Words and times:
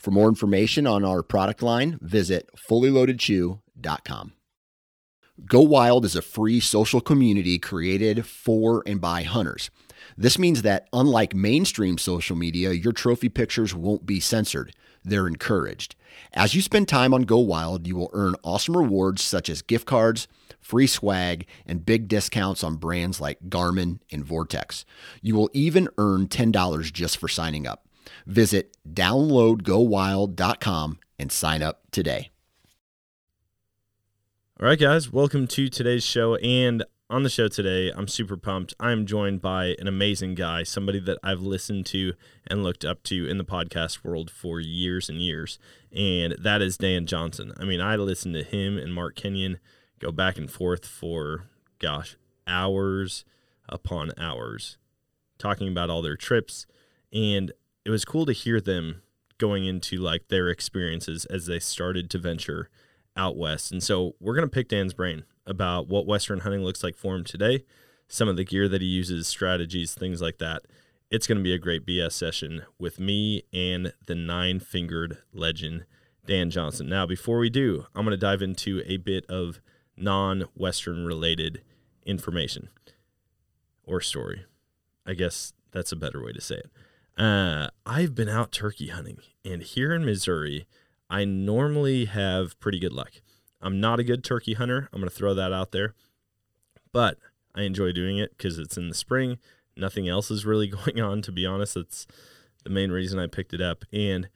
For 0.00 0.10
more 0.10 0.30
information 0.30 0.86
on 0.86 1.04
our 1.04 1.22
product 1.22 1.62
line, 1.62 1.98
visit 2.00 2.48
fullyloadedchew.com. 2.56 4.32
Go 5.44 5.60
Wild 5.60 6.06
is 6.06 6.16
a 6.16 6.22
free 6.22 6.58
social 6.58 7.02
community 7.02 7.58
created 7.58 8.24
for 8.24 8.82
and 8.86 8.98
by 8.98 9.24
hunters. 9.24 9.70
This 10.16 10.38
means 10.38 10.62
that, 10.62 10.88
unlike 10.94 11.34
mainstream 11.34 11.98
social 11.98 12.34
media, 12.34 12.72
your 12.72 12.92
trophy 12.92 13.28
pictures 13.28 13.74
won't 13.74 14.06
be 14.06 14.20
censored. 14.20 14.74
They're 15.04 15.26
encouraged. 15.26 15.96
As 16.32 16.54
you 16.54 16.62
spend 16.62 16.88
time 16.88 17.12
on 17.12 17.22
Go 17.22 17.38
Wild, 17.38 17.86
you 17.86 17.94
will 17.94 18.10
earn 18.14 18.36
awesome 18.42 18.78
rewards 18.78 19.20
such 19.20 19.50
as 19.50 19.60
gift 19.60 19.86
cards, 19.86 20.28
free 20.60 20.86
swag, 20.86 21.46
and 21.66 21.84
big 21.84 22.08
discounts 22.08 22.64
on 22.64 22.76
brands 22.76 23.20
like 23.20 23.50
Garmin 23.50 23.98
and 24.10 24.24
Vortex. 24.24 24.86
You 25.20 25.36
will 25.36 25.50
even 25.52 25.90
earn 25.98 26.26
$10 26.26 26.90
just 26.90 27.18
for 27.18 27.28
signing 27.28 27.66
up. 27.66 27.86
Visit 28.26 28.76
downloadgowild.com 28.88 30.98
and 31.18 31.32
sign 31.32 31.62
up 31.62 31.82
today. 31.90 32.30
All 34.60 34.66
right, 34.66 34.78
guys, 34.78 35.12
welcome 35.12 35.46
to 35.48 35.68
today's 35.68 36.04
show. 36.04 36.36
And 36.36 36.84
on 37.08 37.24
the 37.24 37.28
show 37.28 37.48
today, 37.48 37.90
I'm 37.90 38.06
super 38.06 38.36
pumped. 38.36 38.74
I'm 38.78 39.04
joined 39.04 39.40
by 39.40 39.74
an 39.80 39.88
amazing 39.88 40.34
guy, 40.34 40.62
somebody 40.62 41.00
that 41.00 41.18
I've 41.24 41.40
listened 41.40 41.86
to 41.86 42.12
and 42.46 42.62
looked 42.62 42.84
up 42.84 43.02
to 43.04 43.26
in 43.26 43.36
the 43.36 43.44
podcast 43.44 44.04
world 44.04 44.30
for 44.30 44.60
years 44.60 45.08
and 45.08 45.18
years. 45.18 45.58
And 45.90 46.36
that 46.38 46.62
is 46.62 46.76
Dan 46.76 47.06
Johnson. 47.06 47.52
I 47.58 47.64
mean, 47.64 47.80
I 47.80 47.96
listened 47.96 48.34
to 48.34 48.44
him 48.44 48.78
and 48.78 48.94
Mark 48.94 49.16
Kenyon 49.16 49.58
go 49.98 50.12
back 50.12 50.38
and 50.38 50.50
forth 50.50 50.86
for, 50.86 51.46
gosh, 51.80 52.16
hours 52.46 53.24
upon 53.68 54.12
hours 54.16 54.78
talking 55.38 55.68
about 55.68 55.90
all 55.90 56.02
their 56.02 56.16
trips. 56.16 56.66
And 57.12 57.52
it 57.84 57.90
was 57.90 58.04
cool 58.04 58.26
to 58.26 58.32
hear 58.32 58.60
them 58.60 59.02
going 59.38 59.64
into 59.64 59.96
like 59.96 60.28
their 60.28 60.48
experiences 60.48 61.24
as 61.26 61.46
they 61.46 61.58
started 61.58 62.10
to 62.10 62.18
venture 62.18 62.68
out 63.16 63.36
west. 63.36 63.72
And 63.72 63.82
so 63.82 64.14
we're 64.20 64.34
going 64.34 64.46
to 64.46 64.54
pick 64.54 64.68
Dan's 64.68 64.94
brain 64.94 65.24
about 65.46 65.88
what 65.88 66.06
Western 66.06 66.40
hunting 66.40 66.62
looks 66.62 66.84
like 66.84 66.96
for 66.96 67.14
him 67.14 67.24
today, 67.24 67.64
some 68.06 68.28
of 68.28 68.36
the 68.36 68.44
gear 68.44 68.68
that 68.68 68.82
he 68.82 68.86
uses, 68.86 69.26
strategies, 69.26 69.94
things 69.94 70.20
like 70.20 70.38
that. 70.38 70.62
It's 71.10 71.26
going 71.26 71.38
to 71.38 71.44
be 71.44 71.54
a 71.54 71.58
great 71.58 71.86
BS 71.86 72.12
session 72.12 72.62
with 72.78 73.00
me 73.00 73.42
and 73.52 73.92
the 74.06 74.14
nine 74.14 74.60
fingered 74.60 75.18
legend, 75.32 75.84
Dan 76.26 76.50
Johnson. 76.50 76.88
Now, 76.88 77.04
before 77.04 77.38
we 77.38 77.50
do, 77.50 77.86
I'm 77.94 78.04
going 78.04 78.12
to 78.12 78.16
dive 78.16 78.42
into 78.42 78.82
a 78.86 78.98
bit 78.98 79.26
of 79.26 79.60
non 79.96 80.42
Western 80.54 81.04
related 81.04 81.62
information 82.06 82.68
or 83.84 84.00
story. 84.00 84.44
I 85.04 85.14
guess 85.14 85.52
that's 85.72 85.90
a 85.90 85.96
better 85.96 86.22
way 86.22 86.32
to 86.32 86.40
say 86.40 86.56
it. 86.56 86.70
Uh, 87.20 87.68
I've 87.84 88.14
been 88.14 88.30
out 88.30 88.50
turkey 88.50 88.88
hunting, 88.88 89.18
and 89.44 89.62
here 89.62 89.92
in 89.92 90.06
Missouri, 90.06 90.66
I 91.10 91.26
normally 91.26 92.06
have 92.06 92.58
pretty 92.60 92.80
good 92.80 92.94
luck. 92.94 93.20
I'm 93.60 93.78
not 93.78 94.00
a 94.00 94.04
good 94.04 94.24
turkey 94.24 94.54
hunter. 94.54 94.88
I'm 94.90 95.00
going 95.00 95.10
to 95.10 95.14
throw 95.14 95.34
that 95.34 95.52
out 95.52 95.70
there, 95.70 95.92
but 96.94 97.18
I 97.54 97.64
enjoy 97.64 97.92
doing 97.92 98.16
it 98.16 98.38
because 98.38 98.58
it's 98.58 98.78
in 98.78 98.88
the 98.88 98.94
spring. 98.94 99.36
Nothing 99.76 100.08
else 100.08 100.30
is 100.30 100.46
really 100.46 100.66
going 100.68 100.98
on, 100.98 101.20
to 101.20 101.30
be 101.30 101.44
honest. 101.44 101.74
That's 101.74 102.06
the 102.64 102.70
main 102.70 102.90
reason 102.90 103.18
I 103.18 103.26
picked 103.26 103.52
it 103.52 103.60
up. 103.60 103.84
And 103.92 104.30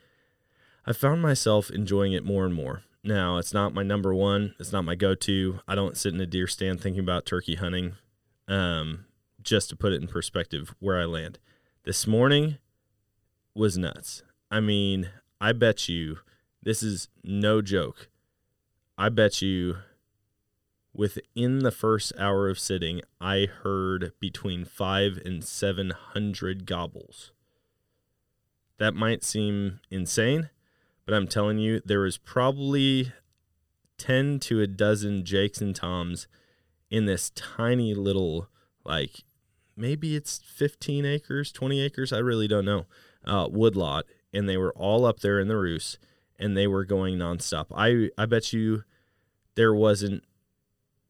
I 0.85 0.93
found 0.93 1.23
myself 1.23 1.71
enjoying 1.71 2.13
it 2.13 2.23
more 2.23 2.45
and 2.45 2.53
more. 2.53 2.83
Now, 3.03 3.39
it's 3.39 3.55
not 3.55 3.73
my 3.73 3.83
number 3.83 4.15
one, 4.15 4.55
it's 4.61 4.73
not 4.73 4.85
my 4.85 4.95
go 4.95 5.15
to. 5.15 5.61
I 5.67 5.75
don't 5.75 5.97
sit 5.97 6.13
in 6.13 6.21
a 6.21 6.27
deer 6.27 6.47
stand 6.47 6.83
thinking 6.83 7.01
about 7.01 7.25
turkey 7.25 7.55
hunting. 7.55 7.95
Um, 8.47 9.07
just 9.43 9.71
to 9.71 9.77
put 9.77 9.95
it 9.95 10.03
in 10.03 10.09
perspective, 10.09 10.75
where 10.81 11.01
I 11.01 11.07
land. 11.07 11.39
This 11.85 12.07
morning 12.07 12.59
was 13.55 13.79
nuts. 13.79 14.23
I 14.51 14.61
mean, 14.61 15.11
I 15.41 15.53
bet 15.53 15.89
you 15.89 16.19
this 16.63 16.83
is 16.83 17.09
no 17.23 17.61
joke. 17.63 18.09
I 18.97 19.09
bet 19.09 19.43
you 19.43 19.77
within 20.95 21.59
the 21.59 21.73
first 21.73 22.13
hour 22.19 22.49
of 22.49 22.59
sitting, 22.59 23.01
I 23.21 23.47
heard 23.63 24.13
between 24.21 24.65
five 24.65 25.21
and 25.25 25.45
700 25.45 26.67
gobbles. 26.67 27.33
That 28.79 28.95
might 28.95 29.25
seem 29.25 29.81
insane, 29.91 30.51
but 31.05 31.15
I'm 31.15 31.27
telling 31.27 31.59
you, 31.59 31.81
there 31.85 32.01
was 32.01 32.17
probably 32.17 33.13
10 33.99 34.41
to 34.41 34.61
a 34.61 34.67
dozen 34.67 35.25
Jakes 35.25 35.61
and 35.61 35.75
Toms 35.75 36.27
in 36.91 37.07
this 37.07 37.31
tiny 37.31 37.95
little, 37.95 38.49
like, 38.85 39.25
maybe 39.77 40.17
it's 40.17 40.39
15 40.39 41.05
acres, 41.05 41.53
20 41.53 41.81
acres, 41.81 42.13
I 42.13 42.19
really 42.19 42.49
don't 42.49 42.65
know, 42.65 42.87
uh, 43.27 43.49
woodlot. 43.51 44.05
And 44.33 44.49
they 44.49 44.57
were 44.57 44.73
all 44.73 45.07
up 45.07 45.21
there 45.21 45.39
in 45.39 45.49
the 45.49 45.57
roost 45.57 45.99
and 46.39 46.57
they 46.57 46.67
were 46.67 46.85
going 46.85 47.19
nonstop. 47.19 47.67
I, 47.75 48.11
I 48.21 48.27
bet 48.27 48.53
you 48.53 48.83
there 49.55 49.75
wasn't 49.75 50.25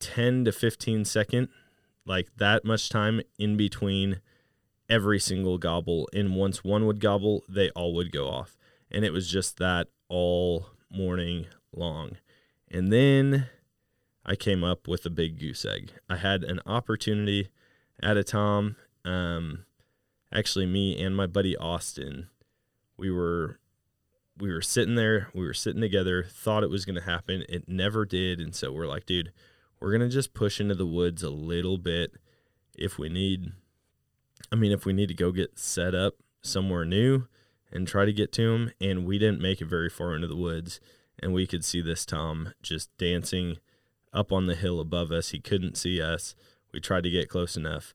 10 0.00 0.44
to 0.44 0.52
15 0.52 1.04
second, 1.04 1.48
like 2.04 2.28
that 2.36 2.64
much 2.64 2.90
time 2.90 3.22
in 3.38 3.56
between 3.56 4.20
every 4.88 5.18
single 5.18 5.58
gobble. 5.58 6.08
And 6.12 6.36
once 6.36 6.62
one 6.62 6.86
would 6.86 7.00
gobble, 7.00 7.42
they 7.48 7.70
all 7.70 7.94
would 7.94 8.12
go 8.12 8.28
off. 8.28 8.56
And 8.90 9.04
it 9.04 9.12
was 9.12 9.28
just 9.28 9.56
that 9.58 9.88
all 10.08 10.66
morning 10.90 11.46
long. 11.72 12.18
And 12.70 12.92
then 12.92 13.48
I 14.24 14.36
came 14.36 14.62
up 14.62 14.86
with 14.86 15.04
a 15.06 15.10
big 15.10 15.38
goose 15.38 15.64
egg. 15.64 15.92
I 16.08 16.16
had 16.16 16.44
an 16.44 16.60
opportunity 16.66 17.48
at 18.02 18.16
a 18.16 18.24
Tom. 18.24 18.76
Um, 19.04 19.64
actually, 20.34 20.66
me 20.66 21.00
and 21.00 21.16
my 21.16 21.26
buddy 21.26 21.56
Austin, 21.56 22.28
we 22.96 23.10
were 23.10 23.58
we 24.38 24.52
were 24.52 24.62
sitting 24.62 24.96
there, 24.96 25.28
we 25.32 25.44
were 25.46 25.54
sitting 25.54 25.80
together, 25.80 26.24
thought 26.24 26.64
it 26.64 26.70
was 26.70 26.84
going 26.84 26.96
to 26.96 27.02
happen. 27.02 27.44
It 27.48 27.68
never 27.68 28.04
did. 28.04 28.40
And 28.40 28.54
so 28.54 28.72
we're 28.72 28.88
like, 28.88 29.06
dude, 29.06 29.32
we're 29.80 29.90
going 29.96 30.08
to 30.08 30.08
just 30.08 30.34
push 30.34 30.60
into 30.60 30.74
the 30.74 30.86
woods 30.86 31.22
a 31.22 31.30
little 31.30 31.78
bit 31.78 32.14
if 32.76 32.98
we 32.98 33.08
need. 33.08 33.52
I 34.50 34.56
mean, 34.56 34.72
if 34.72 34.84
we 34.84 34.92
need 34.92 35.08
to 35.08 35.14
go 35.14 35.30
get 35.30 35.58
set 35.58 35.94
up 35.94 36.14
somewhere 36.42 36.84
new 36.84 37.26
and 37.72 37.86
try 37.86 38.04
to 38.04 38.12
get 38.12 38.32
to 38.32 38.54
him. 38.54 38.72
And 38.80 39.04
we 39.04 39.18
didn't 39.18 39.40
make 39.40 39.60
it 39.60 39.66
very 39.66 39.88
far 39.88 40.14
into 40.14 40.28
the 40.28 40.36
woods. 40.36 40.80
And 41.20 41.32
we 41.32 41.46
could 41.46 41.64
see 41.64 41.80
this 41.80 42.04
Tom 42.04 42.54
just 42.62 42.96
dancing 42.98 43.58
up 44.12 44.32
on 44.32 44.46
the 44.46 44.54
hill 44.54 44.80
above 44.80 45.12
us. 45.12 45.30
He 45.30 45.40
couldn't 45.40 45.76
see 45.76 46.00
us. 46.00 46.34
We 46.72 46.80
tried 46.80 47.04
to 47.04 47.10
get 47.10 47.28
close 47.28 47.56
enough. 47.56 47.94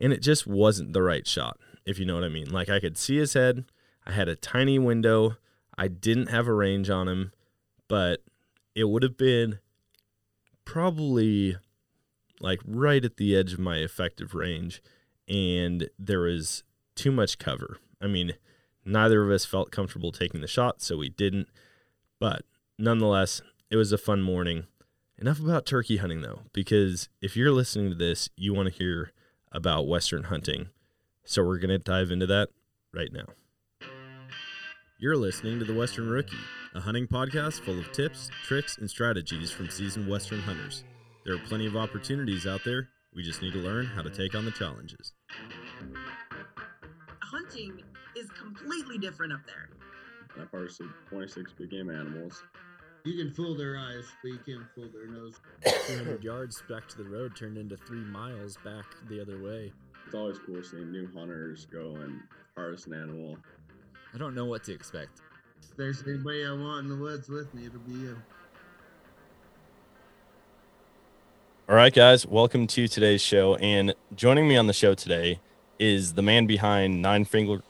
And 0.00 0.12
it 0.12 0.22
just 0.22 0.46
wasn't 0.46 0.92
the 0.92 1.02
right 1.02 1.26
shot, 1.26 1.58
if 1.86 1.98
you 1.98 2.04
know 2.04 2.14
what 2.14 2.24
I 2.24 2.28
mean. 2.28 2.50
Like 2.50 2.68
I 2.68 2.80
could 2.80 2.96
see 2.96 3.16
his 3.16 3.34
head. 3.34 3.64
I 4.06 4.12
had 4.12 4.28
a 4.28 4.36
tiny 4.36 4.78
window 4.78 5.36
I 5.76 5.88
didn't 5.88 6.28
have 6.28 6.46
a 6.46 6.52
range 6.52 6.90
on 6.90 7.08
him, 7.08 7.32
but 7.88 8.22
it 8.74 8.84
would 8.84 9.02
have 9.02 9.16
been 9.16 9.58
probably 10.64 11.56
like 12.40 12.60
right 12.66 13.04
at 13.04 13.16
the 13.16 13.36
edge 13.36 13.52
of 13.52 13.58
my 13.58 13.78
effective 13.78 14.34
range. 14.34 14.82
And 15.28 15.88
there 15.98 16.20
was 16.20 16.64
too 16.94 17.12
much 17.12 17.38
cover. 17.38 17.78
I 18.00 18.06
mean, 18.06 18.34
neither 18.84 19.24
of 19.24 19.30
us 19.30 19.44
felt 19.44 19.70
comfortable 19.70 20.12
taking 20.12 20.40
the 20.40 20.46
shot, 20.46 20.82
so 20.82 20.96
we 20.96 21.08
didn't. 21.08 21.48
But 22.18 22.42
nonetheless, 22.78 23.40
it 23.70 23.76
was 23.76 23.92
a 23.92 23.98
fun 23.98 24.22
morning. 24.22 24.64
Enough 25.18 25.40
about 25.40 25.66
turkey 25.66 25.98
hunting, 25.98 26.20
though, 26.20 26.42
because 26.52 27.08
if 27.20 27.36
you're 27.36 27.52
listening 27.52 27.90
to 27.90 27.96
this, 27.96 28.28
you 28.36 28.52
want 28.52 28.68
to 28.68 28.74
hear 28.74 29.12
about 29.52 29.86
Western 29.86 30.24
hunting. 30.24 30.68
So 31.24 31.44
we're 31.44 31.58
going 31.58 31.70
to 31.70 31.78
dive 31.78 32.10
into 32.10 32.26
that 32.26 32.48
right 32.92 33.12
now. 33.12 33.26
You're 34.98 35.16
listening 35.16 35.58
to 35.60 35.64
The 35.64 35.74
Western 35.74 36.08
Rookie, 36.08 36.36
a 36.74 36.80
hunting 36.80 37.06
podcast 37.06 37.60
full 37.60 37.78
of 37.78 37.90
tips, 37.92 38.30
tricks, 38.44 38.78
and 38.78 38.88
strategies 38.88 39.50
from 39.50 39.70
seasoned 39.70 40.08
Western 40.08 40.40
hunters. 40.40 40.84
There 41.24 41.34
are 41.34 41.38
plenty 41.38 41.66
of 41.66 41.76
opportunities 41.76 42.46
out 42.46 42.62
there. 42.64 42.88
We 43.14 43.22
just 43.22 43.40
need 43.42 43.52
to 43.52 43.58
learn 43.58 43.86
how 43.86 44.02
to 44.02 44.10
take 44.10 44.34
on 44.34 44.44
the 44.44 44.50
challenges. 44.50 45.12
Hunting 47.20 47.82
is 48.16 48.28
completely 48.30 48.98
different 48.98 49.32
up 49.32 49.40
there. 49.46 49.70
That 50.36 50.50
part's 50.50 50.80
26 51.08 51.52
big 51.52 51.70
game 51.70 51.90
animals. 51.90 52.42
You 53.04 53.16
can 53.16 53.32
fool 53.32 53.56
their 53.56 53.76
eyes, 53.76 54.04
but 54.22 54.30
you 54.30 54.38
can't 54.46 54.64
fool 54.74 54.88
their 54.92 55.06
nose. 55.06 55.40
200 55.88 56.22
yards 56.22 56.62
back 56.68 56.88
to 56.88 56.98
the 56.98 57.04
road 57.04 57.36
turned 57.36 57.58
into 57.58 57.76
three 57.76 58.04
miles 58.04 58.56
back 58.64 58.86
the 59.08 59.20
other 59.20 59.42
way. 59.42 59.72
It's 60.06 60.14
always 60.14 60.38
cool 60.38 60.62
seeing 60.62 60.92
new 60.92 61.08
hunters 61.14 61.66
go 61.66 61.96
and 61.96 62.20
harvest 62.56 62.86
an 62.86 62.94
animal 62.94 63.38
I 64.14 64.18
don't 64.18 64.34
know 64.34 64.44
what 64.44 64.62
to 64.64 64.74
expect. 64.74 65.22
If 65.62 65.74
there's 65.78 66.02
anybody 66.06 66.44
I 66.44 66.52
want 66.52 66.84
in 66.84 66.90
the 66.90 66.96
woods 66.96 67.30
with 67.30 67.54
me, 67.54 67.64
it'll 67.64 67.78
be 67.78 67.92
you. 67.92 68.18
All 71.66 71.74
right, 71.76 71.94
guys, 71.94 72.26
welcome 72.26 72.66
to 72.66 72.86
today's 72.86 73.22
show. 73.22 73.54
And 73.56 73.94
joining 74.14 74.46
me 74.46 74.58
on 74.58 74.66
the 74.66 74.74
show 74.74 74.92
today 74.92 75.40
is 75.78 76.12
the 76.12 76.20
man 76.20 76.44
behind 76.44 77.00
Nine 77.00 77.24
Finger, 77.24 77.62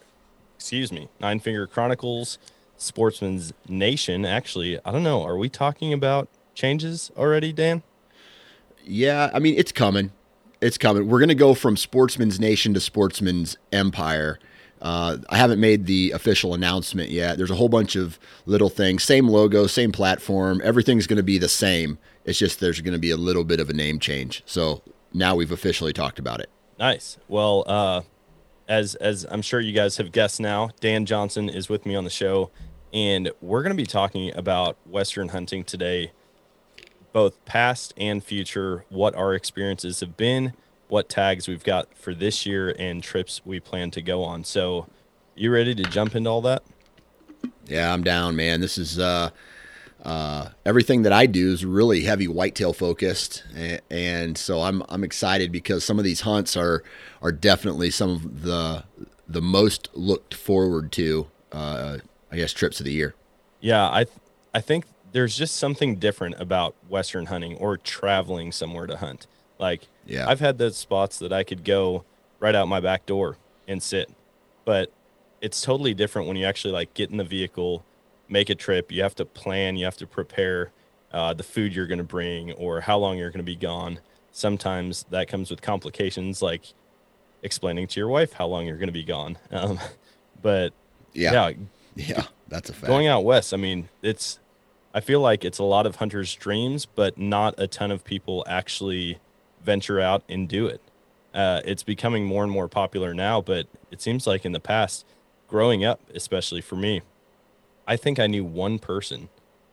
excuse 0.56 0.90
me, 0.90 1.08
Nine 1.20 1.38
Finger 1.38 1.68
Chronicles, 1.68 2.38
Sportsman's 2.76 3.52
Nation. 3.68 4.24
Actually, 4.24 4.80
I 4.84 4.90
don't 4.90 5.04
know. 5.04 5.22
Are 5.22 5.36
we 5.36 5.48
talking 5.48 5.92
about 5.92 6.28
changes 6.54 7.12
already, 7.16 7.52
Dan? 7.52 7.84
Yeah, 8.84 9.30
I 9.32 9.38
mean, 9.38 9.54
it's 9.56 9.70
coming. 9.70 10.10
It's 10.62 10.78
coming. 10.78 11.08
We're 11.08 11.18
going 11.18 11.28
to 11.28 11.34
go 11.34 11.54
from 11.54 11.76
Sportsman's 11.76 12.38
Nation 12.38 12.72
to 12.74 12.80
Sportsman's 12.80 13.58
Empire. 13.72 14.38
Uh, 14.80 15.18
I 15.28 15.36
haven't 15.36 15.58
made 15.58 15.86
the 15.86 16.12
official 16.12 16.54
announcement 16.54 17.10
yet. 17.10 17.36
There's 17.36 17.50
a 17.50 17.56
whole 17.56 17.68
bunch 17.68 17.96
of 17.96 18.16
little 18.46 18.68
things, 18.68 19.02
same 19.02 19.28
logo, 19.28 19.66
same 19.66 19.90
platform. 19.90 20.60
Everything's 20.62 21.08
going 21.08 21.16
to 21.16 21.24
be 21.24 21.36
the 21.36 21.48
same. 21.48 21.98
It's 22.24 22.38
just 22.38 22.60
there's 22.60 22.80
going 22.80 22.92
to 22.92 23.00
be 23.00 23.10
a 23.10 23.16
little 23.16 23.42
bit 23.42 23.58
of 23.58 23.70
a 23.70 23.72
name 23.72 23.98
change. 23.98 24.44
So 24.46 24.82
now 25.12 25.34
we've 25.34 25.50
officially 25.50 25.92
talked 25.92 26.20
about 26.20 26.40
it. 26.40 26.48
Nice. 26.78 27.18
Well, 27.26 27.64
uh, 27.66 28.02
as 28.68 28.94
as 28.94 29.26
I'm 29.30 29.42
sure 29.42 29.60
you 29.60 29.72
guys 29.72 29.96
have 29.96 30.12
guessed 30.12 30.40
now, 30.40 30.70
Dan 30.78 31.06
Johnson 31.06 31.48
is 31.48 31.68
with 31.68 31.86
me 31.86 31.96
on 31.96 32.04
the 32.04 32.10
show, 32.10 32.50
and 32.92 33.32
we're 33.40 33.62
going 33.62 33.76
to 33.76 33.82
be 33.82 33.86
talking 33.86 34.32
about 34.36 34.76
Western 34.86 35.30
hunting 35.30 35.64
today, 35.64 36.12
both 37.12 37.42
past 37.44 37.94
and 37.96 38.22
future. 38.22 38.84
What 38.88 39.14
our 39.14 39.34
experiences 39.34 40.00
have 40.00 40.16
been, 40.16 40.54
what 40.88 41.08
tags 41.08 41.48
we've 41.48 41.64
got 41.64 41.94
for 41.96 42.14
this 42.14 42.46
year, 42.46 42.74
and 42.78 43.02
trips 43.02 43.40
we 43.44 43.60
plan 43.60 43.90
to 43.92 44.02
go 44.02 44.24
on. 44.24 44.44
So, 44.44 44.86
you 45.34 45.50
ready 45.50 45.74
to 45.74 45.82
jump 45.84 46.14
into 46.14 46.30
all 46.30 46.42
that? 46.42 46.62
Yeah, 47.66 47.92
I'm 47.92 48.02
down, 48.02 48.36
man. 48.36 48.60
This 48.60 48.76
is 48.76 48.98
uh, 48.98 49.30
uh, 50.04 50.48
everything 50.66 51.02
that 51.02 51.12
I 51.12 51.26
do 51.26 51.52
is 51.52 51.64
really 51.64 52.02
heavy 52.02 52.28
whitetail 52.28 52.72
focused, 52.72 53.44
and, 53.54 53.80
and 53.90 54.38
so 54.38 54.62
I'm 54.62 54.82
I'm 54.88 55.04
excited 55.04 55.52
because 55.52 55.84
some 55.84 55.98
of 55.98 56.04
these 56.04 56.22
hunts 56.22 56.56
are 56.56 56.82
are 57.22 57.32
definitely 57.32 57.90
some 57.90 58.10
of 58.10 58.42
the 58.42 58.84
the 59.28 59.40
most 59.40 59.88
looked 59.94 60.34
forward 60.34 60.92
to, 60.92 61.28
uh, 61.52 61.98
I 62.30 62.36
guess, 62.36 62.52
trips 62.52 62.80
of 62.80 62.86
the 62.86 62.92
year. 62.92 63.14
Yeah, 63.60 63.88
I 63.90 64.04
th- 64.04 64.16
I 64.52 64.60
think 64.60 64.84
there's 65.12 65.36
just 65.36 65.56
something 65.56 65.96
different 65.96 66.40
about 66.40 66.74
western 66.88 67.26
hunting 67.26 67.56
or 67.58 67.76
traveling 67.76 68.50
somewhere 68.52 68.86
to 68.86 68.96
hunt. 68.96 69.26
Like, 69.58 69.88
Yeah. 70.06 70.28
I've 70.28 70.40
had 70.40 70.58
those 70.58 70.76
spots 70.76 71.18
that 71.20 71.32
I 71.32 71.44
could 71.44 71.64
go 71.64 72.04
right 72.40 72.54
out 72.54 72.66
my 72.68 72.80
back 72.80 73.06
door 73.06 73.36
and 73.68 73.82
sit, 73.82 74.10
but 74.64 74.90
it's 75.40 75.60
totally 75.60 75.92
different 75.94 76.28
when 76.28 76.36
you 76.36 76.46
actually 76.46 76.72
like 76.72 76.94
get 76.94 77.10
in 77.10 77.16
the 77.18 77.24
vehicle, 77.24 77.84
make 78.28 78.48
a 78.50 78.54
trip. 78.54 78.90
You 78.90 79.02
have 79.02 79.14
to 79.16 79.24
plan, 79.24 79.76
you 79.76 79.84
have 79.84 79.96
to 79.98 80.06
prepare 80.06 80.70
uh, 81.12 81.34
the 81.34 81.42
food 81.42 81.74
you're 81.74 81.86
going 81.86 81.98
to 81.98 82.04
bring 82.04 82.52
or 82.52 82.80
how 82.80 82.96
long 82.98 83.18
you're 83.18 83.30
going 83.30 83.38
to 83.38 83.44
be 83.44 83.56
gone. 83.56 84.00
Sometimes 84.32 85.04
that 85.10 85.28
comes 85.28 85.50
with 85.50 85.60
complications 85.60 86.40
like 86.42 86.72
explaining 87.42 87.86
to 87.88 88.00
your 88.00 88.08
wife 88.08 88.32
how 88.32 88.46
long 88.46 88.66
you're 88.66 88.78
going 88.78 88.88
to 88.88 88.92
be 88.92 89.04
gone. 89.04 89.36
Um, 89.50 89.78
but 90.40 90.72
Yeah, 91.12 91.32
yeah, 91.32 91.52
yeah, 91.94 92.22
that's 92.48 92.70
a 92.70 92.72
fact. 92.72 92.86
going 92.86 93.06
out 93.06 93.24
west 93.24 93.52
i 93.54 93.56
mean 93.56 93.88
it's 94.00 94.38
i 94.94 95.00
feel 95.00 95.20
like 95.20 95.44
it's 95.44 95.58
a 95.58 95.64
lot 95.64 95.86
of 95.86 95.96
hunters 95.96 96.34
dreams 96.34 96.86
but 96.86 97.16
not 97.18 97.54
a 97.58 97.66
ton 97.66 97.90
of 97.90 98.04
people 98.04 98.44
actually 98.48 99.18
venture 99.64 100.00
out 100.00 100.22
and 100.28 100.48
do 100.48 100.66
it 100.66 100.80
uh, 101.34 101.62
it's 101.64 101.82
becoming 101.82 102.26
more 102.26 102.42
and 102.42 102.52
more 102.52 102.68
popular 102.68 103.14
now 103.14 103.40
but 103.40 103.66
it 103.90 104.02
seems 104.02 104.26
like 104.26 104.44
in 104.44 104.52
the 104.52 104.60
past 104.60 105.06
growing 105.48 105.84
up 105.84 106.00
especially 106.14 106.60
for 106.60 106.76
me 106.76 107.00
i 107.86 107.96
think 107.96 108.18
i 108.18 108.26
knew 108.26 108.44
one 108.44 108.78
person 108.78 109.28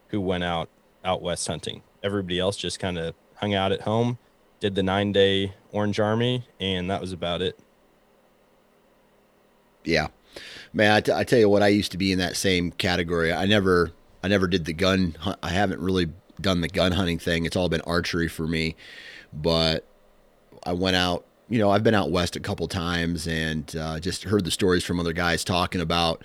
who 0.10 0.22
went 0.22 0.44
out 0.44 0.70
out 1.04 1.22
west 1.22 1.48
hunting 1.48 1.82
everybody 2.02 2.40
else 2.40 2.56
just 2.56 2.80
kind 2.80 2.98
of 2.98 3.14
hung 3.36 3.54
out 3.54 3.72
at 3.72 3.82
home 3.82 4.18
did 4.60 4.76
the 4.76 4.84
nine 4.84 5.12
day 5.12 5.54
orange 5.72 6.00
army 6.00 6.46
and 6.60 6.90
that 6.90 7.02
was 7.02 7.12
about 7.12 7.42
it 7.42 7.60
Yeah, 9.84 10.08
man. 10.74 10.92
I, 10.92 11.02
t- 11.02 11.12
I 11.12 11.24
tell 11.24 11.40
you 11.40 11.50
what, 11.50 11.64
I 11.64 11.68
used 11.68 11.92
to 11.94 11.98
be 11.98 12.12
in 12.12 12.20
that 12.20 12.36
same 12.36 12.72
category. 12.72 13.32
I 13.34 13.46
never, 13.46 13.92
I 14.24 14.28
never 14.28 14.48
did 14.48 14.66
the 14.66 14.74
gun. 14.74 15.16
I 15.42 15.50
haven't 15.50 15.82
really 15.82 16.08
done 16.42 16.62
the 16.62 16.68
gun 16.68 16.92
hunting 16.94 17.20
thing. 17.20 17.46
It's 17.46 17.56
all 17.56 17.70
been 17.70 17.82
archery 17.82 18.28
for 18.28 18.48
me. 18.48 18.76
But 19.34 19.86
I 20.64 20.74
went 20.74 20.96
out. 20.96 21.26
You 21.48 21.58
know, 21.58 21.72
I've 21.72 21.84
been 21.84 21.96
out 21.96 22.12
west 22.12 22.36
a 22.36 22.40
couple 22.40 22.68
times 22.68 23.28
and 23.28 23.76
uh, 23.76 24.00
just 24.00 24.24
heard 24.26 24.46
the 24.46 24.52
stories 24.52 24.84
from 24.84 25.00
other 25.00 25.14
guys 25.14 25.44
talking 25.44 25.82
about, 25.82 26.24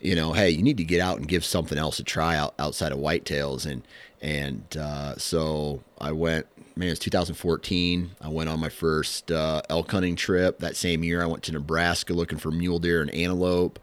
you 0.00 0.14
know, 0.14 0.34
hey, 0.34 0.50
you 0.50 0.62
need 0.62 0.76
to 0.76 0.84
get 0.84 1.00
out 1.00 1.16
and 1.16 1.26
give 1.26 1.46
something 1.46 1.78
else 1.78 1.98
a 1.98 2.04
try 2.04 2.36
out 2.36 2.54
outside 2.58 2.92
of 2.92 2.98
whitetails. 2.98 3.64
And 3.64 3.82
and 4.20 4.76
uh, 4.76 5.16
so 5.16 5.82
I 5.98 6.12
went. 6.12 6.46
Man, 6.78 6.90
it's 6.90 7.00
2014. 7.00 8.10
I 8.20 8.28
went 8.28 8.50
on 8.50 8.60
my 8.60 8.68
first 8.68 9.32
uh, 9.32 9.62
elk 9.70 9.90
hunting 9.90 10.14
trip. 10.14 10.58
That 10.58 10.76
same 10.76 11.02
year, 11.02 11.22
I 11.22 11.26
went 11.26 11.42
to 11.44 11.52
Nebraska 11.52 12.12
looking 12.12 12.36
for 12.36 12.50
mule 12.50 12.78
deer 12.78 13.00
and 13.00 13.10
antelope. 13.12 13.78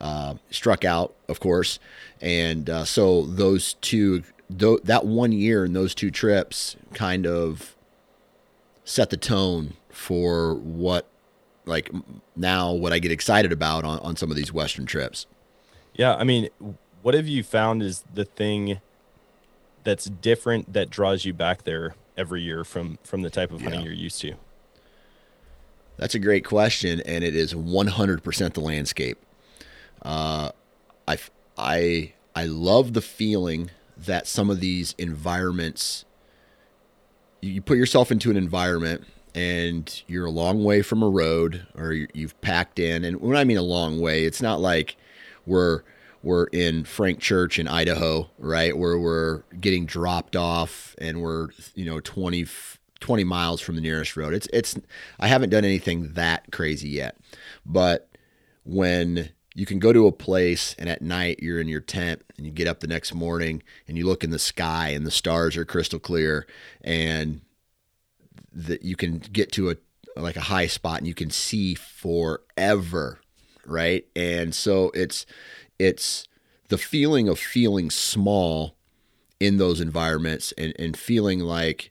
Uh, 0.00 0.34
struck 0.50 0.84
out, 0.84 1.14
of 1.28 1.38
course, 1.38 1.78
and 2.20 2.68
uh, 2.68 2.84
so 2.84 3.26
those 3.26 3.74
two, 3.74 4.24
th- 4.58 4.80
that 4.82 5.06
one 5.06 5.30
year 5.30 5.64
and 5.64 5.76
those 5.76 5.94
two 5.94 6.10
trips, 6.10 6.74
kind 6.94 7.28
of 7.28 7.76
set 8.84 9.10
the 9.10 9.16
tone 9.16 9.74
for 9.88 10.54
what, 10.56 11.06
like 11.64 11.92
now, 12.34 12.72
what 12.72 12.92
I 12.92 12.98
get 12.98 13.12
excited 13.12 13.52
about 13.52 13.84
on, 13.84 14.00
on 14.00 14.16
some 14.16 14.30
of 14.32 14.36
these 14.36 14.52
Western 14.52 14.84
trips. 14.84 15.26
Yeah, 15.94 16.16
I 16.16 16.24
mean, 16.24 16.48
what 17.02 17.14
have 17.14 17.28
you 17.28 17.44
found 17.44 17.84
is 17.84 18.02
the 18.12 18.24
thing 18.24 18.80
that's 19.84 20.06
different 20.06 20.72
that 20.72 20.90
draws 20.90 21.24
you 21.24 21.32
back 21.32 21.62
there 21.62 21.94
every 22.16 22.42
year 22.42 22.64
from 22.64 22.98
from 23.04 23.22
the 23.22 23.30
type 23.30 23.52
of 23.52 23.60
hunting 23.62 23.80
Yeah. 23.80 23.86
you're 23.86 23.94
used 23.94 24.20
to? 24.22 24.34
That's 25.96 26.14
a 26.14 26.18
great 26.18 26.44
question, 26.44 27.00
and 27.04 27.22
it 27.22 27.36
is 27.36 27.52
100% 27.54 28.54
the 28.54 28.60
landscape. 28.60 29.18
Uh, 30.00 30.50
I, 31.06 31.18
I, 31.56 32.12
I 32.34 32.44
love 32.46 32.94
the 32.94 33.02
feeling 33.02 33.70
that 33.96 34.26
some 34.26 34.48
of 34.50 34.58
these 34.60 34.94
environments, 34.98 36.04
you 37.40 37.60
put 37.60 37.76
yourself 37.76 38.10
into 38.10 38.30
an 38.30 38.36
environment 38.36 39.04
and 39.34 40.02
you're 40.08 40.26
a 40.26 40.30
long 40.30 40.64
way 40.64 40.82
from 40.82 41.02
a 41.02 41.08
road 41.08 41.66
or 41.76 41.92
you- 41.92 42.08
you've 42.14 42.40
packed 42.40 42.78
in. 42.78 43.04
And 43.04 43.20
when 43.20 43.36
I 43.36 43.44
mean 43.44 43.58
a 43.58 43.62
long 43.62 44.00
way, 44.00 44.24
it's 44.24 44.42
not 44.42 44.60
like 44.60 44.96
we're 45.46 45.82
we're 46.22 46.44
in 46.46 46.84
Frank 46.84 47.20
Church 47.20 47.58
in 47.58 47.68
Idaho, 47.68 48.30
right? 48.38 48.76
Where 48.76 48.98
we're 48.98 49.42
getting 49.60 49.86
dropped 49.86 50.36
off 50.36 50.94
and 50.98 51.20
we're, 51.20 51.48
you 51.74 51.84
know, 51.84 52.00
20, 52.00 52.46
20 53.00 53.24
miles 53.24 53.60
from 53.60 53.74
the 53.74 53.80
nearest 53.80 54.16
road. 54.16 54.32
It's, 54.32 54.48
it's, 54.52 54.76
I 55.18 55.28
haven't 55.28 55.50
done 55.50 55.64
anything 55.64 56.12
that 56.14 56.52
crazy 56.52 56.90
yet. 56.90 57.16
But 57.66 58.08
when 58.64 59.30
you 59.54 59.66
can 59.66 59.78
go 59.78 59.92
to 59.92 60.06
a 60.06 60.12
place 60.12 60.74
and 60.78 60.88
at 60.88 61.02
night 61.02 61.40
you're 61.40 61.60
in 61.60 61.68
your 61.68 61.80
tent 61.80 62.22
and 62.36 62.46
you 62.46 62.52
get 62.52 62.66
up 62.66 62.80
the 62.80 62.86
next 62.86 63.14
morning 63.14 63.62
and 63.86 63.98
you 63.98 64.06
look 64.06 64.24
in 64.24 64.30
the 64.30 64.38
sky 64.38 64.88
and 64.90 65.06
the 65.06 65.10
stars 65.10 65.56
are 65.56 65.64
crystal 65.64 65.98
clear 65.98 66.46
and 66.82 67.40
that 68.52 68.82
you 68.82 68.96
can 68.96 69.18
get 69.18 69.52
to 69.52 69.70
a 69.70 69.76
like 70.16 70.36
a 70.36 70.42
high 70.42 70.66
spot 70.66 70.98
and 70.98 71.06
you 71.06 71.14
can 71.14 71.30
see 71.30 71.74
forever 71.74 73.20
right 73.64 74.06
and 74.14 74.54
so 74.54 74.90
it's 74.94 75.24
it's 75.82 76.28
the 76.68 76.78
feeling 76.78 77.28
of 77.28 77.38
feeling 77.38 77.90
small 77.90 78.76
in 79.40 79.58
those 79.58 79.80
environments 79.80 80.52
and, 80.52 80.72
and 80.78 80.96
feeling 80.96 81.40
like 81.40 81.90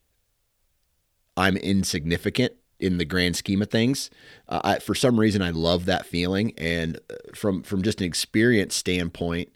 i'm 1.35 1.57
insignificant 1.57 2.53
in 2.81 2.97
the 2.97 3.05
grand 3.05 3.35
scheme 3.35 3.61
of 3.61 3.69
things. 3.69 4.09
Uh, 4.49 4.59
I, 4.63 4.79
for 4.79 4.95
some 4.95 5.19
reason 5.19 5.41
i 5.41 5.51
love 5.51 5.85
that 5.85 6.05
feeling. 6.05 6.53
And 6.57 6.99
uh, 7.09 7.15
from 7.35 7.63
from 7.63 7.83
just 7.83 8.01
an 8.01 8.07
experience 8.07 8.75
standpoint 8.75 9.49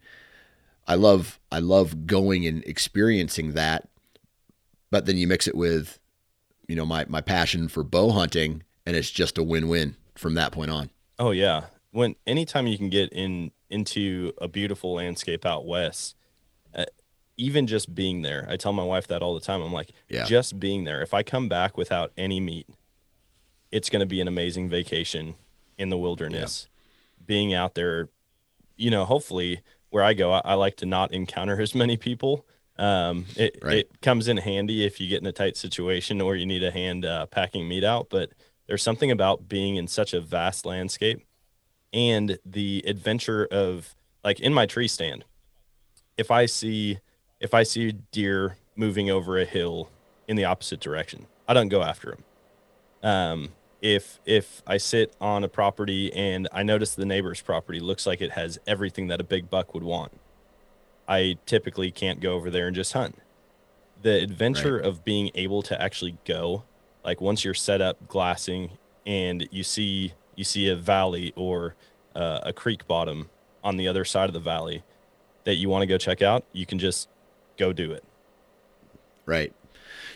i 0.88 0.96
love 0.96 1.40
i 1.52 1.60
love 1.60 2.06
going 2.06 2.46
and 2.46 2.64
experiencing 2.66 3.54
that. 3.54 3.90
But 4.92 5.08
then 5.08 5.18
you 5.18 5.28
mix 5.28 5.48
it 5.48 5.56
with 5.56 6.00
you 6.68 6.76
know 6.76 6.86
my 6.86 7.06
my 7.10 7.22
passion 7.22 7.68
for 7.68 7.84
bow 7.84 8.12
hunting 8.12 8.64
and 8.86 8.96
it's 8.96 9.10
just 9.10 9.38
a 9.38 9.44
win-win 9.44 9.96
from 10.16 10.36
that 10.36 10.52
point 10.52 10.72
on. 10.72 10.92
Oh 11.18 11.32
yeah. 11.32 11.66
When 11.92 12.16
anytime 12.28 12.68
you 12.68 12.78
can 12.78 12.90
get 12.90 13.12
in 13.12 13.52
into 13.70 14.34
a 14.40 14.48
beautiful 14.48 14.94
landscape 14.94 15.46
out 15.46 15.66
west, 15.66 16.16
uh, 16.74 16.86
even 17.38 17.68
just 17.68 17.94
being 17.94 18.22
there, 18.22 18.46
I 18.50 18.56
tell 18.58 18.74
my 18.74 18.84
wife 18.84 19.08
that 19.08 19.22
all 19.22 19.34
the 19.34 19.40
time. 19.42 19.62
I'm 19.62 19.74
like, 19.74 19.92
Yeah. 20.10 20.24
just 20.26 20.60
being 20.60 20.84
there. 20.86 21.02
If 21.02 21.14
I 21.14 21.24
come 21.24 21.50
back 21.50 21.78
without 21.78 22.12
any 22.18 22.40
meat, 22.40 22.68
it's 23.72 23.90
going 23.90 24.00
to 24.00 24.06
be 24.06 24.22
an 24.22 24.28
amazing 24.28 24.70
vacation 24.70 25.36
in 25.78 25.90
the 25.90 25.98
wilderness. 25.98 26.68
Being 27.26 27.54
out 27.54 27.76
there, 27.76 28.10
you 28.78 28.90
know, 28.90 29.04
hopefully 29.06 29.62
where 29.90 30.04
I 30.04 30.14
go, 30.14 30.32
I, 30.32 30.42
I 30.46 30.54
like 30.54 30.78
to 30.78 30.86
not 30.86 31.12
encounter 31.12 31.60
as 31.60 31.74
many 31.76 31.98
people. 31.98 32.46
Um, 32.78 33.26
it, 33.36 33.58
Right. 33.62 33.78
it 33.80 34.02
comes 34.02 34.28
in 34.28 34.38
handy 34.38 34.86
if 34.86 35.00
you 35.02 35.08
get 35.10 35.22
in 35.22 35.28
a 35.28 35.32
tight 35.32 35.58
situation 35.58 36.22
or 36.22 36.36
you 36.36 36.46
need 36.46 36.64
a 36.64 36.72
hand 36.72 37.06
uh, 37.06 37.26
packing 37.26 37.68
meat 37.68 37.84
out. 37.84 38.08
But 38.10 38.32
there's 38.68 38.84
something 38.84 39.12
about 39.12 39.48
being 39.50 39.76
in 39.76 39.88
such 39.88 40.14
a 40.14 40.22
vast 40.22 40.66
landscape 40.66 41.26
and 41.96 42.38
the 42.46 42.84
adventure 42.86 43.48
of 43.50 43.96
like 44.24 44.40
in 44.40 44.54
my 44.54 44.68
tree 44.68 44.88
stand 44.88 45.26
if 46.18 46.30
I 46.32 46.46
see 46.46 47.00
if 47.40 47.54
I 47.54 47.64
see 47.64 47.94
deer 48.12 48.58
moving 48.76 49.10
over 49.10 49.40
a 49.40 49.46
hill 49.46 49.90
in 50.28 50.36
the 50.36 50.46
opposite 50.46 50.80
direction, 50.80 51.28
I 51.48 51.54
don't 51.54 51.70
go 51.70 51.82
after 51.82 52.12
them. 52.12 52.24
Um, 53.04 53.50
if 53.82 54.20
if 54.26 54.64
I 54.66 54.78
sit 54.78 55.14
on 55.22 55.44
a 55.44 55.48
property 55.48 56.12
and 56.14 56.48
I 56.52 56.64
notice 56.64 56.96
the 56.96 57.06
neighbor's 57.06 57.42
property 57.42 57.80
looks 57.80 58.06
like 58.06 58.22
it 58.22 58.32
has 58.32 58.58
everything 58.66 59.08
that 59.08 59.22
a 59.22 59.24
big 59.24 59.50
buck 59.50 59.74
would 59.74 59.84
want, 59.84 60.14
I 61.08 61.38
typically 61.46 61.92
can't 61.92 62.20
go 62.20 62.34
over 62.34 62.50
there 62.50 62.68
and 62.68 62.76
just 62.76 62.94
hunt. 62.94 63.18
The 64.02 64.22
adventure 64.22 64.78
of 64.78 65.04
being 65.04 65.32
able 65.36 65.62
to 65.64 65.82
actually 65.82 66.18
go, 66.26 66.64
like 67.04 67.22
once 67.22 67.44
you're 67.44 67.54
set 67.54 67.82
up 67.82 68.08
glassing 68.08 68.72
and 69.06 69.48
you 69.52 69.64
see 69.64 70.14
you 70.36 70.44
see 70.44 70.70
a 70.70 70.76
valley 70.76 71.34
or 71.36 71.76
uh, 72.16 72.40
a 72.44 72.54
creek 72.54 72.88
bottom 72.88 73.30
on 73.64 73.78
the 73.78 73.88
other 73.88 74.06
side 74.06 74.30
of 74.30 74.34
the 74.34 74.40
valley 74.40 74.84
that 75.44 75.56
you 75.56 75.70
want 75.70 75.82
to 75.82 75.88
go 75.88 75.98
check 75.98 76.22
out, 76.22 76.44
you 76.54 76.66
can 76.66 76.80
just 76.80 77.08
go 77.58 77.74
do 77.74 77.92
it. 77.92 78.04
Right. 79.26 79.54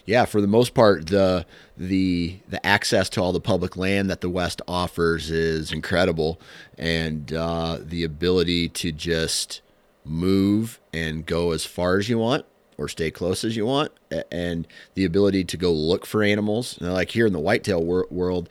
Yeah, 0.05 0.25
for 0.25 0.41
the 0.41 0.47
most 0.47 0.73
part, 0.73 1.07
the 1.07 1.45
the 1.77 2.39
the 2.47 2.65
access 2.65 3.09
to 3.09 3.21
all 3.21 3.31
the 3.31 3.39
public 3.39 3.77
land 3.77 4.09
that 4.09 4.21
the 4.21 4.29
West 4.29 4.61
offers 4.67 5.29
is 5.29 5.71
incredible, 5.71 6.39
and 6.77 7.31
uh, 7.31 7.77
the 7.81 8.03
ability 8.03 8.69
to 8.69 8.91
just 8.91 9.61
move 10.03 10.79
and 10.91 11.25
go 11.25 11.51
as 11.51 11.65
far 11.65 11.97
as 11.97 12.09
you 12.09 12.17
want 12.17 12.45
or 12.77 12.88
stay 12.88 13.11
close 13.11 13.43
as 13.43 13.55
you 13.55 13.65
want, 13.65 13.91
and 14.31 14.67
the 14.95 15.05
ability 15.05 15.43
to 15.43 15.57
go 15.57 15.71
look 15.71 16.05
for 16.05 16.23
animals. 16.23 16.79
Like 16.81 17.11
here 17.11 17.27
in 17.27 17.33
the 17.33 17.39
whitetail 17.39 17.83
wor- 17.83 18.07
world, 18.09 18.49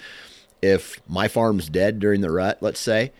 if 0.62 1.00
my 1.08 1.28
farm's 1.28 1.68
dead 1.68 1.98
during 1.98 2.20
the 2.20 2.30
rut, 2.30 2.58
let's 2.60 2.80
say, 2.80 3.12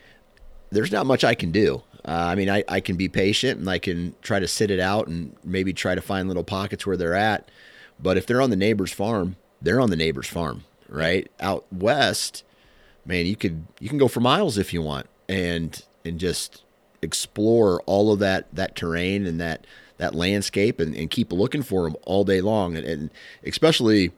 there's 0.70 0.92
not 0.92 1.06
much 1.06 1.24
I 1.24 1.34
can 1.34 1.50
do. 1.50 1.82
Uh, 2.04 2.12
I 2.12 2.34
mean, 2.34 2.48
I, 2.48 2.64
I 2.68 2.80
can 2.80 2.96
be 2.96 3.08
patient 3.08 3.60
and 3.60 3.68
I 3.68 3.78
can 3.78 4.14
try 4.22 4.38
to 4.38 4.48
sit 4.48 4.70
it 4.70 4.80
out 4.80 5.08
and 5.08 5.34
maybe 5.44 5.72
try 5.72 5.94
to 5.94 6.00
find 6.00 6.28
little 6.28 6.44
pockets 6.44 6.86
where 6.86 6.96
they're 6.96 7.14
at. 7.14 7.50
But 8.00 8.16
if 8.16 8.26
they're 8.26 8.40
on 8.40 8.50
the 8.50 8.56
neighbor's 8.56 8.92
farm, 8.92 9.36
they're 9.60 9.80
on 9.80 9.90
the 9.90 9.96
neighbor's 9.96 10.28
farm, 10.28 10.64
right? 10.88 11.30
Out 11.40 11.66
west, 11.72 12.44
man, 13.04 13.26
you 13.26 13.36
could 13.36 13.66
you 13.80 13.88
can 13.88 13.98
go 13.98 14.08
for 14.08 14.20
miles 14.20 14.56
if 14.56 14.72
you 14.72 14.80
want 14.80 15.06
and 15.28 15.84
and 16.04 16.18
just 16.20 16.62
explore 17.02 17.80
all 17.82 18.12
of 18.12 18.20
that 18.20 18.46
that 18.54 18.76
terrain 18.76 19.26
and 19.26 19.40
that 19.40 19.66
that 19.98 20.14
landscape 20.14 20.78
and, 20.78 20.94
and 20.94 21.10
keep 21.10 21.32
looking 21.32 21.62
for 21.62 21.82
them 21.82 21.96
all 22.04 22.24
day 22.24 22.40
long 22.40 22.76
and, 22.76 22.86
and 22.86 23.10
especially 23.44 24.12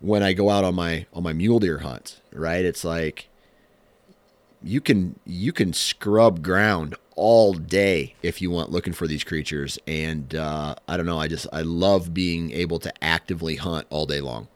when 0.00 0.22
I 0.22 0.32
go 0.32 0.50
out 0.50 0.64
on 0.64 0.74
my 0.74 1.06
on 1.12 1.22
my 1.22 1.32
mule 1.32 1.58
deer 1.58 1.78
hunts, 1.78 2.20
right? 2.36 2.64
It's 2.64 2.84
like 2.84 3.28
you 4.62 4.80
can 4.80 5.18
you 5.24 5.52
can 5.52 5.72
scrub 5.72 6.42
ground 6.42 6.94
all 7.14 7.54
day 7.54 8.14
if 8.22 8.42
you 8.42 8.50
want 8.50 8.70
looking 8.70 8.92
for 8.92 9.06
these 9.06 9.24
creatures 9.24 9.78
and 9.86 10.34
uh, 10.34 10.74
i 10.88 10.96
don't 10.96 11.06
know 11.06 11.18
i 11.18 11.28
just 11.28 11.46
i 11.52 11.62
love 11.62 12.12
being 12.12 12.50
able 12.52 12.78
to 12.78 12.92
actively 13.02 13.56
hunt 13.56 13.86
all 13.90 14.06
day 14.06 14.20
long 14.20 14.48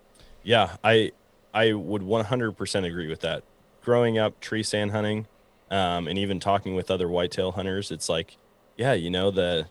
Yeah, 0.43 0.77
I 0.83 1.13
I 1.53 1.73
would 1.73 2.03
100% 2.03 2.87
agree 2.87 3.09
with 3.09 3.21
that. 3.21 3.43
Growing 3.83 4.19
up 4.19 4.41
tree 4.41 4.63
stand 4.63 4.93
hunting, 4.93 5.27
um, 5.71 6.07
and 6.07 6.19
even 6.19 6.41
talking 6.41 6.75
with 6.75 6.91
other 6.91 7.09
whitetail 7.09 7.53
hunters, 7.53 7.91
it's 7.91 8.09
like, 8.09 8.37
yeah, 8.77 8.93
you 8.93 9.11
know 9.11 9.31
the 9.31 9.67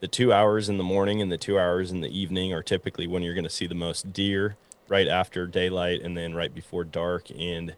the 0.00 0.08
two 0.08 0.32
hours 0.32 0.68
in 0.68 0.76
the 0.76 0.84
morning 0.84 1.22
and 1.22 1.32
the 1.32 1.38
two 1.38 1.58
hours 1.58 1.90
in 1.90 2.00
the 2.00 2.08
evening 2.18 2.52
are 2.52 2.62
typically 2.62 3.06
when 3.06 3.22
you're 3.22 3.34
going 3.34 3.44
to 3.44 3.50
see 3.50 3.66
the 3.66 3.74
most 3.74 4.12
deer, 4.12 4.56
right 4.88 5.08
after 5.08 5.46
daylight 5.46 6.02
and 6.02 6.16
then 6.16 6.34
right 6.34 6.54
before 6.54 6.84
dark. 6.84 7.30
And 7.30 7.74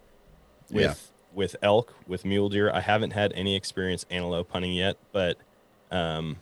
with 0.71 0.83
Yeah. 0.83 0.95
with 1.35 1.57
elk, 1.63 1.95
with 2.07 2.25
mule 2.25 2.49
deer, 2.49 2.71
I 2.73 2.81
haven't 2.81 3.13
had 3.13 3.33
any 3.35 3.55
experience 3.57 4.05
antelope 4.11 4.51
hunting 4.51 4.73
yet, 4.73 4.97
but 5.13 5.37
um, 5.91 6.37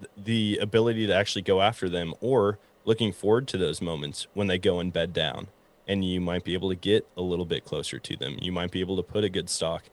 th- 0.00 0.10
the 0.16 0.58
ability 0.60 1.06
to 1.06 1.14
actually 1.14 1.42
go 1.42 1.60
after 1.62 1.88
them 1.88 2.14
or 2.20 2.58
looking 2.84 3.12
forward 3.12 3.46
to 3.48 3.58
those 3.58 3.80
moments 3.80 4.26
when 4.34 4.46
they 4.46 4.58
go 4.58 4.80
and 4.80 4.92
bed 4.92 5.12
down. 5.12 5.48
And 5.88 6.04
you 6.04 6.20
might 6.20 6.44
be 6.44 6.54
able 6.54 6.68
to 6.70 6.74
get 6.74 7.06
a 7.16 7.22
little 7.22 7.44
bit 7.44 7.64
closer 7.64 7.98
to 7.98 8.16
them. 8.16 8.36
You 8.40 8.50
might 8.52 8.70
be 8.72 8.80
able 8.80 8.96
to 8.96 9.02
put 9.02 9.22
a 9.24 9.28
good 9.28 9.48
stalk 9.48 9.84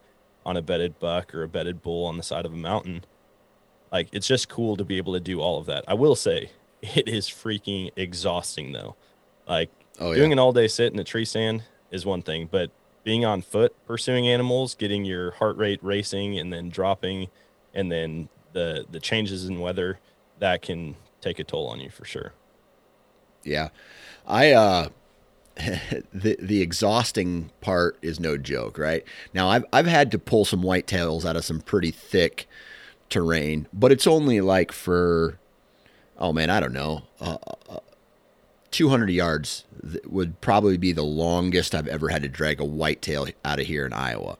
on 0.44 0.56
a 0.56 0.62
bedded 0.62 0.98
buck 0.98 1.32
or 1.34 1.42
a 1.44 1.48
bedded 1.48 1.82
bull 1.82 2.04
on 2.06 2.16
the 2.16 2.22
side 2.22 2.44
of 2.44 2.52
a 2.52 2.56
mountain. 2.56 3.04
Like 3.92 4.08
it's 4.12 4.26
just 4.26 4.48
cool 4.48 4.76
to 4.76 4.84
be 4.84 4.96
able 4.96 5.12
to 5.14 5.20
do 5.20 5.40
all 5.40 5.58
of 5.58 5.66
that. 5.66 5.84
I 5.86 5.94
will 5.94 6.16
say 6.16 6.50
it 6.82 7.08
is 7.08 7.28
freaking 7.28 7.90
exhausting 7.96 8.72
though. 8.72 8.96
Like 9.46 9.70
oh 10.00 10.10
yeah 10.10 10.16
doing 10.16 10.32
an 10.32 10.38
all 10.38 10.52
day 10.52 10.68
sit 10.68 10.92
in 10.92 10.98
a 10.98 11.04
tree 11.04 11.24
stand 11.24 11.64
is 11.90 12.04
one 12.04 12.22
thing, 12.22 12.48
but 12.50 12.70
being 13.04 13.24
on 13.24 13.42
foot 13.42 13.74
pursuing 13.86 14.26
animals, 14.26 14.74
getting 14.74 15.04
your 15.04 15.32
heart 15.32 15.56
rate 15.56 15.78
racing 15.82 16.38
and 16.38 16.52
then 16.52 16.68
dropping, 16.68 17.28
and 17.72 17.92
then 17.92 18.28
the 18.52 18.84
the 18.90 19.00
changes 19.00 19.44
in 19.46 19.60
weather 19.60 20.00
that 20.40 20.62
can 20.62 20.96
take 21.20 21.38
a 21.38 21.44
toll 21.44 21.68
on 21.68 21.80
you 21.80 21.90
for 21.90 22.04
sure. 22.04 22.32
Yeah. 23.44 23.68
I 24.26 24.52
uh 24.52 24.88
the 25.56 26.36
the 26.40 26.60
exhausting 26.62 27.50
part 27.60 27.96
is 28.02 28.18
no 28.18 28.36
joke, 28.36 28.76
right? 28.76 29.04
Now 29.32 29.48
I've 29.48 29.64
I've 29.72 29.86
had 29.86 30.10
to 30.12 30.18
pull 30.18 30.44
some 30.44 30.62
whitetails 30.62 31.24
out 31.24 31.36
of 31.36 31.44
some 31.44 31.60
pretty 31.60 31.92
thick 31.92 32.48
terrain, 33.08 33.68
but 33.72 33.92
it's 33.92 34.06
only 34.06 34.40
like 34.40 34.72
for 34.72 35.38
oh 36.18 36.32
man, 36.32 36.50
I 36.50 36.58
don't 36.58 36.72
know. 36.72 37.02
Uh, 37.20 37.36
uh, 37.68 37.78
200 38.74 39.08
yards 39.08 39.64
would 40.04 40.40
probably 40.40 40.76
be 40.76 40.90
the 40.90 41.04
longest 41.04 41.76
I've 41.76 41.86
ever 41.86 42.08
had 42.08 42.22
to 42.22 42.28
drag 42.28 42.58
a 42.58 42.64
whitetail 42.64 43.28
out 43.44 43.60
of 43.60 43.66
here 43.66 43.86
in 43.86 43.92
Iowa. 43.92 44.36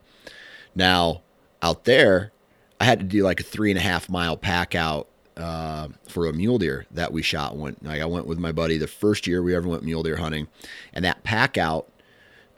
Now, 0.75 1.23
out 1.63 1.85
there, 1.85 2.33
I 2.81 2.85
had 2.85 2.99
to 2.99 3.05
do 3.05 3.23
like 3.23 3.39
a 3.39 3.45
three 3.45 3.71
and 3.71 3.79
a 3.79 3.83
half 3.83 4.09
mile 4.09 4.37
pack 4.37 4.75
out 4.75 5.07
uh, 5.37 5.87
for 6.09 6.27
a 6.27 6.33
mule 6.33 6.59
deer 6.59 6.85
that 6.91 7.13
we 7.13 7.23
shot. 7.23 7.57
Went 7.57 7.85
like 7.85 8.03
I 8.03 8.07
went 8.07 8.27
with 8.27 8.41
my 8.41 8.51
buddy 8.51 8.77
the 8.77 8.89
first 8.89 9.29
year 9.29 9.41
we 9.41 9.55
ever 9.55 9.69
went 9.69 9.85
mule 9.85 10.03
deer 10.03 10.17
hunting, 10.17 10.49
and 10.93 11.05
that 11.05 11.23
pack 11.23 11.57
out 11.57 11.89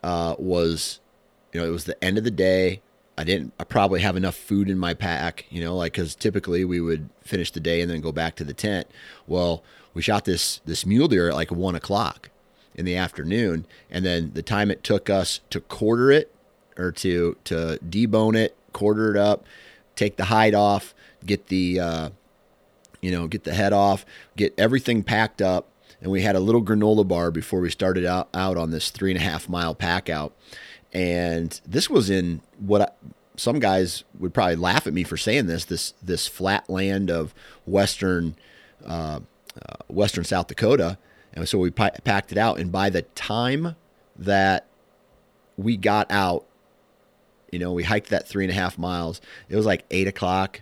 uh, 0.01 0.33
was, 0.39 0.99
you 1.53 1.61
know, 1.61 1.67
it 1.67 1.71
was 1.71 1.85
the 1.85 2.03
end 2.03 2.17
of 2.17 2.23
the 2.23 2.31
day. 2.31 2.81
I 3.19 3.23
didn't. 3.23 3.53
I 3.59 3.65
probably 3.65 4.01
have 4.01 4.15
enough 4.15 4.35
food 4.35 4.67
in 4.67 4.79
my 4.79 4.95
pack, 4.95 5.45
you 5.51 5.63
know, 5.63 5.75
like 5.75 5.93
because 5.93 6.15
typically 6.15 6.65
we 6.65 6.81
would 6.81 7.07
finish 7.21 7.51
the 7.51 7.59
day 7.59 7.81
and 7.81 7.91
then 7.91 8.01
go 8.01 8.11
back 8.11 8.35
to 8.37 8.43
the 8.43 8.53
tent. 8.55 8.87
Well, 9.27 9.63
we 9.97 10.03
shot 10.03 10.25
this 10.25 10.61
this 10.63 10.85
mule 10.85 11.07
deer 11.07 11.29
at 11.29 11.33
like 11.33 11.49
one 11.49 11.73
o'clock 11.73 12.29
in 12.75 12.85
the 12.85 12.95
afternoon, 12.95 13.65
and 13.89 14.05
then 14.05 14.29
the 14.35 14.43
time 14.43 14.69
it 14.69 14.83
took 14.83 15.09
us 15.09 15.39
to 15.49 15.59
quarter 15.59 16.11
it 16.11 16.31
or 16.77 16.91
to 16.91 17.35
to 17.45 17.79
debone 17.83 18.37
it, 18.37 18.55
quarter 18.73 19.09
it 19.09 19.17
up, 19.17 19.43
take 19.95 20.15
the 20.17 20.25
hide 20.25 20.53
off, 20.53 20.93
get 21.25 21.47
the 21.47 21.79
uh, 21.79 22.09
you 23.01 23.09
know 23.09 23.25
get 23.25 23.43
the 23.43 23.55
head 23.55 23.73
off, 23.73 24.05
get 24.35 24.53
everything 24.55 25.01
packed 25.01 25.41
up, 25.41 25.67
and 25.99 26.11
we 26.11 26.21
had 26.21 26.35
a 26.35 26.39
little 26.39 26.61
granola 26.61 27.05
bar 27.05 27.31
before 27.31 27.59
we 27.59 27.71
started 27.71 28.05
out 28.05 28.29
out 28.35 28.55
on 28.55 28.69
this 28.69 28.91
three 28.91 29.09
and 29.09 29.19
a 29.19 29.23
half 29.23 29.49
mile 29.49 29.73
pack 29.73 30.09
out, 30.11 30.31
and 30.93 31.59
this 31.65 31.89
was 31.89 32.11
in 32.11 32.41
what. 32.59 32.81
I, 32.83 32.89
some 33.39 33.59
guys 33.59 34.03
would 34.17 34.33
probably 34.33 34.55
laugh 34.55 34.87
at 34.87 34.93
me 34.93 35.03
for 35.03 35.15
saying 35.15 35.45
this. 35.45 35.65
This 35.65 35.93
this 36.01 36.27
flat 36.27 36.67
land 36.71 37.11
of 37.11 37.35
western 37.67 38.35
uh, 38.83 39.19
uh, 39.67 39.75
western 39.87 40.23
South 40.23 40.47
Dakota, 40.47 40.97
and 41.33 41.47
so 41.47 41.57
we 41.57 41.69
packed 41.71 42.31
it 42.31 42.37
out. 42.37 42.59
And 42.59 42.71
by 42.71 42.89
the 42.89 43.03
time 43.03 43.75
that 44.17 44.67
we 45.55 45.77
got 45.77 46.11
out, 46.11 46.45
you 47.51 47.59
know, 47.59 47.71
we 47.71 47.83
hiked 47.83 48.09
that 48.09 48.27
three 48.27 48.43
and 48.43 48.51
a 48.51 48.55
half 48.55 48.77
miles. 48.77 49.21
It 49.49 49.55
was 49.55 49.65
like 49.65 49.85
eight 49.91 50.07
o'clock 50.07 50.61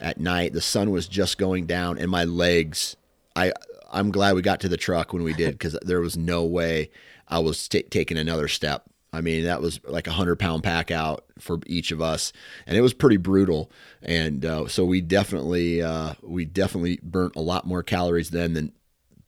at 0.00 0.18
night. 0.18 0.52
The 0.52 0.60
sun 0.60 0.90
was 0.90 1.06
just 1.06 1.38
going 1.38 1.66
down, 1.66 1.98
and 1.98 2.10
my 2.10 2.24
legs. 2.24 2.96
I 3.36 3.52
I'm 3.92 4.10
glad 4.10 4.34
we 4.34 4.42
got 4.42 4.60
to 4.60 4.68
the 4.68 4.76
truck 4.76 5.12
when 5.12 5.22
we 5.22 5.34
did 5.34 5.52
because 5.58 5.76
there 5.82 6.00
was 6.00 6.16
no 6.16 6.44
way 6.44 6.90
I 7.28 7.38
was 7.38 7.68
ta 7.68 7.80
taking 7.90 8.18
another 8.18 8.48
step. 8.48 8.88
I 9.14 9.20
mean, 9.20 9.44
that 9.44 9.60
was 9.62 9.80
like 9.84 10.06
a 10.06 10.12
hundred 10.12 10.36
pound 10.38 10.62
pack 10.62 10.90
out 10.90 11.24
for 11.38 11.58
each 11.66 11.92
of 11.92 12.00
us, 12.02 12.32
and 12.66 12.76
it 12.76 12.80
was 12.82 12.94
pretty 12.94 13.16
brutal. 13.16 13.70
And 14.02 14.44
uh, 14.44 14.68
so 14.68 14.84
we 14.84 15.00
definitely 15.00 15.82
uh, 15.82 16.14
we 16.22 16.44
definitely 16.44 17.00
burnt 17.02 17.36
a 17.36 17.40
lot 17.40 17.66
more 17.66 17.82
calories 17.82 18.30
then 18.30 18.54
than 18.54 18.72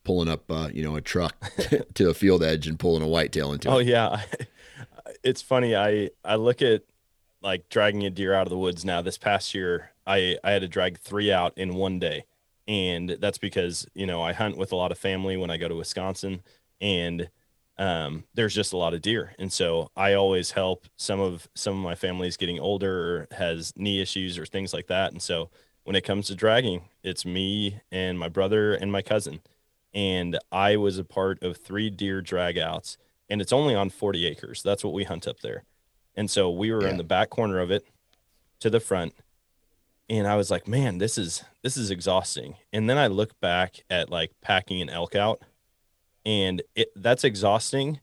pulling 0.03 0.29
up 0.29 0.49
uh, 0.51 0.69
you 0.73 0.83
know 0.83 0.95
a 0.95 1.01
truck 1.01 1.35
to 1.95 2.09
a 2.09 2.13
field 2.13 2.43
edge 2.43 2.67
and 2.67 2.79
pulling 2.79 3.03
a 3.03 3.07
whitetail 3.07 3.53
into 3.53 3.69
Oh 3.69 3.77
it. 3.77 3.81
yeah, 3.81 4.21
it's 5.23 5.41
funny. 5.41 5.75
I 5.75 6.09
I 6.23 6.35
look 6.35 6.61
at 6.61 6.83
like 7.41 7.69
dragging 7.69 8.03
a 8.05 8.09
deer 8.09 8.33
out 8.33 8.47
of 8.47 8.49
the 8.51 8.57
woods 8.57 8.85
now. 8.85 9.01
This 9.01 9.17
past 9.17 9.53
year, 9.53 9.91
I 10.05 10.37
I 10.43 10.51
had 10.51 10.61
to 10.61 10.67
drag 10.67 10.99
three 10.99 11.31
out 11.31 11.57
in 11.57 11.75
one 11.75 11.99
day, 11.99 12.25
and 12.67 13.11
that's 13.19 13.37
because 13.37 13.87
you 13.93 14.05
know 14.05 14.21
I 14.21 14.33
hunt 14.33 14.57
with 14.57 14.71
a 14.71 14.75
lot 14.75 14.91
of 14.91 14.97
family 14.97 15.37
when 15.37 15.51
I 15.51 15.57
go 15.57 15.67
to 15.67 15.75
Wisconsin, 15.75 16.41
and 16.81 17.29
um, 17.77 18.23
there's 18.33 18.55
just 18.55 18.73
a 18.73 18.77
lot 18.77 18.93
of 18.93 19.01
deer, 19.01 19.33
and 19.37 19.51
so 19.53 19.91
I 19.95 20.13
always 20.13 20.51
help 20.51 20.85
some 20.95 21.19
of 21.19 21.47
some 21.55 21.77
of 21.77 21.83
my 21.83 21.95
family 21.95 22.27
is 22.27 22.37
getting 22.37 22.59
older 22.59 23.27
or 23.31 23.35
has 23.35 23.73
knee 23.75 24.01
issues 24.01 24.37
or 24.37 24.45
things 24.45 24.73
like 24.73 24.87
that, 24.87 25.11
and 25.11 25.21
so 25.21 25.49
when 25.83 25.95
it 25.95 26.03
comes 26.03 26.27
to 26.27 26.35
dragging, 26.35 26.81
it's 27.03 27.25
me 27.25 27.79
and 27.91 28.19
my 28.19 28.27
brother 28.29 28.73
and 28.73 28.91
my 28.91 29.01
cousin, 29.01 29.39
and 29.93 30.37
I 30.51 30.75
was 30.75 30.97
a 30.97 31.03
part 31.05 31.41
of 31.41 31.55
three 31.57 31.89
deer 31.89 32.21
drag 32.21 32.57
outs 32.57 32.97
and 33.29 33.41
it's 33.41 33.51
only 33.53 33.75
on 33.75 33.89
40 33.89 34.25
acres. 34.25 34.61
That's 34.63 34.83
what 34.85 34.93
we 34.93 35.03
hunt 35.03 35.27
up 35.27 35.39
there. 35.41 35.63
And 36.15 36.29
so 36.31 36.49
we 36.49 36.71
were 36.71 36.83
Yeah. 36.85 36.91
in 36.91 36.97
the 36.97 37.03
back 37.03 37.29
corner 37.29 37.59
of 37.59 37.71
it 37.71 37.85
to 38.59 38.69
the 38.69 38.79
front. 38.79 39.13
and 40.09 40.25
I 40.25 40.35
was 40.37 40.49
like, 40.49 40.67
man, 40.67 40.97
this 40.99 41.17
is 41.17 41.43
this 41.63 41.75
is 41.77 41.91
exhausting. 41.91 42.55
And 42.71 42.89
then 42.89 42.97
I 42.97 43.07
look 43.07 43.37
back 43.41 43.83
at 43.89 44.09
like 44.09 44.31
packing 44.41 44.81
an 44.81 44.89
elk 44.89 45.15
out, 45.15 45.41
and 46.27 46.61
it 46.75 46.89
that's 46.95 47.23
exhausting, 47.23 48.01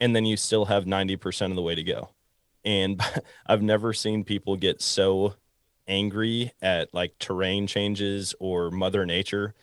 and 0.00 0.16
then 0.16 0.24
you 0.24 0.36
still 0.36 0.64
have 0.64 0.86
ninety 0.86 1.16
percent 1.16 1.52
of 1.52 1.56
the 1.56 1.62
way 1.62 1.74
to 1.74 1.84
go. 1.84 2.08
And 2.64 3.00
I've 3.46 3.62
never 3.62 3.92
seen 3.92 4.24
people 4.24 4.56
get 4.56 4.80
so 4.82 5.34
angry 5.86 6.52
at 6.60 6.92
like 6.94 7.16
terrain 7.20 7.66
changes 7.68 8.34
or 8.40 8.70
Mother 8.72 9.04
Nature 9.06 9.54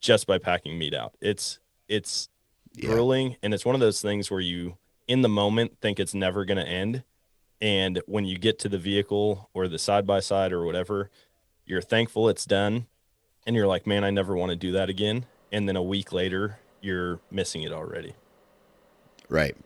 just 0.00 0.26
by 0.26 0.38
packing 0.38 0.78
meat 0.78 0.94
out. 0.94 1.14
It's 1.20 1.58
it's 1.88 2.28
Yeah. 2.76 2.90
grueling, 2.90 3.36
and 3.42 3.54
it's 3.54 3.64
one 3.64 3.74
of 3.74 3.80
those 3.80 4.02
things 4.02 4.30
where 4.30 4.40
you 4.40 4.76
in 5.08 5.22
the 5.22 5.28
moment 5.28 5.78
think 5.80 5.98
it's 5.98 6.14
never 6.14 6.44
going 6.44 6.58
to 6.58 6.68
end 6.68 7.02
and 7.62 8.00
when 8.06 8.26
you 8.26 8.36
get 8.38 8.58
to 8.58 8.68
the 8.68 8.76
vehicle 8.78 9.48
or 9.54 9.66
the 9.66 9.78
side 9.78 10.06
by 10.06 10.20
side 10.20 10.52
or 10.52 10.64
whatever 10.66 11.10
you're 11.64 11.80
thankful 11.80 12.28
it's 12.28 12.44
done 12.44 12.86
and 13.46 13.56
you're 13.56 13.66
like 13.66 13.86
man 13.86 14.04
i 14.04 14.10
never 14.10 14.36
want 14.36 14.50
to 14.50 14.54
do 14.56 14.70
that 14.72 14.90
again 14.90 15.24
and 15.50 15.66
then 15.66 15.76
a 15.76 15.82
week 15.82 16.12
later 16.12 16.58
you're 16.80 17.20
missing 17.30 17.62
it 17.62 17.72
already 17.72 18.14
Right. 19.28 19.56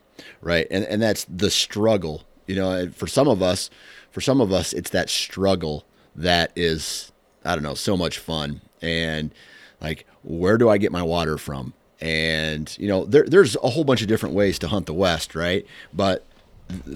Right. 0.40 0.66
And 0.70 0.84
and 0.84 1.00
that's 1.00 1.24
the 1.24 1.50
struggle. 1.50 2.24
You 2.46 2.56
know, 2.56 2.90
for 2.90 3.06
some 3.06 3.28
of 3.28 3.42
us, 3.42 3.70
for 4.10 4.20
some 4.20 4.40
of 4.40 4.52
us 4.52 4.72
it's 4.72 4.90
that 4.90 5.08
struggle 5.08 5.84
that 6.16 6.52
is 6.56 7.12
I 7.44 7.54
don't 7.54 7.62
know, 7.62 7.74
so 7.74 7.96
much 7.96 8.18
fun. 8.18 8.60
And 8.80 9.32
like 9.80 10.06
where 10.22 10.58
do 10.58 10.68
I 10.68 10.78
get 10.78 10.92
my 10.92 11.02
water 11.02 11.38
from? 11.38 11.74
And 12.00 12.76
you 12.78 12.88
know, 12.88 13.04
there 13.04 13.24
there's 13.24 13.56
a 13.62 13.70
whole 13.70 13.84
bunch 13.84 14.02
of 14.02 14.08
different 14.08 14.34
ways 14.34 14.58
to 14.60 14.68
hunt 14.68 14.86
the 14.86 14.94
west, 14.94 15.34
right? 15.34 15.64
But 15.92 16.24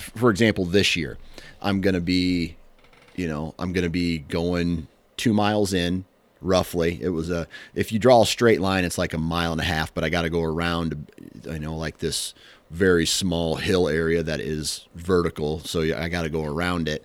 for 0.01 0.31
example, 0.31 0.65
this 0.65 0.97
year, 0.97 1.19
I'm 1.63 1.81
going 1.81 1.95
to 1.95 2.01
be 2.01 2.57
you 3.15 3.29
know, 3.29 3.55
I'm 3.59 3.73
going 3.73 3.85
to 3.85 3.91
be 3.91 4.19
going 4.19 4.89
2 5.17 5.33
miles 5.33 5.73
in 5.73 6.05
roughly. 6.40 6.99
It 7.00 7.11
was 7.11 7.31
a 7.31 7.47
if 7.75 7.93
you 7.93 7.99
draw 7.99 8.23
a 8.23 8.26
straight 8.26 8.61
line 8.61 8.85
it's 8.85 8.99
like 8.99 9.14
a 9.14 9.19
mile 9.19 9.52
and 9.52 9.61
a 9.61 9.64
half, 9.64 9.93
but 9.95 10.05
I 10.05 10.09
got 10.09 10.23
to 10.23 10.31
go 10.31 10.43
around 10.43 11.11
you 11.45 11.59
know 11.59 11.76
like 11.76 11.99
this 11.99 12.35
very 12.71 13.07
small 13.07 13.57
hill 13.57 13.88
area 13.88 14.23
that 14.23 14.40
is 14.40 14.87
vertical, 14.95 15.61
so 15.61 15.83
I 15.83 16.09
got 16.09 16.23
to 16.23 16.28
go 16.31 16.45
around 16.45 16.88
it. 16.88 17.05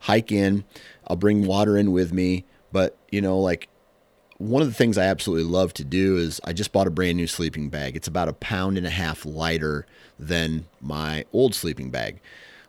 Hike 0.00 0.32
in, 0.32 0.64
I'll 1.06 1.16
bring 1.16 1.46
water 1.46 1.76
in 1.76 1.92
with 1.92 2.12
me, 2.12 2.44
but 2.72 2.96
you 3.10 3.20
know 3.20 3.38
like 3.38 3.68
one 4.38 4.62
of 4.62 4.68
the 4.68 4.74
things 4.74 4.98
I 4.98 5.04
absolutely 5.04 5.50
love 5.50 5.72
to 5.74 5.84
do 5.84 6.16
is 6.16 6.40
I 6.44 6.52
just 6.52 6.72
bought 6.72 6.86
a 6.86 6.90
brand 6.90 7.16
new 7.16 7.26
sleeping 7.26 7.68
bag. 7.68 7.96
It's 7.96 8.08
about 8.08 8.28
a 8.28 8.32
pound 8.32 8.76
and 8.76 8.86
a 8.86 8.90
half 8.90 9.24
lighter 9.24 9.86
than 10.18 10.66
my 10.80 11.24
old 11.32 11.54
sleeping 11.54 11.90
bag. 11.90 12.20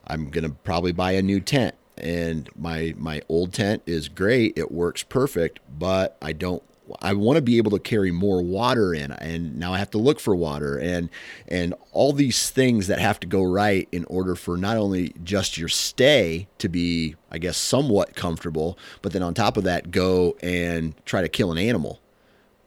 I'm 0.07 0.29
going 0.29 0.43
to 0.43 0.55
probably 0.63 0.91
buy 0.91 1.13
a 1.13 1.21
new 1.23 1.39
tent 1.39 1.75
and 1.97 2.49
my 2.57 2.93
my 2.97 3.21
old 3.29 3.53
tent 3.53 3.83
is 3.85 4.09
great. 4.09 4.57
It 4.57 4.71
works 4.71 5.03
perfect, 5.03 5.59
but 5.79 6.17
I 6.21 6.33
don't 6.33 6.61
I 7.01 7.13
want 7.13 7.37
to 7.37 7.41
be 7.41 7.57
able 7.57 7.71
to 7.71 7.79
carry 7.79 8.11
more 8.11 8.43
water 8.43 8.93
in 8.93 9.11
and 9.13 9.57
now 9.57 9.73
I 9.73 9.79
have 9.79 9.89
to 9.91 9.97
look 9.97 10.19
for 10.19 10.35
water 10.35 10.77
and 10.77 11.09
and 11.47 11.73
all 11.93 12.13
these 12.13 12.51
things 12.51 12.85
that 12.87 12.99
have 12.99 13.19
to 13.21 13.27
go 13.27 13.41
right 13.43 13.87
in 13.91 14.05
order 14.05 14.35
for 14.35 14.55
not 14.55 14.77
only 14.77 15.13
just 15.23 15.57
your 15.57 15.67
stay 15.69 16.47
to 16.59 16.69
be 16.69 17.15
I 17.31 17.39
guess 17.39 17.57
somewhat 17.57 18.15
comfortable, 18.15 18.77
but 19.01 19.13
then 19.13 19.23
on 19.23 19.33
top 19.33 19.57
of 19.57 19.63
that 19.63 19.89
go 19.89 20.35
and 20.43 20.93
try 21.05 21.21
to 21.21 21.29
kill 21.29 21.51
an 21.51 21.57
animal 21.57 21.99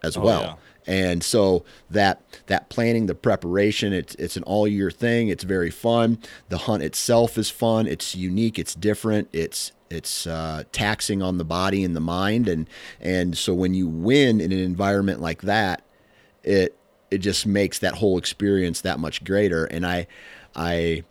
as 0.03 0.17
Oh, 0.17 0.21
well. 0.21 0.41
yeah. 0.43 0.55
And 0.89 1.23
so 1.23 1.65
that 1.91 2.23
that 2.47 2.71
planning, 2.71 3.07
the 3.07 3.15
preparation, 3.15 3.93
it's 3.93 4.15
it's 4.15 4.39
an 4.39 4.43
all 4.45 4.67
year 4.67 4.91
thing. 4.91 5.29
It's 5.29 5.45
very 5.45 5.71
fun. 5.71 6.19
The 6.49 6.57
hunt 6.57 6.83
itself 6.83 7.37
is 7.37 7.51
fun. 7.51 7.87
It's 7.87 8.17
unique. 8.17 8.59
It's 8.59 8.75
different. 8.75 9.29
It's 9.31 9.73
it's 9.91 10.27
uh, 10.27 10.65
taxing 10.73 11.21
on 11.23 11.37
the 11.37 11.45
body 11.45 11.85
and 11.85 11.95
the 11.95 12.01
mind. 12.01 12.49
And 12.49 12.71
and 13.03 13.37
so 13.37 13.53
when 13.53 13.75
you 13.75 13.87
win 13.87 14.41
in 14.41 14.51
an 14.51 14.59
environment 14.59 15.21
like 15.21 15.43
that, 15.43 15.83
it 16.43 16.75
it 17.11 17.19
just 17.19 17.47
makes 17.47 17.79
that 17.81 17.97
whole 17.97 18.17
experience 18.17 18.81
that 18.81 18.99
much 18.99 19.23
greater. 19.25 19.67
And 19.67 19.87
I 19.87 20.07
I 20.57 21.05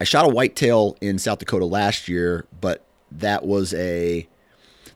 I 0.00 0.04
shot 0.04 0.24
a 0.24 0.28
whitetail 0.28 0.96
in 1.00 1.20
South 1.20 1.38
Dakota 1.38 1.64
last 1.64 2.08
year, 2.08 2.46
but 2.60 2.84
that 3.12 3.46
was 3.46 3.72
a 3.74 4.26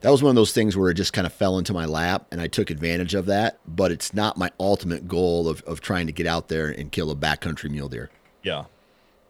that 0.01 0.11
was 0.11 0.23
one 0.23 0.31
of 0.31 0.37
those 0.37 0.53
things 0.53 0.77
where 0.77 0.91
it 0.91 0.95
just 0.95 1.13
kind 1.13 1.27
of 1.27 1.33
fell 1.33 1.59
into 1.59 1.73
my 1.73 1.85
lap 1.85 2.27
and 2.31 2.41
I 2.41 2.47
took 2.47 2.71
advantage 2.71 3.15
of 3.15 3.27
that. 3.27 3.59
But 3.67 3.91
it's 3.93 4.15
not 4.15 4.37
my 4.37 4.51
ultimate 4.61 5.09
goal 5.09 5.49
of, 5.49 5.63
of 5.63 5.81
trying 5.81 6.07
to 6.07 6.13
get 6.13 6.27
out 6.27 6.49
there 6.49 6.69
and 6.69 6.91
kill 6.93 7.11
a 7.11 7.17
backcountry 7.17 7.71
mule 7.71 7.89
deer. 7.89 8.11
yeah 8.43 8.65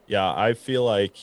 yeah 0.06 0.32
i 0.34 0.52
feel 0.54 0.84
like 0.84 1.16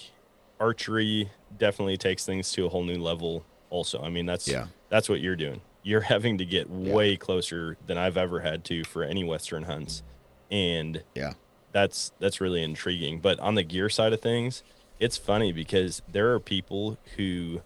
archery 0.59 1.29
definitely 1.57 1.97
takes 1.97 2.25
things 2.25 2.51
to 2.51 2.65
a 2.65 2.69
whole 2.69 2.83
new 2.83 2.97
level 2.99 3.43
also 3.69 4.01
i 4.01 4.09
mean 4.09 4.25
that's 4.25 4.47
Yeah. 4.47 4.67
that's 4.89 5.09
what 5.09 5.21
you're 5.21 5.35
doing 5.35 5.61
you're 5.83 6.01
having 6.15 6.37
to 6.37 6.45
get 6.45 6.69
way 6.69 7.15
closer 7.17 7.77
than 7.87 7.97
i've 7.97 8.17
ever 8.17 8.39
had 8.41 8.63
to 8.65 8.83
for 8.83 9.03
any 9.03 9.23
western 9.23 9.63
hunts 9.63 10.03
and 10.51 11.03
Yeah. 11.15 11.33
that's 11.71 12.11
that's 12.19 12.39
really 12.39 12.61
intriguing. 12.63 13.19
But 13.19 13.39
on 13.39 13.55
the 13.55 13.63
gear 13.63 13.89
side 13.89 14.13
of 14.13 14.21
things, 14.21 14.61
it's 14.99 15.17
funny 15.17 15.51
because 15.51 16.03
there 16.09 16.31
are 16.33 16.39
people 16.39 16.97
who 17.17 17.61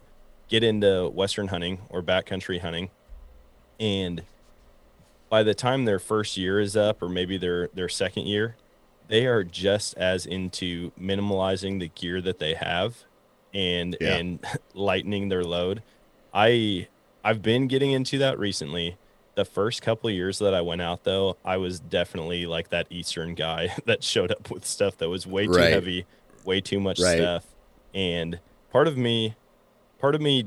get 0.50 0.62
into 0.62 1.08
western 1.08 1.48
hunting 1.48 1.80
or 1.88 2.02
backcountry 2.02 2.60
hunting, 2.60 2.90
and 3.78 4.22
by 5.30 5.42
the 5.42 5.54
time 5.54 5.84
their 5.84 5.98
first 6.00 6.36
year 6.36 6.60
is 6.60 6.76
up, 6.76 7.02
or 7.02 7.08
maybe 7.08 7.38
their 7.38 7.68
their 7.72 7.88
second 7.88 8.26
year, 8.26 8.56
they 9.08 9.26
are 9.26 9.44
just 9.44 9.96
as 9.96 10.26
into 10.26 10.90
minimalizing 10.92 11.78
the 11.80 11.88
gear 11.88 12.20
that 12.20 12.38
they 12.38 12.54
have, 12.54 13.04
and 13.54 13.96
Yeah. 14.00 14.16
and 14.16 14.44
lightening 14.74 15.28
their 15.28 15.44
load. 15.44 15.82
I 16.32 16.88
I've 17.24 17.42
been 17.42 17.68
getting 17.68 17.92
into 17.92 18.18
that 18.18 18.38
recently. 18.38 18.96
The 19.36 19.44
first 19.44 19.80
couple 19.82 20.08
of 20.10 20.14
years 20.14 20.38
that 20.40 20.54
I 20.54 20.60
went 20.60 20.82
out 20.82 21.04
though, 21.04 21.38
I 21.44 21.56
was 21.58 21.80
definitely 21.80 22.46
like 22.46 22.70
that 22.70 22.88
Eastern 22.90 23.34
guy 23.34 23.74
that 23.86 24.02
showed 24.02 24.32
up 24.32 24.50
with 24.50 24.66
stuff 24.66 24.96
that 24.98 25.08
was 25.08 25.26
way 25.26 25.46
too 25.46 25.52
Right. 25.52 25.72
heavy, 25.72 26.06
way 26.44 26.60
too 26.60 26.80
much 26.80 26.98
Right. 26.98 27.16
stuff. 27.16 27.46
And 27.94 28.40
part 28.70 28.88
of 28.88 28.96
me 28.96 29.36
part 30.00 30.14
of 30.14 30.20
me 30.20 30.46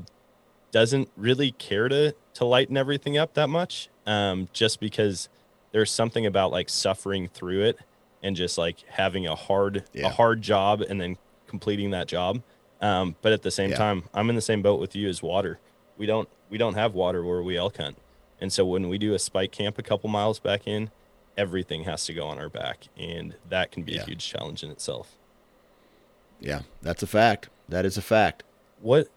doesn't 0.72 1.08
really 1.16 1.52
care 1.52 1.88
to 1.88 2.14
to 2.34 2.44
lighten 2.44 2.76
everything 2.76 3.16
up 3.16 3.34
that 3.34 3.48
much. 3.48 3.88
Um, 4.06 4.48
just 4.52 4.80
because 4.80 5.28
there's 5.72 5.90
something 5.90 6.26
about 6.26 6.50
like 6.50 6.68
suffering 6.68 7.28
through 7.28 7.62
it 7.62 7.78
and 8.22 8.34
just 8.36 8.58
like 8.58 8.78
having 8.88 9.26
a 9.26 9.34
hard 9.34 9.84
Yeah. 9.92 10.06
a 10.06 10.10
hard 10.10 10.42
job 10.42 10.80
and 10.80 11.00
then 11.00 11.16
completing 11.46 11.90
that 11.90 12.08
job. 12.08 12.42
Um, 12.80 13.14
but 13.22 13.32
at 13.32 13.42
the 13.42 13.50
same 13.50 13.70
Yeah. 13.70 13.76
time, 13.76 14.04
I'm 14.12 14.28
in 14.28 14.36
the 14.36 14.42
same 14.42 14.62
boat 14.62 14.80
with 14.80 14.94
you 14.96 15.08
as 15.08 15.22
water. 15.22 15.58
We 15.96 16.06
don't 16.06 16.28
we 16.50 16.58
don't 16.58 16.74
have 16.74 16.94
water 16.94 17.22
where 17.24 17.42
we 17.42 17.56
elk 17.56 17.76
hunt. 17.78 17.96
And 18.40 18.52
so 18.52 18.64
when 18.66 18.88
we 18.88 18.98
do 18.98 19.14
a 19.14 19.18
spike 19.18 19.52
camp 19.52 19.78
a 19.78 19.82
couple 19.82 20.10
miles 20.10 20.38
back 20.40 20.66
in, 20.66 20.90
everything 21.36 21.84
has 21.84 22.04
to 22.06 22.12
go 22.14 22.26
on 22.26 22.38
our 22.38 22.48
back. 22.48 22.88
And 22.96 23.36
that 23.48 23.70
can 23.70 23.84
be 23.84 23.92
Yeah. 23.92 24.02
a 24.02 24.04
huge 24.06 24.26
challenge 24.28 24.62
in 24.64 24.70
itself. 24.70 25.16
Yeah, 26.40 26.62
that's 26.82 27.02
a 27.02 27.06
fact. 27.06 27.48
That 27.68 27.84
is 27.86 27.96
a 27.96 28.02
fact. 28.02 28.42
what 28.80 29.08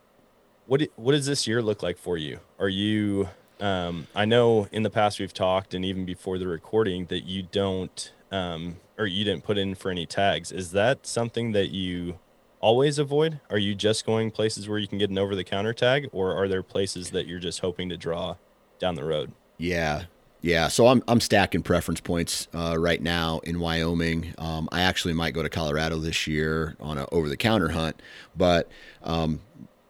what 0.68 0.82
what 0.96 1.14
does 1.14 1.26
this 1.26 1.48
year 1.48 1.62
look 1.62 1.82
like 1.82 1.98
for 1.98 2.18
you 2.18 2.40
are 2.60 2.70
you 2.70 3.28
um 3.60 4.08
i 4.14 4.26
know 4.26 4.68
in 4.72 4.84
the 4.84 4.90
past 4.90 5.20
we've 5.20 5.34
talked 5.34 5.74
and 5.74 5.84
even 5.84 6.06
before 6.06 6.38
the 6.38 6.48
recording 6.48 7.06
that 7.08 7.24
you 7.24 7.42
don't 7.44 8.14
um 8.32 8.78
or 8.98 9.08
you 9.08 9.24
didn't 9.24 9.44
put 9.44 9.58
in 9.58 9.74
for 9.74 9.90
any 9.90 10.06
tags 10.06 10.52
is 10.52 10.72
that 10.72 11.08
something 11.08 11.52
that 11.54 11.70
you 11.70 12.20
always 12.60 13.00
avoid 13.00 13.40
are 13.50 13.58
you 13.58 13.74
just 13.74 14.06
going 14.06 14.30
places 14.30 14.68
where 14.68 14.78
you 14.78 14.88
can 14.88 14.98
get 14.98 15.10
an 15.10 15.18
over 15.18 15.36
the 15.36 15.44
counter 15.44 15.74
tag 15.74 16.10
or 16.12 16.36
are 16.36 16.48
there 16.48 16.64
places 16.64 17.12
that 17.12 17.26
you're 17.28 17.40
just 17.40 17.60
hoping 17.62 17.90
to 17.90 17.98
draw 17.98 18.36
down 18.80 18.96
the 18.96 19.04
road 19.04 19.32
Yeah. 19.58 20.06
Yeah. 20.42 20.68
So 20.68 20.88
I'm, 20.88 21.04
I'm 21.08 21.20
stacking 21.20 21.64
preference 21.64 22.00
points 22.00 22.48
uh, 22.54 22.76
right 22.78 23.02
now 23.02 23.40
in 23.40 23.60
Wyoming. 23.60 24.36
Um, 24.38 24.70
I 24.72 24.82
actually 24.82 25.14
might 25.14 25.34
go 25.34 25.42
to 25.42 25.50
Colorado 25.50 25.98
this 25.98 26.28
year 26.28 26.76
on 26.80 26.98
a 26.98 27.08
over 27.12 27.28
the 27.28 27.38
counter 27.38 27.70
hunt, 27.70 28.02
but 28.36 28.70
um, 29.04 29.40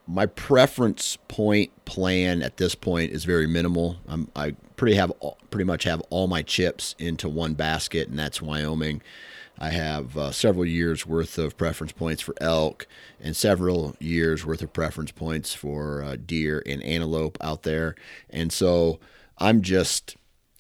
my 0.07 0.25
preference 0.25 1.17
point 1.27 1.71
plan 1.85 2.41
at 2.41 2.57
this 2.57 2.75
point 2.75 3.11
is 3.11 3.25
very 3.25 3.47
minimal. 3.47 3.97
I'm, 4.07 4.29
I 4.35 4.51
pretty 4.77 4.95
have 4.95 5.11
pretty 5.49 5.65
much 5.65 5.83
have 5.83 6.01
all 6.09 6.27
my 6.27 6.41
chips 6.41 6.95
into 6.97 7.27
one 7.27 7.53
basket, 7.53 8.07
and 8.07 8.17
that's 8.17 8.41
Wyoming. 8.41 9.01
I 9.59 9.69
have 9.69 10.15
uh, 10.17 10.31
several 10.31 10.65
years 10.65 11.05
worth 11.05 11.37
of 11.37 11.57
preference 11.57 11.91
points 11.91 12.21
for 12.21 12.35
elk 12.39 12.87
and 13.19 13.35
several 13.35 13.95
years 13.99 14.45
worth 14.45 14.61
of 14.61 14.71
preference 14.71 15.11
points 15.11 15.53
for 15.53 16.03
uh, 16.03 16.15
deer 16.23 16.61
and 16.65 16.83
antelope 16.83 17.37
out 17.41 17.63
there. 17.63 17.95
And 18.29 18.53
so 18.53 18.99
I'm 19.39 19.61
just 19.61 20.15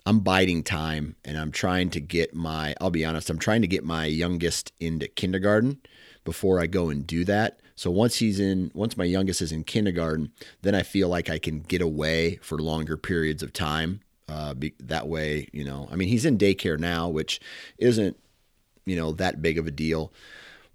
I'm 0.05 0.21
biding 0.21 0.63
time 0.63 1.15
and 1.23 1.37
I'm 1.37 1.51
trying 1.51 1.89
to 1.91 1.99
get 1.99 2.33
my 2.33 2.75
I'll 2.81 2.89
be 2.89 3.05
honest, 3.05 3.29
I'm 3.29 3.39
trying 3.39 3.61
to 3.61 3.67
get 3.67 3.83
my 3.83 4.05
youngest 4.05 4.73
into 4.79 5.07
kindergarten 5.07 5.79
before 6.25 6.59
I 6.59 6.65
go 6.65 6.89
and 6.89 7.05
do 7.05 7.23
that. 7.25 7.59
So 7.77 7.89
once 7.91 8.17
he's 8.17 8.39
in 8.39 8.71
once 8.73 8.97
my 8.97 9.05
youngest 9.05 9.41
is 9.41 9.51
in 9.53 9.63
kindergarten, 9.63 10.33
then 10.63 10.75
I 10.75 10.81
feel 10.83 11.07
like 11.07 11.29
I 11.29 11.37
can 11.39 11.59
get 11.61 11.81
away 11.81 12.37
for 12.41 12.57
longer 12.57 12.97
periods 12.97 13.41
of 13.43 13.53
time. 13.53 14.01
Uh, 14.27 14.53
be, 14.55 14.73
that 14.81 15.07
way, 15.07 15.47
you 15.53 15.63
know, 15.63 15.87
I 15.89 15.95
mean, 15.95 16.09
he's 16.09 16.25
in 16.25 16.37
daycare 16.37 16.77
now, 16.77 17.07
which 17.07 17.39
isn't, 17.77 18.17
you 18.85 18.97
know, 18.97 19.13
that 19.13 19.41
big 19.41 19.57
of 19.57 19.67
a 19.67 19.71
deal. 19.71 20.11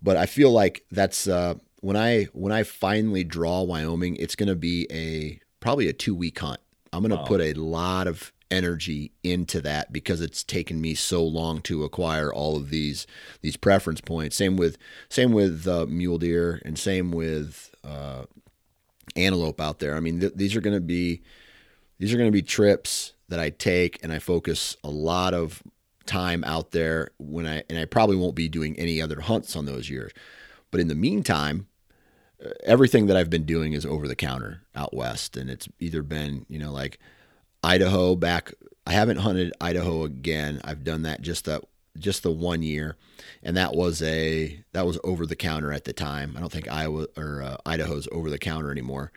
But 0.01 0.17
I 0.17 0.25
feel 0.27 0.51
like 0.53 0.85
that's 0.91 1.29
uh, 1.29 1.55
when 1.81 1.97
I 1.97 2.25
when 2.33 2.53
I 2.53 2.62
finally 2.62 3.25
draw 3.25 3.62
Wyoming, 3.62 4.17
it's 4.17 4.37
going 4.37 4.49
to 4.49 4.57
be 4.57 4.87
a 4.91 5.38
probably 5.61 5.88
a 5.88 5.93
two 5.93 6.15
week 6.15 6.38
hunt. 6.38 6.61
I'm 6.93 7.01
going 7.03 7.11
to 7.11 7.17
Wow. 7.17 7.25
put 7.25 7.41
a 7.41 7.53
lot 7.55 8.07
of 8.07 8.32
energy 8.53 9.11
into 9.25 9.61
that 9.62 9.93
because 9.93 10.21
it's 10.21 10.45
taken 10.45 10.81
me 10.81 10.95
so 10.95 11.25
long 11.25 11.62
to 11.62 11.83
acquire 11.83 12.33
all 12.33 12.57
of 12.57 12.71
these 12.71 13.07
these 13.41 13.57
preference 13.57 14.01
points. 14.01 14.37
Same 14.37 14.57
with 14.57 14.77
same 15.09 15.33
with 15.33 15.67
uh, 15.67 15.87
mule 15.87 16.19
deer 16.19 16.61
and 16.65 16.79
same 16.79 17.11
with 17.11 17.75
uh, 17.83 18.25
antelope 19.17 19.61
out 19.61 19.79
there. 19.79 19.97
I 19.97 20.01
mean, 20.01 20.21
th- 20.21 20.35
these 20.37 20.55
are 20.55 20.61
going 20.61 20.77
to 20.77 20.81
be 20.81 21.23
these 21.99 22.12
are 22.12 22.19
going 22.19 22.29
to 22.29 22.33
be 22.33 22.43
trips 22.43 23.15
that 23.29 23.41
I 23.41 23.51
take 23.51 23.99
and 24.03 24.12
I 24.12 24.19
focus 24.19 24.77
a 24.85 24.91
lot 24.91 25.33
of 25.33 25.62
time 26.05 26.45
out 26.45 26.73
there 26.73 27.11
when 27.19 27.47
I 27.47 27.65
and 27.71 27.79
I 27.79 27.87
probably 27.87 28.17
won't 28.17 28.35
be 28.35 28.49
doing 28.49 28.79
any 28.79 29.01
other 29.01 29.21
hunts 29.21 29.57
on 29.57 29.65
those 29.65 29.88
years. 29.88 30.12
But 30.71 30.81
in 30.81 30.88
the 30.88 30.95
meantime, 30.95 31.69
everything 32.65 33.07
that 33.07 33.17
I've 33.17 33.31
been 33.31 33.45
doing 33.45 33.73
is 33.73 33.87
over 33.87 34.07
the 34.07 34.17
counter 34.17 34.62
out 34.75 34.95
west 34.95 35.37
and 35.37 35.49
it's 35.49 35.69
either 35.79 36.03
been, 36.03 36.45
you 36.49 36.59
know, 36.59 36.73
like 36.73 36.99
Idaho 37.62 38.16
back 38.16 38.53
I 38.87 38.92
haven't 38.92 39.18
hunted 39.18 39.53
Idaho 39.61 40.05
again. 40.05 40.61
I've 40.64 40.85
done 40.85 41.03
that 41.03 41.22
just 41.22 41.44
that 41.44 41.62
just 41.98 42.22
the 42.22 42.31
one 42.31 42.62
year 42.62 42.96
and 43.42 43.57
that 43.57 43.75
was 43.75 44.03
a 44.03 44.62
that 44.72 44.87
was 44.87 44.98
over 45.05 45.27
the 45.27 45.37
counter 45.37 45.72
at 45.72 45.85
the 45.85 45.92
time. 45.92 46.35
I 46.37 46.40
don't 46.40 46.53
think 46.53 46.70
Iowa 46.70 47.07
or 47.16 47.42
uh, 47.42 47.57
Idaho's 47.66 48.09
over 48.12 48.31
the 48.31 48.38
counter 48.38 48.70
anymore. 48.70 49.12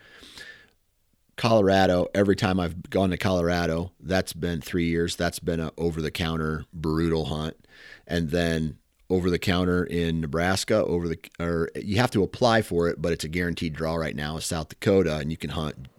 Colorado, 1.38 2.08
every 2.16 2.36
time 2.36 2.60
I've 2.60 2.90
gone 2.90 3.10
to 3.10 3.18
Colorado, 3.18 3.92
that's 4.00 4.32
been 4.34 4.62
three 4.62 4.86
years. 4.86 5.16
That's 5.16 5.40
been 5.40 5.60
a 5.60 5.72
over 5.78 6.02
the 6.02 6.12
counter 6.12 6.66
brutal 6.74 7.26
hunt, 7.26 7.58
and 8.08 8.30
then 8.30 8.78
over 9.10 9.30
the 9.30 9.38
counter 9.40 9.84
in 9.84 10.22
Nebraska, 10.22 10.84
over 10.86 11.08
the 11.08 11.20
or 11.40 11.70
you 11.76 11.98
have 11.98 12.12
to 12.12 12.24
apply 12.24 12.62
for 12.62 12.88
it, 12.88 13.02
but 13.02 13.12
it's 13.12 13.26
a 13.26 13.30
guaranteed 13.30 13.74
draw 13.74 13.96
right 13.96 14.16
now. 14.16 14.38
Is 14.38 14.46
South 14.46 14.70
Dakota, 14.70 15.18
and 15.18 15.30
you 15.30 15.38
can 15.38 15.52
hunt 15.52 15.90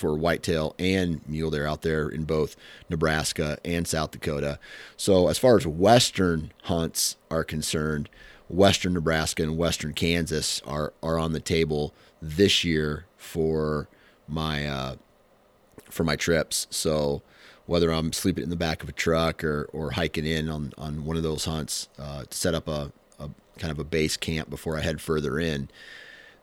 for 0.00 0.14
whitetail 0.14 0.74
and 0.78 1.20
mule 1.28 1.50
deer 1.50 1.66
out 1.66 1.82
there 1.82 2.08
in 2.08 2.24
both 2.24 2.56
Nebraska 2.88 3.58
and 3.66 3.86
South 3.86 4.12
Dakota. 4.12 4.58
So 4.96 5.28
as 5.28 5.38
far 5.38 5.58
as 5.58 5.66
western 5.66 6.52
hunts 6.62 7.16
are 7.30 7.44
concerned, 7.44 8.08
western 8.48 8.94
Nebraska 8.94 9.42
and 9.42 9.58
western 9.58 9.92
Kansas 9.92 10.62
are 10.66 10.94
are 11.02 11.18
on 11.18 11.32
the 11.32 11.40
table 11.40 11.92
this 12.22 12.64
year 12.64 13.04
for 13.18 13.88
my 14.26 14.66
uh, 14.66 14.96
for 15.90 16.04
my 16.04 16.16
trips. 16.16 16.66
So 16.70 17.20
whether 17.66 17.90
I'm 17.90 18.14
sleeping 18.14 18.44
in 18.44 18.50
the 18.50 18.56
back 18.56 18.82
of 18.82 18.88
a 18.88 18.92
truck 18.92 19.44
or 19.44 19.68
or 19.74 19.90
hiking 19.90 20.24
in 20.24 20.48
on 20.48 20.72
on 20.78 21.04
one 21.04 21.18
of 21.18 21.22
those 21.22 21.44
hunts, 21.44 21.90
uh, 21.98 22.24
to 22.24 22.34
set 22.34 22.54
up 22.54 22.66
a, 22.68 22.90
a 23.18 23.28
kind 23.58 23.70
of 23.70 23.78
a 23.78 23.84
base 23.84 24.16
camp 24.16 24.48
before 24.48 24.78
I 24.78 24.80
head 24.80 24.98
further 25.02 25.38
in. 25.38 25.68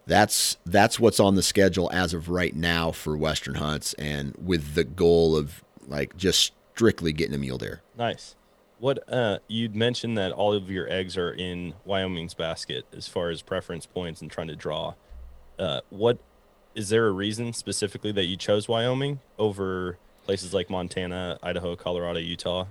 That's 0.08 0.58
that's 0.66 1.00
what's 1.00 1.20
on 1.20 1.36
the 1.36 1.44
schedule 1.44 1.90
as 1.94 2.14
of 2.14 2.30
right 2.30 2.56
now 2.56 2.92
for 2.92 3.18
western 3.18 3.56
hunts, 3.56 3.94
and 3.96 4.34
with 4.42 4.74
the 4.74 4.86
goal 4.86 5.36
of 5.36 5.64
like 5.86 6.16
just 6.16 6.54
strictly 6.74 7.12
getting 7.14 7.36
a 7.36 7.38
mule 7.38 7.58
deer. 7.58 7.82
Nice. 7.98 8.36
What 8.80 9.00
uh, 9.12 9.40
you'd 9.48 9.76
mentioned 9.76 10.18
that 10.18 10.32
all 10.32 10.54
of 10.54 10.72
your 10.72 10.90
eggs 10.90 11.18
are 11.18 11.32
in 11.32 11.74
Wyoming's 11.84 12.34
basket 12.34 12.86
as 12.96 13.08
far 13.08 13.30
as 13.30 13.42
preference 13.42 13.86
points 13.86 14.22
and 14.22 14.32
trying 14.32 14.48
to 14.48 14.56
draw. 14.56 14.94
Uh, 15.60 15.82
what 15.90 16.20
is 16.74 16.90
there 16.90 17.08
a 17.08 17.12
reason 17.12 17.52
specifically 17.54 18.12
that 18.14 18.26
you 18.26 18.38
chose 18.38 18.68
Wyoming 18.68 19.20
over 19.38 19.98
places 20.24 20.54
like 20.54 20.70
Montana, 20.70 21.40
Idaho, 21.44 21.76
Colorado, 21.76 22.20
Utah? 22.20 22.68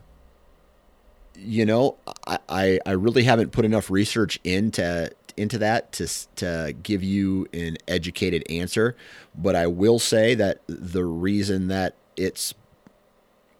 you 1.38 1.66
know, 1.66 1.96
I, 2.26 2.38
I, 2.48 2.80
I 2.86 2.90
really 2.92 3.24
haven't 3.24 3.52
put 3.52 3.64
enough 3.64 3.90
research 3.90 4.38
into 4.44 5.10
into 5.36 5.58
that 5.58 5.92
to 5.92 6.08
to 6.36 6.74
give 6.82 7.02
you 7.02 7.46
an 7.52 7.76
educated 7.86 8.42
answer, 8.50 8.96
but 9.36 9.54
I 9.54 9.66
will 9.66 9.98
say 9.98 10.34
that 10.34 10.60
the 10.66 11.04
reason 11.04 11.68
that 11.68 11.94
it's 12.16 12.54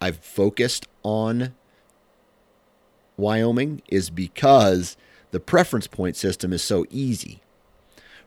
I've 0.00 0.18
focused 0.18 0.86
on 1.02 1.54
Wyoming 3.16 3.82
is 3.88 4.10
because 4.10 4.96
the 5.30 5.40
preference 5.40 5.86
point 5.86 6.16
system 6.16 6.52
is 6.52 6.62
so 6.62 6.84
easy. 6.90 7.42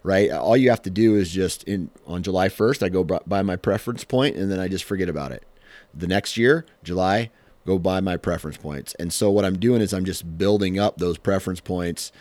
Right? 0.01 0.31
All 0.31 0.55
you 0.55 0.69
have 0.69 0.81
to 0.83 0.89
do 0.89 1.15
is 1.15 1.29
just 1.29 1.63
in 1.63 1.89
on 2.07 2.23
July 2.23 2.47
1st 2.47 2.83
I 2.83 2.89
go 2.89 3.03
buy 3.03 3.41
my 3.41 3.57
preference 3.57 4.03
point 4.05 4.38
and 4.38 4.49
then 4.49 4.59
I 4.59 4.67
just 4.69 4.85
forget 4.85 5.09
about 5.09 5.31
it. 5.31 5.43
The 5.93 6.07
next 6.07 6.38
year, 6.38 6.65
July, 6.83 7.31
go 7.65 7.77
buy 7.77 7.99
my 7.99 8.15
preference 8.15 8.57
points. 8.57 8.95
And 8.95 9.12
so 9.12 9.29
what 9.29 9.43
I'm 9.43 9.59
doing 9.59 9.81
is 9.81 9.93
I'm 9.93 10.05
just 10.05 10.38
building 10.38 10.79
up 10.79 10.97
those 10.97 11.17
preference 11.17 11.59
points 11.59 12.13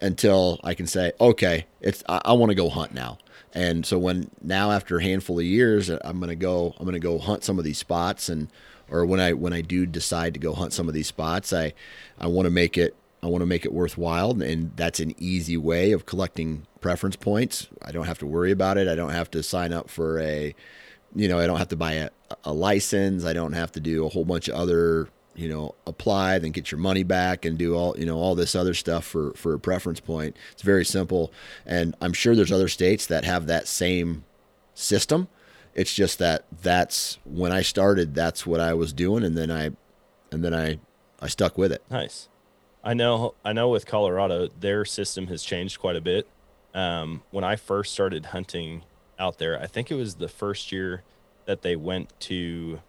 until 0.00 0.60
I 0.64 0.74
can 0.74 0.86
say, 0.86 1.12
okay, 1.20 1.66
it's 1.80 2.02
I, 2.08 2.20
I 2.24 2.32
want 2.32 2.50
to 2.50 2.54
go 2.54 2.68
hunt 2.68 2.94
now. 2.94 3.18
And 3.52 3.84
so 3.84 3.98
when 3.98 4.30
now 4.42 4.70
after 4.70 4.98
a 4.98 5.02
handful 5.02 5.38
of 5.38 5.44
years, 5.44 5.90
uh, 5.90 5.98
I'm 6.04 6.20
gonna 6.20 6.36
go 6.36 6.74
I'm 6.78 6.84
gonna 6.84 6.98
go 6.98 7.18
hunt 7.18 7.44
some 7.44 7.58
of 7.58 7.64
these 7.64 7.78
spots 7.78 8.28
and 8.28 8.48
or 8.90 9.04
when 9.06 9.20
I 9.20 9.32
when 9.32 9.52
I 9.52 9.60
do 9.60 9.86
decide 9.86 10.34
to 10.34 10.40
go 10.40 10.54
hunt 10.54 10.72
some 10.72 10.88
of 10.88 10.94
these 10.94 11.06
spots, 11.08 11.52
I 11.52 11.72
I 12.18 12.26
want 12.26 12.46
to 12.46 12.50
make 12.50 12.76
it 12.76 12.96
I 13.22 13.26
want 13.26 13.42
to 13.42 13.46
make 13.46 13.64
it 13.64 13.72
worthwhile, 13.72 14.40
and 14.42 14.72
that's 14.76 14.98
an 14.98 15.14
easy 15.18 15.56
way 15.56 15.92
of 15.92 16.06
collecting 16.06 16.66
preference 16.80 17.16
points. 17.16 17.68
I 17.82 17.92
don't 17.92 18.06
have 18.06 18.18
to 18.20 18.26
worry 18.26 18.50
about 18.50 18.78
it. 18.78 18.88
I 18.88 18.94
don't 18.94 19.10
have 19.10 19.30
to 19.32 19.42
sign 19.42 19.72
up 19.72 19.90
for 19.90 20.18
a, 20.20 20.54
you 21.14 21.28
know, 21.28 21.38
I 21.38 21.46
don't 21.46 21.58
have 21.58 21.68
to 21.68 21.76
buy 21.76 21.92
a, 21.94 22.10
a 22.44 22.52
license. 22.52 23.26
I 23.26 23.34
don't 23.34 23.52
have 23.52 23.72
to 23.72 23.80
do 23.80 24.06
a 24.06 24.08
whole 24.08 24.24
bunch 24.24 24.48
of 24.48 24.54
other, 24.54 25.08
you 25.34 25.48
know, 25.48 25.74
apply, 25.86 26.38
then 26.38 26.50
get 26.50 26.70
your 26.70 26.80
money 26.80 27.02
back 27.02 27.44
and 27.44 27.56
do 27.56 27.74
all, 27.74 27.96
you 27.98 28.04
know, 28.04 28.18
all 28.18 28.34
this 28.34 28.54
other 28.54 28.74
stuff 28.74 29.04
for 29.04 29.32
for 29.34 29.54
a 29.54 29.58
preference 29.58 30.00
point. 30.00 30.36
It's 30.52 30.62
very 30.62 30.84
simple, 30.84 31.32
and 31.64 31.94
I'm 32.00 32.12
sure 32.12 32.34
there's 32.34 32.52
other 32.52 32.68
states 32.68 33.06
that 33.06 33.24
have 33.24 33.46
that 33.46 33.66
same 33.68 34.24
system. 34.74 35.28
It's 35.74 35.94
just 35.94 36.18
that 36.18 36.44
that's 36.62 37.18
when 37.24 37.52
I 37.52 37.62
started. 37.62 38.14
That's 38.14 38.44
what 38.46 38.60
I 38.60 38.74
was 38.74 38.92
doing, 38.92 39.24
and 39.24 39.36
then 39.36 39.50
I, 39.50 39.70
and 40.32 40.44
then 40.44 40.52
I, 40.54 40.80
I 41.20 41.28
stuck 41.28 41.56
with 41.56 41.72
it. 41.72 41.82
Nice. 41.90 42.28
I 42.82 42.94
know. 42.94 43.34
I 43.44 43.52
know. 43.52 43.68
With 43.68 43.86
Colorado, 43.86 44.48
their 44.58 44.84
system 44.84 45.28
has 45.28 45.42
changed 45.42 45.78
quite 45.78 45.96
a 45.96 46.00
bit. 46.00 46.26
Um, 46.74 47.22
when 47.30 47.44
I 47.44 47.56
first 47.56 47.92
started 47.92 48.26
hunting 48.26 48.82
out 49.18 49.38
there, 49.38 49.60
I 49.60 49.66
think 49.66 49.90
it 49.90 49.94
was 49.94 50.16
the 50.16 50.28
first 50.28 50.72
year 50.72 51.02
that 51.46 51.62
they 51.62 51.76
went 51.76 52.18
to 52.20 52.80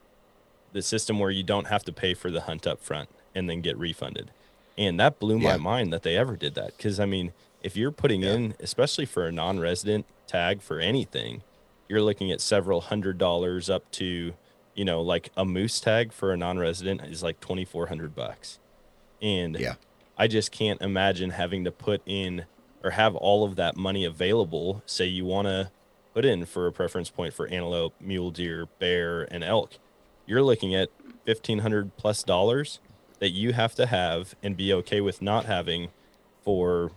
the 0.73 0.81
system 0.81 1.19
where 1.19 1.31
you 1.31 1.43
don't 1.43 1.67
have 1.67 1.83
to 1.85 1.91
pay 1.93 2.13
for 2.13 2.31
the 2.31 2.41
hunt 2.41 2.65
up 2.67 2.81
front 2.81 3.09
and 3.35 3.49
then 3.49 3.61
get 3.61 3.77
refunded. 3.77 4.31
And 4.77 4.99
that 4.99 5.19
blew 5.19 5.37
my 5.37 5.57
mind 5.57 5.91
that 5.93 6.03
they 6.03 6.17
ever 6.17 6.35
did 6.35 6.55
that. 6.55 6.75
Because 6.77 6.99
I 6.99 7.05
mean, 7.05 7.33
if 7.61 7.75
you're 7.77 7.91
putting 7.91 8.21
Yeah. 8.21 8.33
in, 8.33 8.55
especially 8.59 9.05
for 9.05 9.27
a 9.27 9.31
non-resident 9.31 10.05
tag 10.27 10.61
for 10.61 10.79
anything, 10.79 11.43
you're 11.89 12.01
looking 12.01 12.31
at 12.31 12.41
several 12.41 12.81
hundred 12.81 13.17
dollars 13.17 13.69
up 13.69 13.89
to, 13.91 14.33
you 14.73 14.85
know, 14.85 15.01
like 15.01 15.29
a 15.35 15.43
moose 15.45 15.79
tag 15.79 16.13
for 16.13 16.31
a 16.31 16.37
non-resident 16.37 17.01
is 17.01 17.21
like 17.21 17.39
twenty 17.41 17.65
four 17.65 17.87
hundred 17.87 18.15
bucks. 18.15 18.59
And 19.21 19.57
Yeah. 19.59 19.75
I 20.17 20.27
just 20.27 20.51
can't 20.51 20.81
imagine 20.81 21.31
having 21.31 21.63
to 21.65 21.71
put 21.71 22.01
in 22.05 22.45
or 22.83 22.91
have 22.91 23.15
all 23.15 23.43
of 23.43 23.55
that 23.57 23.75
money 23.75 24.05
available. 24.05 24.81
Say 24.85 25.05
you 25.05 25.25
want 25.25 25.47
to 25.47 25.69
put 26.13 26.25
in 26.25 26.45
for 26.45 26.65
a 26.67 26.71
preference 26.71 27.09
point 27.09 27.33
for 27.33 27.47
antelope, 27.47 27.93
mule 27.99 28.31
deer, 28.31 28.67
bear, 28.79 29.23
and 29.33 29.43
elk. 29.43 29.73
You're 30.31 30.43
looking 30.43 30.73
at 30.73 30.87
fifteen 31.25 31.59
hundred 31.59 31.97
plus 31.97 32.23
dollars 32.23 32.79
that 33.19 33.31
you 33.31 33.51
have 33.51 33.75
to 33.75 33.85
have 33.85 34.33
and 34.41 34.55
be 34.55 34.71
okay 34.75 35.01
with 35.01 35.21
not 35.21 35.43
having 35.43 35.89
for 36.41 36.91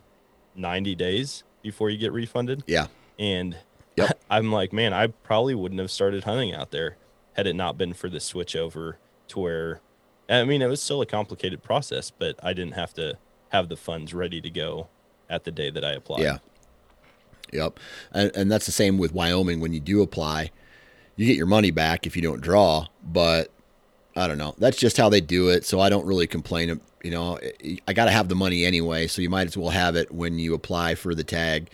ninety 0.55 0.95
days 0.95 1.43
before 1.61 1.91
you 1.91 1.99
get 1.99 2.13
refunded. 2.13 2.63
Yeah. 2.69 2.87
And 3.19 3.57
Yep. 3.97 4.21
I'm 4.31 4.53
like, 4.53 4.73
man, 4.73 4.93
I 4.93 5.09
probably 5.09 5.57
wouldn't 5.57 5.81
have 5.81 5.91
started 5.91 6.23
hunting 6.23 6.55
out 6.55 6.71
there 6.71 6.97
had 7.33 7.49
it 7.49 7.55
not 7.55 7.77
been 7.77 7.93
for 7.93 8.09
the 8.09 8.21
switch 8.21 8.55
over 8.55 8.99
to 9.29 9.41
where, 9.41 9.81
I 10.29 10.45
mean, 10.45 10.63
it 10.63 10.69
was 10.69 10.81
still 10.81 11.01
a 11.03 11.07
complicated 11.07 11.61
process, 11.63 12.11
but 12.11 12.39
I 12.41 12.53
didn't 12.53 12.75
have 12.75 12.95
to 12.95 13.19
have 13.49 13.69
the 13.69 13.77
funds 13.77 14.15
ready 14.15 14.41
to 14.41 14.51
go 14.51 14.87
at 15.29 15.43
the 15.43 15.51
day 15.51 15.71
that 15.71 15.85
I 15.85 15.93
applied. 15.93 16.23
Yeah. 16.23 16.39
Yep. 17.53 17.81
And, 18.13 18.31
and 18.37 18.53
that's 18.53 18.67
the 18.67 18.73
same 18.73 18.99
with 18.99 19.13
Wyoming. 19.13 19.59
When 19.59 19.73
you 19.73 19.81
do 19.81 20.03
apply, 20.03 20.51
you 21.17 21.27
get 21.27 21.37
your 21.37 21.47
money 21.47 21.71
back 21.71 22.07
if 22.07 22.17
you 22.17 22.23
don't 22.23 22.41
draw, 22.41 22.87
but 23.03 23.51
I 24.17 24.29
don't 24.29 24.39
know. 24.39 24.55
That's 24.59 24.77
just 24.77 24.97
how 24.97 25.09
they 25.09 25.21
do 25.21 25.49
it. 25.49 25.65
So 25.65 25.81
I 25.81 25.89
don't 25.89 26.07
really 26.07 26.27
complain. 26.27 26.81
You 27.03 27.11
know, 27.11 27.39
I 27.87 27.93
got 27.93 28.07
to 28.07 28.11
have 28.11 28.29
the 28.29 28.35
money 28.35 28.65
anyway. 28.65 29.07
So 29.07 29.23
you 29.23 29.31
might 29.31 29.47
as 29.47 29.57
well 29.57 29.71
have 29.71 29.97
it 29.97 30.13
when 30.13 30.39
you 30.39 30.55
apply 30.55 30.95
for 30.95 31.15
the 31.15 31.25
tag 31.25 31.69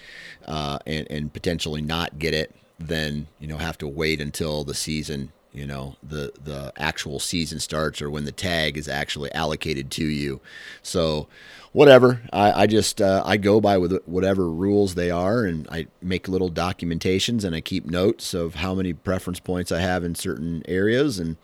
uh, 0.47 0.79
and, 0.87 1.07
and 1.11 1.33
potentially 1.33 1.83
not 1.83 2.19
get 2.19 2.35
it 2.35 2.55
than, 2.79 3.27
you 3.39 3.47
know, 3.47 3.59
have 3.59 3.79
to 3.79 3.89
wait 3.89 4.21
until 4.21 4.65
the 4.65 4.75
season, 4.75 5.33
you 5.53 5.67
know, 5.67 5.97
the, 6.03 6.33
the 6.43 6.73
actual 6.77 7.19
season 7.19 7.59
starts 7.59 8.01
or 8.01 8.11
when 8.11 8.25
the 8.25 8.33
tag 8.33 8.77
is 8.77 8.89
actually 8.89 9.33
allocated 9.33 9.91
to 9.93 10.05
you. 10.05 10.41
So 10.83 11.29
whatever. 11.73 12.21
I, 12.33 12.63
I 12.63 12.67
just 12.67 13.01
uh, 13.01 13.23
I 13.25 13.37
go 13.37 13.61
by 13.61 13.79
with 13.79 13.99
whatever 14.07 14.51
rules 14.51 14.95
they 14.95 15.11
are, 15.11 15.45
and 15.45 15.69
I 15.71 15.87
make 16.03 16.29
little 16.29 16.51
documentations 16.51 17.45
and 17.45 17.55
I 17.55 17.61
keep 17.61 17.87
notes 17.87 18.35
of 18.35 18.57
how 18.57 18.75
many 18.75 18.93
preference 18.93 19.41
points 19.41 19.71
I 19.73 19.81
have 19.81 20.05
in 20.05 20.15
certain 20.15 20.63
areas, 20.67 21.19
and 21.19 21.37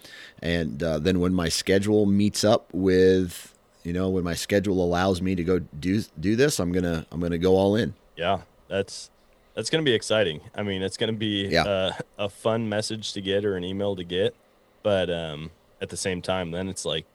and 0.42 0.82
uh, 0.82 0.98
then 0.98 1.20
when 1.20 1.34
my 1.34 1.48
schedule 1.48 2.06
meets 2.06 2.44
up 2.44 2.68
with 2.72 3.54
you 3.84 3.92
know 3.92 4.08
when 4.08 4.24
my 4.24 4.34
schedule 4.34 4.82
allows 4.82 5.22
me 5.22 5.34
to 5.34 5.44
go 5.44 5.58
do 5.58 6.02
do 6.18 6.36
this, 6.36 6.58
I'm 6.58 6.72
gonna 6.72 7.06
I'm 7.10 7.20
gonna 7.20 7.38
go 7.38 7.56
all 7.56 7.76
in. 7.76 7.94
Yeah. 8.16 8.40
that's 8.68 9.10
that's 9.56 9.70
going 9.70 9.84
to 9.84 9.88
be 9.88 9.94
exciting. 9.94 10.40
I 10.54 10.62
mean, 10.62 10.82
it's 10.82 10.96
going 10.96 11.12
to 11.12 11.18
be 11.18 11.48
Yeah. 11.48 11.64
uh, 11.64 11.92
a 12.18 12.28
fun 12.28 12.68
message 12.68 13.12
to 13.14 13.20
get 13.20 13.44
or 13.44 13.56
an 13.56 13.64
email 13.64 13.96
to 13.96 14.04
get, 14.04 14.36
but 14.84 15.10
um, 15.10 15.50
at 15.80 15.88
the 15.88 15.96
same 15.96 16.22
time, 16.22 16.52
then 16.52 16.68
it's 16.68 16.84
like 16.84 17.06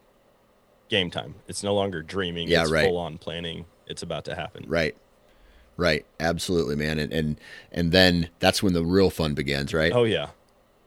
game 0.90 1.10
time. 1.10 1.36
It's 1.48 1.64
no 1.64 1.74
longer 1.74 2.02
dreaming. 2.02 2.50
Yeah, 2.50 2.64
it's 2.64 2.72
right. 2.72 2.86
full 2.86 2.98
on 2.98 3.18
planning. 3.18 3.66
It's 3.88 4.04
about 4.04 4.26
to 4.26 4.36
happen. 4.36 4.66
Right. 4.68 4.96
Right. 5.78 6.06
Absolutely, 6.20 6.76
man. 6.76 7.00
And 7.00 7.14
and 7.14 7.40
and 7.72 7.92
then 7.92 8.30
that's 8.40 8.62
when 8.62 8.74
the 8.74 8.84
real 8.84 9.10
fun 9.10 9.34
begins, 9.34 9.74
right? 9.74 9.92
Oh 9.94 10.04
yeah, 10.04 10.28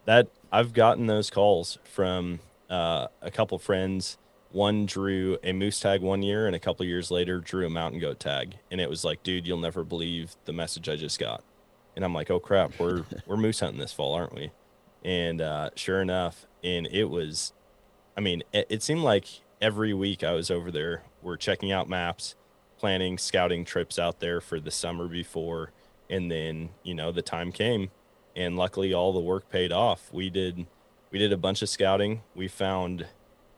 that 0.04 0.28
I've 0.52 0.72
gotten 0.74 1.06
those 1.06 1.30
calls 1.30 1.78
from 1.84 2.40
uh, 2.70 3.06
a 3.22 3.30
couple 3.30 3.58
friends. 3.58 4.18
One 4.54 4.86
drew 4.86 5.36
a 5.42 5.52
moose 5.52 5.80
tag 5.80 6.00
one 6.00 6.22
year, 6.22 6.46
and 6.46 6.54
a 6.54 6.60
couple 6.60 6.86
years 6.86 7.10
later 7.10 7.40
drew 7.40 7.66
a 7.66 7.70
mountain 7.70 7.98
goat 7.98 8.20
tag, 8.20 8.54
and 8.70 8.80
it 8.80 8.88
was 8.88 9.04
like, 9.04 9.24
dude, 9.24 9.48
you'll 9.48 9.58
never 9.58 9.82
believe 9.82 10.36
the 10.44 10.52
message 10.52 10.88
I 10.88 10.94
just 10.94 11.18
got. 11.18 11.42
And 11.96 12.04
I'm 12.04 12.14
like, 12.14 12.30
oh 12.30 12.38
crap, 12.38 12.78
we're 12.78 13.02
we're 13.26 13.36
moose 13.36 13.58
hunting 13.58 13.80
this 13.80 13.92
fall, 13.92 14.14
aren't 14.14 14.32
we? 14.32 14.52
And 15.04 15.40
uh, 15.40 15.70
sure 15.74 16.00
enough, 16.00 16.46
and 16.62 16.86
it 16.86 17.10
was, 17.10 17.52
I 18.16 18.20
mean, 18.20 18.44
it, 18.52 18.68
it 18.70 18.82
seemed 18.84 19.00
like 19.00 19.26
every 19.60 19.92
week 19.92 20.22
I 20.22 20.34
was 20.34 20.52
over 20.52 20.70
there, 20.70 21.02
we're 21.20 21.36
checking 21.36 21.72
out 21.72 21.88
maps, 21.88 22.36
planning 22.78 23.18
scouting 23.18 23.64
trips 23.64 23.98
out 23.98 24.20
there 24.20 24.40
for 24.40 24.60
the 24.60 24.70
summer 24.70 25.08
before, 25.08 25.72
and 26.08 26.30
then 26.30 26.68
you 26.84 26.94
know 26.94 27.10
the 27.10 27.22
time 27.22 27.50
came 27.50 27.90
and 28.36 28.56
luckily 28.56 28.94
all 28.94 29.12
the 29.12 29.18
work 29.18 29.50
paid 29.50 29.72
off. 29.72 30.12
We 30.12 30.30
did 30.30 30.64
we 31.10 31.18
did 31.18 31.32
a 31.32 31.36
bunch 31.36 31.60
of 31.60 31.68
scouting. 31.68 32.22
We 32.36 32.46
found 32.46 33.06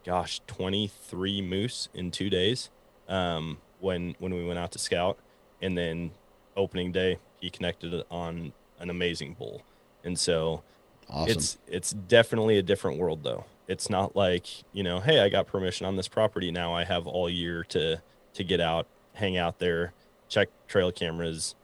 gosh, 0.06 0.40
23 0.46 1.42
moose 1.42 1.88
in 1.94 2.10
2 2.12 2.30
days. 2.30 2.70
Um 3.08 3.58
when 3.80 4.16
when 4.18 4.34
we 4.34 4.44
went 4.44 4.58
out 4.58 4.72
to 4.72 4.78
scout 4.78 5.18
and 5.62 5.76
then 5.76 6.12
opening 6.56 6.92
day 6.92 7.18
he 7.40 7.50
connected 7.50 8.02
on 8.10 8.52
an 8.78 8.90
amazing 8.90 9.34
bull. 9.34 9.62
And 10.04 10.18
so 10.18 10.62
awesome. 11.08 11.30
it's 11.30 11.58
it's 11.66 11.92
definitely 11.92 12.58
a 12.58 12.62
different 12.62 12.98
world 12.98 13.22
though. 13.22 13.44
It's 13.68 13.90
not 13.90 14.14
like, 14.16 14.46
you 14.72 14.82
know, 14.82 15.00
hey, 15.00 15.20
I 15.20 15.28
got 15.28 15.46
permission 15.46 15.86
on 15.86 15.96
this 15.96 16.08
property 16.08 16.50
now 16.50 16.74
I 16.74 16.84
have 16.84 17.06
all 17.06 17.28
year 17.28 17.64
to 17.70 18.02
to 18.34 18.44
get 18.44 18.60
out, 18.60 18.86
hang 19.14 19.36
out 19.36 19.58
there, 19.58 19.92
check 20.28 20.48
trail 20.68 20.92
cameras. 20.92 21.54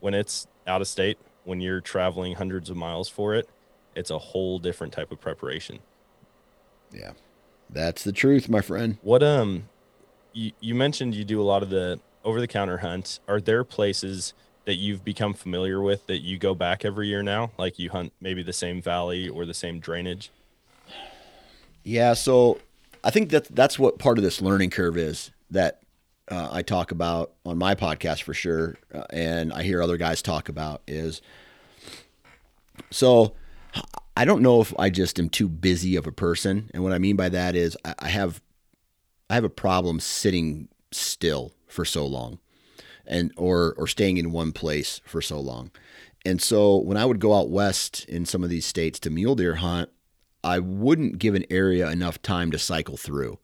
When 0.00 0.14
it's 0.14 0.46
out 0.66 0.80
of 0.80 0.88
state, 0.88 1.18
when 1.44 1.60
you're 1.60 1.80
traveling 1.80 2.34
hundreds 2.34 2.70
of 2.70 2.76
miles 2.76 3.08
for 3.08 3.34
it, 3.34 3.48
it's 3.94 4.10
a 4.10 4.18
whole 4.18 4.58
different 4.58 4.92
type 4.92 5.12
of 5.12 5.20
preparation. 5.20 5.80
yeah. 6.92 7.12
That's 7.74 8.04
the 8.04 8.12
truth, 8.12 8.48
my 8.48 8.60
friend. 8.60 8.98
What 9.02 9.22
um 9.22 9.68
you, 10.32 10.52
you 10.60 10.74
mentioned 10.74 11.14
you 11.14 11.24
do 11.24 11.40
a 11.40 11.44
lot 11.44 11.62
of 11.62 11.70
the 11.70 12.00
over 12.24 12.40
the 12.40 12.48
counter 12.48 12.78
hunts. 12.78 13.20
Are 13.28 13.40
there 13.40 13.64
places 13.64 14.32
that 14.64 14.76
you've 14.76 15.04
become 15.04 15.34
familiar 15.34 15.82
with 15.82 16.06
that 16.06 16.18
you 16.20 16.38
go 16.38 16.54
back 16.54 16.84
every 16.84 17.08
year 17.08 17.22
now? 17.22 17.50
Like 17.58 17.78
you 17.78 17.90
hunt 17.90 18.12
maybe 18.20 18.42
the 18.42 18.52
same 18.52 18.80
valley 18.80 19.28
or 19.28 19.44
the 19.44 19.52
same 19.52 19.80
drainage? 19.80 20.30
Yeah, 21.82 22.14
so 22.14 22.60
I 23.02 23.10
think 23.10 23.30
that 23.30 23.54
that's 23.54 23.78
what 23.78 23.98
part 23.98 24.16
of 24.16 24.24
this 24.24 24.40
learning 24.40 24.70
curve 24.70 24.96
is 24.96 25.32
that 25.50 25.82
uh, 26.28 26.48
I 26.50 26.62
talk 26.62 26.92
about 26.92 27.32
on 27.44 27.58
my 27.58 27.74
podcast 27.74 28.22
for 28.22 28.32
sure, 28.32 28.76
uh, 28.94 29.04
and 29.10 29.52
I 29.52 29.62
hear 29.62 29.82
other 29.82 29.98
guys 29.98 30.22
talk 30.22 30.48
about 30.48 30.80
is. 30.86 31.20
So, 32.90 33.34
I 34.16 34.24
don't 34.24 34.42
know 34.42 34.60
if 34.60 34.72
I 34.78 34.90
just 34.90 35.18
am 35.18 35.28
too 35.28 35.48
busy 35.48 35.96
of 35.96 36.06
a 36.06 36.12
person, 36.12 36.70
and 36.72 36.82
what 36.82 36.92
I 36.92 36.98
mean 36.98 37.16
by 37.16 37.28
that 37.30 37.56
is 37.56 37.76
I, 37.98 38.08
have, 38.08 38.40
I 39.28 39.34
have 39.34 39.44
a 39.44 39.50
problem 39.50 39.98
sitting 40.00 40.68
still 40.92 41.52
for 41.66 41.84
so 41.84 42.06
long, 42.06 42.38
and 43.06 43.32
or 43.36 43.74
or 43.76 43.86
staying 43.88 44.16
in 44.16 44.30
one 44.30 44.52
place 44.52 45.00
for 45.04 45.20
so 45.20 45.40
long, 45.40 45.72
and 46.24 46.40
so 46.40 46.76
when 46.76 46.96
I 46.96 47.04
would 47.04 47.18
go 47.18 47.34
out 47.34 47.50
west 47.50 48.04
in 48.08 48.24
some 48.24 48.44
of 48.44 48.50
these 48.50 48.66
states 48.66 49.00
to 49.00 49.10
mule 49.10 49.34
deer 49.34 49.56
hunt, 49.56 49.90
I 50.44 50.58
wouldn't 50.58 51.18
give 51.18 51.34
an 51.34 51.44
area 51.50 51.90
enough 51.90 52.22
time 52.22 52.50
to 52.52 52.58
cycle 52.58 52.96
through. 52.96 53.38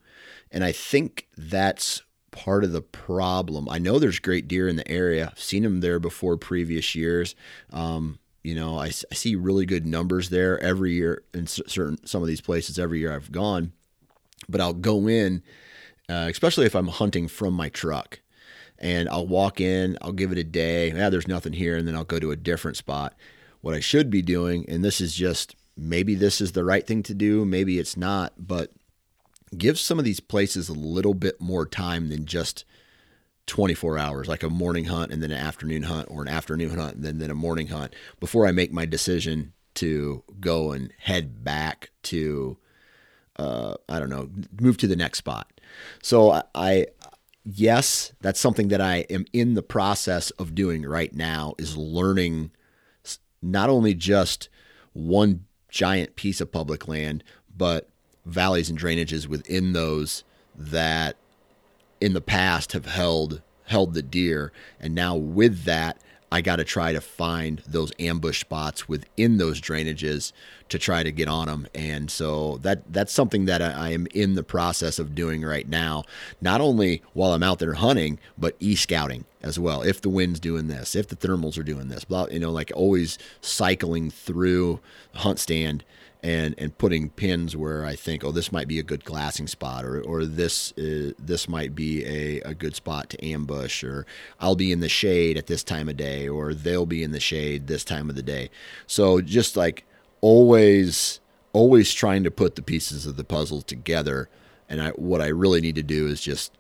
And 0.53 0.63
I 0.63 0.73
think 0.73 1.27
that's 1.37 2.03
part 2.31 2.63
of 2.63 2.73
the 2.73 2.83
problem. 2.83 3.69
I 3.69 3.79
know 3.79 3.99
there's 3.99 4.19
great 4.19 4.49
deer 4.49 4.69
in 4.69 4.77
the 4.77 4.89
area. 4.89 5.31
I've 5.33 5.43
seen 5.43 5.63
them 5.63 5.81
there 5.81 5.99
before 5.99 6.37
previous 6.37 6.95
years. 6.95 7.35
Um, 7.73 8.20
you 8.43 8.55
know, 8.55 8.79
I, 8.79 8.87
I 8.87 9.15
see 9.15 9.37
really 9.37 9.67
good 9.67 9.87
numbers 9.87 10.31
there 10.31 10.59
every 10.61 10.93
year 10.93 11.23
in 11.35 11.47
certain 11.47 12.05
some 12.07 12.23
of 12.23 12.29
these 12.29 12.41
places 12.41 12.79
every 12.79 13.01
year 13.01 13.15
I've 13.15 13.33
gone. 13.33 13.73
But 14.49 14.61
I'll 14.61 14.73
go 14.73 15.07
in, 15.07 15.43
uh, 16.09 16.29
especially 16.31 16.67
if 16.67 16.75
I'm 16.75 16.89
hunting 16.89 17.29
from 17.29 17.55
my 17.55 17.69
truck, 17.69 18.21
and 18.79 19.09
I'll 19.09 19.27
walk 19.27 19.61
in. 19.61 19.99
I'll 20.01 20.13
give 20.13 20.33
it 20.33 20.39
a 20.39 20.45
day. 20.45 20.91
Yeah, 20.93 21.11
there's 21.11 21.29
nothing 21.29 21.53
here, 21.53 21.77
and 21.77 21.87
then 21.87 21.95
I'll 21.95 22.05
go 22.05 22.19
to 22.19 22.31
a 22.31 22.37
different 22.37 22.79
spot. 22.79 23.15
What 23.61 23.75
I 23.75 23.81
should 23.81 24.09
be 24.09 24.23
doing, 24.23 24.65
and 24.69 24.83
this 24.83 25.01
is 25.01 25.15
just 25.15 25.55
maybe 25.77 26.15
this 26.15 26.41
is 26.41 26.53
the 26.53 26.65
right 26.65 26.87
thing 26.87 27.03
to 27.05 27.15
do, 27.15 27.45
maybe 27.45 27.79
it's 27.79 27.97
not, 27.97 28.33
but 28.39 28.71
give 29.57 29.79
some 29.79 29.99
of 29.99 30.05
these 30.05 30.21
places 30.21 30.69
a 30.69 30.75
little 30.75 31.15
bit 31.15 31.41
more 31.41 31.67
time 31.67 32.09
than 32.09 32.25
just 32.25 32.65
24 33.51 33.99
hours, 33.99 34.29
like 34.29 34.45
a 34.45 34.49
morning 34.49 34.85
hunt 34.85 35.13
and 35.13 35.21
then 35.23 35.33
an 35.33 35.39
afternoon 35.39 35.83
hunt, 35.83 36.09
or 36.09 36.23
an 36.23 36.29
afternoon 36.29 36.79
hunt 36.79 36.95
and 36.95 37.05
then, 37.05 37.19
then 37.19 37.31
a 37.31 37.35
morning 37.35 37.67
hunt, 37.67 37.93
before 38.21 38.47
I 38.47 38.53
make 38.53 38.73
my 38.73 38.87
decision 38.87 39.53
to 39.75 40.23
go 40.39 40.71
and 40.71 40.93
head 40.99 41.43
back 41.45 41.91
to, 42.05 42.57
uh, 43.37 43.75
I 43.89 43.99
don't 43.99 44.09
know, 44.09 44.31
move 44.61 44.77
to 44.79 44.87
the 44.87 44.95
next 44.95 45.19
spot. 45.19 45.51
So 46.01 46.31
I, 46.31 46.43
I, 46.55 46.87
yes, 47.45 48.13
that's 48.21 48.39
something 48.39 48.69
that 48.69 48.81
I 48.81 48.99
am 49.11 49.25
in 49.33 49.55
the 49.55 49.63
process 49.63 50.31
of 50.33 50.55
doing 50.55 50.83
right 50.83 51.13
now 51.13 51.55
is 51.59 51.77
learning 51.77 52.53
not 53.43 53.69
only 53.69 53.95
just 53.95 54.49
one 54.93 55.45
giant 55.69 56.15
piece 56.15 56.41
of 56.41 56.53
public 56.53 56.87
land, 56.87 57.25
but 57.57 57.89
valleys 58.25 58.71
and 58.71 58.79
drainages 58.79 59.27
within 59.27 59.73
those 59.73 60.23
that 60.55 61.17
in 62.01 62.13
the 62.15 62.21
past 62.21 62.73
have 62.73 62.87
held 62.87 63.43
held 63.67 63.95
the 63.95 64.03
deer. 64.03 64.53
And 64.81 64.95
now 64.95 65.15
with 65.15 65.65
that 65.65 66.01
I 66.33 66.41
got 66.43 66.57
to 66.57 66.65
try 66.65 66.93
to 66.93 67.01
find 67.01 67.61
those 67.67 67.93
ambush 67.99 68.41
spots 68.41 68.89
within 68.89 69.39
those 69.39 69.61
drainages 69.61 70.33
to 70.69 70.79
try 70.79 71.03
to 71.03 71.11
get 71.11 71.27
on 71.27 71.49
them 71.49 71.67
and 71.75 72.09
so 72.09 72.59
that 72.59 72.93
that's 72.93 73.13
something 73.13 73.47
that 73.47 73.61
I, 73.61 73.71
I 73.73 73.89
am 73.91 74.07
in 74.15 74.35
the 74.35 74.45
process 74.45 75.01
of 75.01 75.15
doing 75.15 75.43
right 75.43 75.69
now. 75.69 76.05
Not 76.41 76.61
only 76.61 77.03
while 77.15 77.33
I'm 77.33 77.43
out 77.43 77.59
there 77.59 77.75
hunting 77.75 78.21
but 78.39 78.57
e-scouting 78.61 79.25
as 79.43 79.59
well. 79.59 79.83
If 79.83 80.01
the 80.01 80.09
wind's 80.09 80.39
doing 80.39 80.69
this 80.69 80.95
if 80.95 81.09
the 81.09 81.17
thermals 81.17 81.59
are 81.59 81.65
doing 81.65 81.89
this 81.89 82.05
blah 82.05 82.27
you 82.31 82.39
know 82.39 82.53
like 82.53 82.71
always 82.77 83.19
cycling 83.41 84.11
through 84.11 84.79
HuntStand 85.17 85.83
and 86.23 86.55
and 86.59 86.77
putting 86.77 87.11
pins 87.11 87.57
where 87.57 87.85
I 87.85 87.97
think, 87.97 88.25
oh, 88.25 88.33
this 88.33 88.53
might 88.53 88.69
be 88.69 88.79
a 88.79 88.83
good 88.83 89.05
glassing 89.05 89.47
spot, 89.47 89.85
or 89.85 90.01
or 90.03 90.25
this 90.25 90.73
is, 90.77 91.15
this 91.19 91.49
might 91.49 91.75
be 91.75 92.05
a, 92.05 92.41
a 92.43 92.55
good 92.55 92.75
spot 92.75 93.11
to 93.11 93.25
ambush, 93.25 93.83
or 93.83 94.07
I'll 94.39 94.57
be 94.57 94.73
in 94.73 94.81
the 94.81 94.89
shade 94.89 95.37
at 95.39 95.47
this 95.47 95.65
time 95.65 95.89
of 95.89 95.97
day, 95.97 96.29
or 96.29 96.55
they'll 96.55 96.87
be 96.87 97.03
in 97.03 97.13
the 97.13 97.21
shade 97.21 97.67
this 97.67 97.85
time 97.85 98.11
of 98.11 98.17
the 98.17 98.23
day. 98.23 98.51
So 98.87 99.21
just 99.21 99.57
like 99.57 99.85
always, 100.21 101.21
always 101.53 101.93
trying 101.93 102.25
to 102.25 102.31
put 102.31 102.55
the 102.57 102.63
pieces 102.63 103.07
of 103.07 103.17
the 103.17 103.25
puzzle 103.25 103.63
together. 103.63 104.29
And 104.69 104.81
I 104.81 104.91
what 104.91 105.21
I 105.21 105.29
really 105.29 105.61
need 105.61 105.75
to 105.77 105.83
do 105.83 106.07
is 106.07 106.21
just 106.21 106.53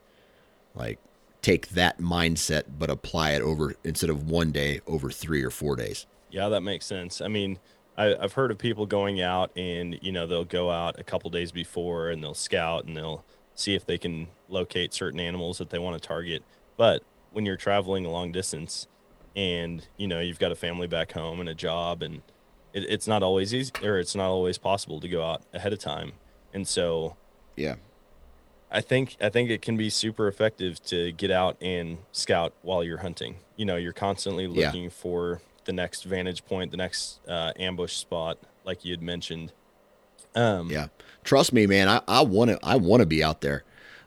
like 0.74 0.98
take 1.42 1.68
that 1.70 1.98
mindset, 1.98 2.64
but 2.78 2.90
apply 2.90 3.32
it 3.32 3.42
over 3.42 3.74
instead 3.84 4.10
of 4.10 4.28
one 4.28 4.52
day 4.52 4.80
over 4.86 5.10
three 5.10 5.42
or 5.42 5.50
four 5.50 5.76
days. 5.76 6.06
Yeah, 6.30 6.48
that 6.48 6.60
makes 6.62 6.86
sense. 6.86 7.20
I 7.20 7.28
mean, 7.28 7.58
I, 8.00 8.16
I've 8.24 8.32
heard 8.32 8.50
of 8.50 8.56
people 8.58 8.86
going 8.86 9.20
out 9.20 9.50
and 9.56 9.98
you 10.00 10.10
know 10.10 10.26
they'll 10.26 10.44
go 10.44 10.70
out 10.70 10.98
a 10.98 11.04
couple 11.04 11.28
days 11.30 11.52
before 11.52 12.08
and 12.08 12.22
they'll 12.22 12.34
scout 12.34 12.86
and 12.86 12.96
they'll 12.96 13.24
see 13.54 13.74
if 13.74 13.84
they 13.84 13.98
can 13.98 14.28
locate 14.48 14.94
certain 14.94 15.20
animals 15.20 15.58
that 15.58 15.68
they 15.68 15.78
want 15.78 16.00
to 16.00 16.06
target. 16.08 16.42
But 16.78 17.02
when 17.30 17.44
you're 17.44 17.58
traveling 17.58 18.06
a 18.06 18.10
long 18.10 18.32
distance 18.32 18.86
and 19.36 19.86
you 19.98 20.08
know 20.08 20.18
you've 20.20 20.38
got 20.38 20.50
a 20.50 20.56
family 20.56 20.86
back 20.86 21.12
home 21.12 21.40
and 21.40 21.48
a 21.48 21.54
job 21.54 22.02
and 22.02 22.22
it, 22.72 22.84
it's 22.88 23.06
not 23.06 23.22
always 23.22 23.52
easy 23.54 23.72
or 23.82 23.98
it's 23.98 24.14
not 24.14 24.28
always 24.28 24.56
possible 24.56 24.98
to 25.00 25.08
go 25.08 25.22
out 25.22 25.42
ahead 25.52 25.72
of 25.72 25.78
time. 25.78 26.12
And 26.54 26.66
so 26.66 27.16
Yeah. 27.56 27.74
I 28.70 28.80
think 28.80 29.16
I 29.20 29.28
think 29.28 29.50
it 29.50 29.60
can 29.62 29.76
be 29.76 29.90
super 29.90 30.26
effective 30.26 30.82
to 30.84 31.12
get 31.12 31.30
out 31.30 31.56
and 31.60 31.98
scout 32.12 32.54
while 32.62 32.82
you're 32.82 32.98
hunting. 32.98 33.36
You 33.56 33.66
know, 33.66 33.76
you're 33.76 33.92
constantly 33.92 34.44
Yeah. 34.46 34.66
looking 34.68 34.88
for 34.90 35.42
the 35.70 35.74
next 35.74 36.02
vantage 36.02 36.44
point, 36.44 36.72
the 36.72 36.76
next 36.76 37.20
uh, 37.28 37.52
ambush 37.56 37.94
spot, 37.94 38.38
like 38.64 38.84
you 38.84 38.90
had 38.92 39.00
mentioned. 39.00 39.52
Um, 40.34 40.68
Yeah. 40.68 40.88
Trust 41.22 41.52
me, 41.52 41.64
man. 41.66 42.02
I, 42.08 42.22
want 42.22 42.50
to. 42.50 42.58
I 42.60 42.74
want 42.74 43.02
to 43.02 43.06
be 43.06 43.22
out 43.22 43.40
there. 43.40 43.62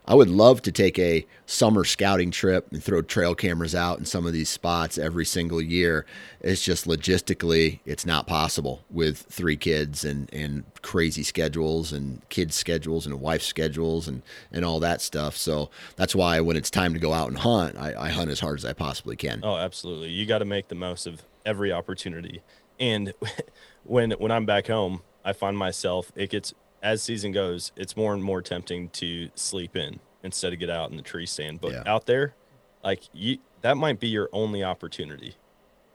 I 0.06 0.14
would 0.14 0.28
love 0.28 0.60
to 0.62 0.72
take 0.72 0.98
a 0.98 1.26
summer 1.46 1.82
scouting 1.84 2.30
trip 2.30 2.70
and 2.70 2.84
throw 2.84 3.00
trail 3.00 3.34
cameras 3.34 3.74
out 3.74 3.98
in 3.98 4.04
some 4.04 4.26
of 4.26 4.34
these 4.34 4.50
spots 4.50 4.98
every 4.98 5.24
single 5.24 5.62
year. 5.62 6.04
It's 6.42 6.62
just 6.62 6.86
logistically, 6.86 7.78
it's 7.86 8.04
not 8.04 8.26
possible 8.26 8.84
with 8.90 9.20
three 9.30 9.56
kids 9.56 10.04
and, 10.04 10.28
and 10.34 10.64
crazy 10.82 11.22
schedules 11.22 11.90
and 11.90 12.20
kids' 12.28 12.54
schedules 12.54 13.06
and 13.06 13.18
wife 13.18 13.42
schedules 13.42 14.06
and, 14.06 14.20
and 14.52 14.62
all 14.62 14.80
that 14.80 15.00
stuff. 15.00 15.38
So 15.38 15.70
that's 15.96 16.14
why 16.14 16.40
when 16.40 16.58
it's 16.58 16.68
time 16.68 16.92
to 16.92 17.00
go 17.00 17.14
out 17.14 17.28
and 17.28 17.38
hunt, 17.38 17.78
I, 17.78 17.94
I 17.98 18.08
hunt 18.10 18.30
as 18.30 18.40
hard 18.40 18.58
as 18.58 18.66
I 18.66 18.74
possibly 18.74 19.16
can. 19.16 19.40
Oh, 19.42 19.56
absolutely. 19.56 20.10
You 20.10 20.26
got 20.26 20.40
to 20.40 20.44
make 20.44 20.68
the 20.68 20.74
most 20.74 21.06
of 21.06 21.22
every 21.44 21.72
opportunity. 21.72 22.42
And 22.80 23.12
when 23.84 24.12
when 24.12 24.30
I'm 24.32 24.46
back 24.46 24.66
home, 24.66 25.02
I 25.24 25.32
find 25.32 25.56
myself 25.56 26.12
it 26.14 26.30
gets 26.30 26.54
as 26.82 27.02
season 27.02 27.32
goes, 27.32 27.72
it's 27.76 27.96
more 27.96 28.12
and 28.12 28.22
more 28.22 28.42
tempting 28.42 28.90
to 28.90 29.30
sleep 29.34 29.74
in 29.76 30.00
instead 30.22 30.52
of 30.52 30.58
get 30.58 30.68
out 30.70 30.90
in 30.90 30.96
the 30.96 31.02
tree 31.02 31.26
stand. 31.26 31.60
But 31.60 31.72
Yeah. 31.72 31.82
out 31.86 32.06
there, 32.06 32.34
like 32.82 33.02
you, 33.12 33.38
that 33.62 33.76
might 33.76 33.98
be 34.00 34.08
your 34.08 34.28
only 34.32 34.62
opportunity, 34.62 35.36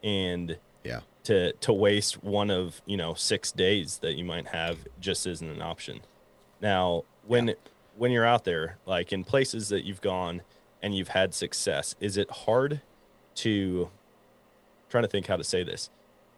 and 0.04 0.58
Yeah. 0.84 1.02
to 1.26 1.54
to 1.54 1.74
waste 1.74 2.24
one 2.24 2.50
of 2.50 2.82
you 2.86 2.98
know 2.98 3.14
six 3.14 3.52
days 3.52 4.00
that 4.00 4.14
you 4.16 4.24
might 4.26 4.48
have 4.48 4.80
just 5.00 5.28
isn't 5.28 5.48
an 5.50 5.62
option. 5.62 6.02
Now, 6.62 7.04
when 7.28 7.54
when 7.98 8.12
you're 8.12 8.26
out 8.26 8.46
there, 8.46 8.78
like 8.86 9.12
in 9.12 9.24
places 9.24 9.70
that 9.70 9.84
you've 9.84 10.02
gone 10.02 10.42
and 10.82 10.96
you've 10.96 11.10
had 11.10 11.34
success, 11.34 11.96
is 12.00 12.16
it 12.18 12.32
hard 12.32 12.82
to 13.36 13.90
trying 14.90 15.04
to 15.04 15.08
think 15.08 15.28
how 15.28 15.38
to 15.38 15.44
say 15.44 15.64
this? 15.64 15.90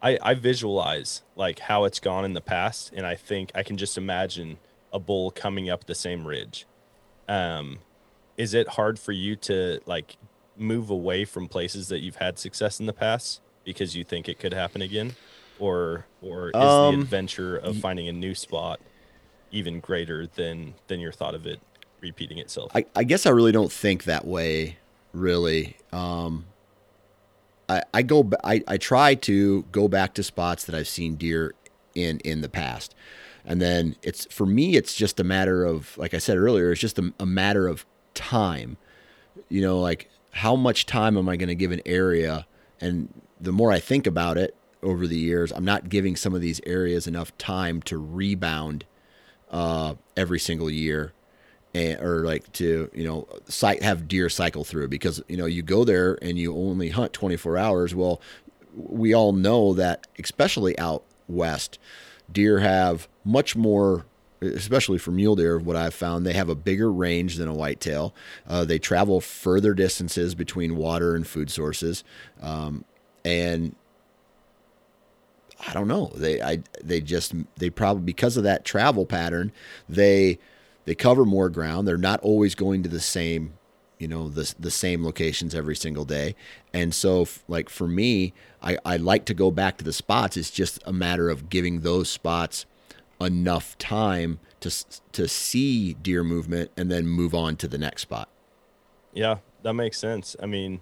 I, 0.01 0.17
I 0.21 0.33
visualize 0.33 1.21
like 1.35 1.59
how 1.59 1.85
it's 1.85 1.99
gone 1.99 2.25
in 2.25 2.33
the 2.33 2.41
past, 2.41 2.91
and 2.95 3.05
I 3.05 3.15
think 3.15 3.51
I 3.55 3.63
can 3.63 3.77
just 3.77 3.97
imagine 3.97 4.57
a 4.91 4.99
bull 4.99 5.31
coming 5.31 5.69
up 5.69 5.85
the 5.85 5.95
same 5.95 6.27
ridge. 6.27 6.65
Um, 7.27 7.79
is 8.37 8.53
it 8.53 8.69
hard 8.69 8.99
for 8.99 9.11
you 9.11 9.35
to 9.37 9.79
like 9.85 10.17
move 10.57 10.89
away 10.89 11.25
from 11.25 11.47
places 11.47 11.87
that 11.89 11.99
you've 11.99 12.17
had 12.17 12.37
success 12.39 12.79
in 12.79 12.85
the 12.85 12.93
past 12.93 13.41
because 13.63 13.95
you 13.95 14.03
think 14.03 14.27
it 14.27 14.39
could 14.39 14.53
happen 14.53 14.81
again, 14.81 15.15
or 15.59 16.05
or 16.21 16.49
is 16.49 16.55
Um, 16.55 16.95
the 16.95 17.01
adventure 17.01 17.55
of 17.55 17.77
finding 17.77 18.07
a 18.07 18.13
new 18.13 18.33
spot 18.33 18.79
even 19.51 19.79
greater 19.79 20.25
than 20.25 20.73
than 20.87 20.99
your 20.99 21.11
thought 21.11 21.35
of 21.35 21.45
it 21.45 21.59
repeating 21.99 22.39
itself? 22.39 22.71
I, 22.73 22.85
I 22.95 23.03
guess 23.03 23.25
I 23.25 23.29
really 23.29 23.51
don't 23.51 23.71
think 23.71 24.05
that 24.05 24.25
way, 24.25 24.77
really. 25.13 25.77
Um, 25.93 26.45
I, 27.71 27.83
I 27.93 28.01
go, 28.01 28.29
I, 28.43 28.63
I 28.67 28.77
try 28.77 29.15
to 29.15 29.63
go 29.71 29.87
back 29.87 30.13
to 30.15 30.23
spots 30.23 30.65
that 30.65 30.75
I've 30.75 30.87
seen 30.87 31.15
deer 31.15 31.53
in 31.95 32.19
in 32.19 32.41
the 32.41 32.49
past, 32.49 32.95
and 33.45 33.61
then 33.61 33.95
it's 34.01 34.25
for 34.25 34.45
me, 34.45 34.75
it's 34.75 34.95
just 34.95 35.19
a 35.19 35.23
matter 35.23 35.63
of, 35.65 35.97
like 35.97 36.13
I 36.13 36.17
said 36.19 36.37
earlier, 36.37 36.71
it's 36.71 36.81
just 36.81 36.99
a, 36.99 37.13
a 37.19 37.25
matter 37.25 37.67
of 37.67 37.85
time. 38.13 38.77
You 39.49 39.61
know, 39.61 39.79
like 39.79 40.09
how 40.31 40.55
much 40.55 40.85
time 40.85 41.17
am 41.17 41.29
I 41.29 41.37
going 41.37 41.49
to 41.49 41.55
give 41.55 41.71
an 41.71 41.81
area? 41.85 42.45
And 42.79 43.13
the 43.39 43.51
more 43.51 43.71
I 43.71 43.79
think 43.79 44.07
about 44.07 44.37
it 44.37 44.55
over 44.83 45.07
the 45.07 45.17
years, 45.17 45.51
I'm 45.51 45.65
not 45.65 45.89
giving 45.89 46.15
some 46.15 46.33
of 46.33 46.41
these 46.41 46.61
areas 46.65 47.07
enough 47.07 47.37
time 47.37 47.81
to 47.83 47.97
rebound 47.97 48.85
uh, 49.49 49.95
every 50.15 50.39
single 50.39 50.69
year 50.69 51.13
and, 51.73 51.99
or 52.01 52.25
like 52.25 52.51
to 52.53 52.89
you 52.93 53.03
know 53.03 53.27
cy- 53.47 53.81
have 53.81 54.07
deer 54.07 54.29
cycle 54.29 54.63
through. 54.63 54.87
Because 54.87 55.21
you 55.27 55.37
know 55.37 55.45
you 55.45 55.61
go 55.61 55.83
there 55.83 56.17
and 56.21 56.37
you 56.37 56.55
only 56.55 56.89
hunt 56.89 57.13
24 57.13 57.57
hours. 57.57 57.95
Well 57.95 58.21
we 58.75 59.13
all 59.13 59.33
know 59.33 59.73
that 59.73 60.07
especially 60.17 60.77
out 60.79 61.03
west 61.27 61.77
deer 62.31 62.59
have 62.59 63.07
much 63.25 63.53
more 63.53 64.05
especially 64.41 64.97
for 64.97 65.11
mule 65.11 65.35
deer 65.35 65.59
what 65.59 65.75
i've 65.75 65.93
found 65.93 66.25
they 66.25 66.33
have 66.33 66.47
a 66.49 66.55
bigger 66.55 66.91
range 66.91 67.35
than 67.35 67.47
a 67.47 67.53
whitetail. 67.53 68.13
Uh, 68.47 68.65
they 68.65 68.79
travel 68.79 69.21
further 69.21 69.73
distances 69.73 70.35
between 70.35 70.75
water 70.77 71.15
and 71.15 71.27
food 71.27 71.51
sources. 71.51 72.03
Um, 72.41 72.85
and 73.23 73.75
I 75.67 75.73
don't 75.73 75.87
know. 75.87 76.11
They 76.15 76.41
I 76.41 76.63
they 76.83 77.01
just 77.01 77.33
they 77.57 77.69
probably 77.69 78.03
because 78.03 78.37
of 78.37 78.43
that 78.43 78.65
travel 78.65 79.05
pattern, 79.05 79.51
they 79.87 80.39
they 80.85 80.95
cover 80.95 81.25
more 81.25 81.49
ground. 81.49 81.87
They're 81.87 81.97
not 81.97 82.19
always 82.21 82.55
going 82.55 82.83
to 82.83 82.89
the 82.89 82.99
same, 82.99 83.53
you 83.99 84.07
know, 84.07 84.29
the 84.29 84.53
the 84.59 84.71
same 84.71 85.03
locations 85.03 85.53
every 85.53 85.75
single 85.75 86.05
day. 86.05 86.35
And 86.73 86.93
so 86.93 87.23
f- 87.23 87.43
like 87.47 87.69
for 87.69 87.87
me, 87.87 88.33
I 88.61 88.77
I 88.85 88.97
like 88.97 89.25
to 89.25 89.33
go 89.33 89.51
back 89.51 89.77
to 89.77 89.83
the 89.83 89.93
spots. 89.93 90.37
It's 90.37 90.51
just 90.51 90.79
a 90.85 90.93
matter 90.93 91.29
of 91.29 91.49
giving 91.49 91.81
those 91.81 92.09
spots 92.09 92.65
enough 93.19 93.77
time 93.77 94.39
to 94.61 94.71
to 95.11 95.27
see 95.27 95.93
deer 95.93 96.23
movement 96.23 96.71
and 96.75 96.91
then 96.91 97.07
move 97.07 97.35
on 97.35 97.55
to 97.57 97.67
the 97.67 97.77
next 97.77 98.03
spot. 98.03 98.29
Yeah, 99.13 99.37
that 99.63 99.73
makes 99.73 99.97
sense. 99.97 100.35
I 100.41 100.45
mean, 100.45 100.81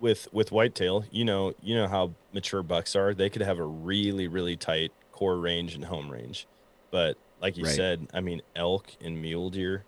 with 0.00 0.32
with 0.32 0.52
whitetail, 0.52 1.04
you 1.10 1.24
know, 1.24 1.54
you 1.62 1.74
know 1.74 1.88
how 1.88 2.12
mature 2.32 2.62
bucks 2.62 2.94
are. 2.94 3.14
They 3.14 3.30
could 3.30 3.42
have 3.42 3.58
a 3.58 3.64
really 3.64 4.28
really 4.28 4.56
tight 4.56 4.92
core 5.12 5.38
range 5.38 5.74
and 5.74 5.84
home 5.84 6.10
range, 6.10 6.46
but 6.90 7.16
like 7.44 7.58
you 7.58 7.64
Right. 7.64 7.74
said, 7.74 8.08
I 8.14 8.20
mean, 8.20 8.40
elk 8.56 8.86
and 9.02 9.20
mule 9.20 9.50
deer, 9.50 9.84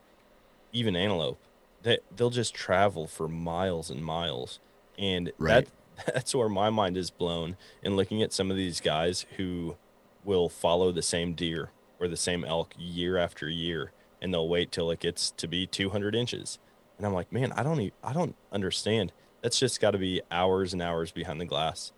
even 0.73 0.95
antelope, 0.95 1.39
they 1.83 1.99
they'll 2.15 2.29
just 2.31 2.55
travel 2.55 3.07
for 3.07 3.29
miles 3.29 3.89
and 3.91 4.05
miles, 4.05 4.61
and 4.99 5.33
Right. 5.39 5.67
that 5.97 6.13
that's 6.15 6.35
where 6.35 6.51
my 6.51 6.69
mind 6.69 6.99
is 6.99 7.11
blown 7.11 7.57
in 7.83 7.97
looking 7.97 8.23
at 8.23 8.33
some 8.35 8.51
of 8.51 8.59
these 8.59 8.81
guys 8.81 9.25
who 9.39 9.77
will 10.23 10.51
follow 10.51 10.93
the 10.93 11.01
same 11.03 11.33
deer 11.33 11.71
or 11.99 12.09
the 12.09 12.17
same 12.17 12.45
elk 12.45 12.75
year 12.79 13.17
after 13.17 13.49
year, 13.49 13.93
and 14.21 14.35
they'll 14.35 14.49
wait 14.49 14.71
till 14.71 14.91
it 14.91 15.01
gets 15.01 15.31
to 15.31 15.49
be 15.49 15.67
200 15.67 16.15
inches. 16.15 16.59
And 16.99 17.07
I'm 17.07 17.15
like, 17.15 17.33
man, 17.33 17.53
I 17.53 17.63
don't, 17.63 17.81
even, 17.81 17.95
I 18.05 18.13
don't 18.13 18.37
understand. 18.53 19.13
That's 19.43 19.59
just 19.59 19.81
got 19.81 19.93
to 19.93 19.99
be 19.99 20.21
hours 20.31 20.75
and 20.75 20.83
hours 20.83 21.11
behind 21.11 21.41
the 21.41 21.47
glass, 21.47 21.93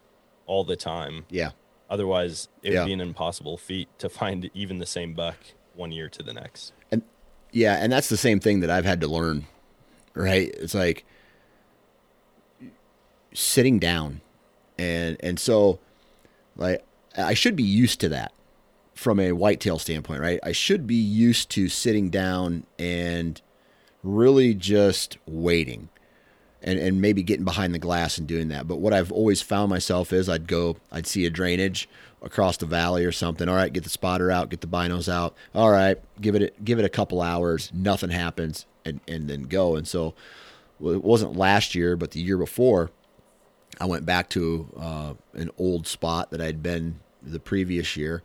all 0.47 0.63
the 0.63 0.77
time. 0.77 1.27
Yeah. 1.31 1.51
Otherwise, 1.91 2.49
it 2.63 2.73
Yeah. 2.73 2.81
would 2.81 2.87
be 2.87 2.93
an 2.93 3.01
impossible 3.01 3.57
feat 3.57 3.89
to 3.99 4.09
find 4.09 4.51
even 4.55 4.79
the 4.79 4.87
same 4.87 5.15
buck 5.15 5.37
one 5.75 5.91
year 5.93 6.09
to 6.11 6.23
the 6.23 6.33
next. 6.33 6.73
And 6.91 7.03
Yeah, 7.51 7.77
and 7.83 7.91
that's 7.91 8.09
the 8.11 8.17
same 8.19 8.41
thing 8.41 8.61
that 8.61 8.69
I've 8.71 8.85
had 8.85 9.01
to 9.01 9.09
learn, 9.09 9.47
right? 10.15 10.55
It's 10.59 10.75
like 10.75 11.05
sitting 13.33 13.79
down, 13.79 14.21
and 14.79 15.17
and 15.21 15.39
so 15.39 15.79
like 16.57 16.85
I 17.17 17.35
should 17.35 17.57
be 17.57 17.63
used 17.63 18.01
to 18.01 18.09
that 18.11 18.33
from 18.95 19.19
a 19.21 19.33
whitetail 19.33 19.79
standpoint, 19.79 20.21
right? 20.21 20.41
I 20.43 20.53
should 20.53 20.87
be 20.87 20.95
used 20.97 21.51
to 21.51 21.69
sitting 21.69 22.11
down 22.11 22.65
and 22.79 23.41
really 24.03 24.55
just 24.55 25.17
waiting. 25.27 25.89
And, 26.61 26.77
and 26.81 27.01
maybe 27.01 27.23
getting 27.23 27.45
behind 27.45 27.73
the 27.73 27.79
glass 27.79 28.19
and 28.19 28.27
doing 28.27 28.49
that. 28.49 28.67
But 28.67 28.81
what 28.81 28.93
I've 28.93 29.13
always 29.13 29.41
found 29.41 29.71
myself 29.71 30.13
is 30.13 30.29
I'd 30.29 30.49
go, 30.49 30.77
I'd 30.91 31.07
see 31.07 31.25
a 31.25 31.31
drainage 31.31 31.89
across 32.21 32.57
the 32.57 32.67
valley 32.67 33.05
or 33.05 33.13
something. 33.13 33.49
All 33.49 33.55
right, 33.55 33.73
get 33.73 33.85
the 33.85 33.91
spotter 33.91 34.31
out, 34.31 34.49
get 34.49 34.61
the 34.61 34.67
binos 34.67 35.09
out. 35.09 35.37
All 35.55 35.71
right, 35.71 35.99
give 36.21 36.35
it 36.35 36.65
give 36.65 36.81
it 36.81 36.85
a 36.85 36.89
couple 36.89 37.23
hours, 37.23 37.71
nothing 37.73 38.11
happens, 38.11 38.67
and 38.85 39.01
and 39.07 39.31
then 39.31 39.43
go. 39.43 39.77
And 39.77 39.87
so 39.87 40.15
well, 40.81 40.95
it 40.95 41.05
wasn't 41.05 41.37
last 41.37 41.75
year, 41.75 41.97
but 41.97 42.13
the 42.13 42.21
year 42.21 42.39
before, 42.39 42.91
I 43.81 43.87
went 43.87 44.07
back 44.07 44.29
to 44.31 44.69
uh, 44.77 45.15
an 45.35 45.51
old 45.59 45.87
spot 45.87 46.31
that 46.31 46.41
I'd 46.41 46.63
been 46.63 47.01
the 47.23 47.41
previous 47.41 47.97
year. 47.97 48.23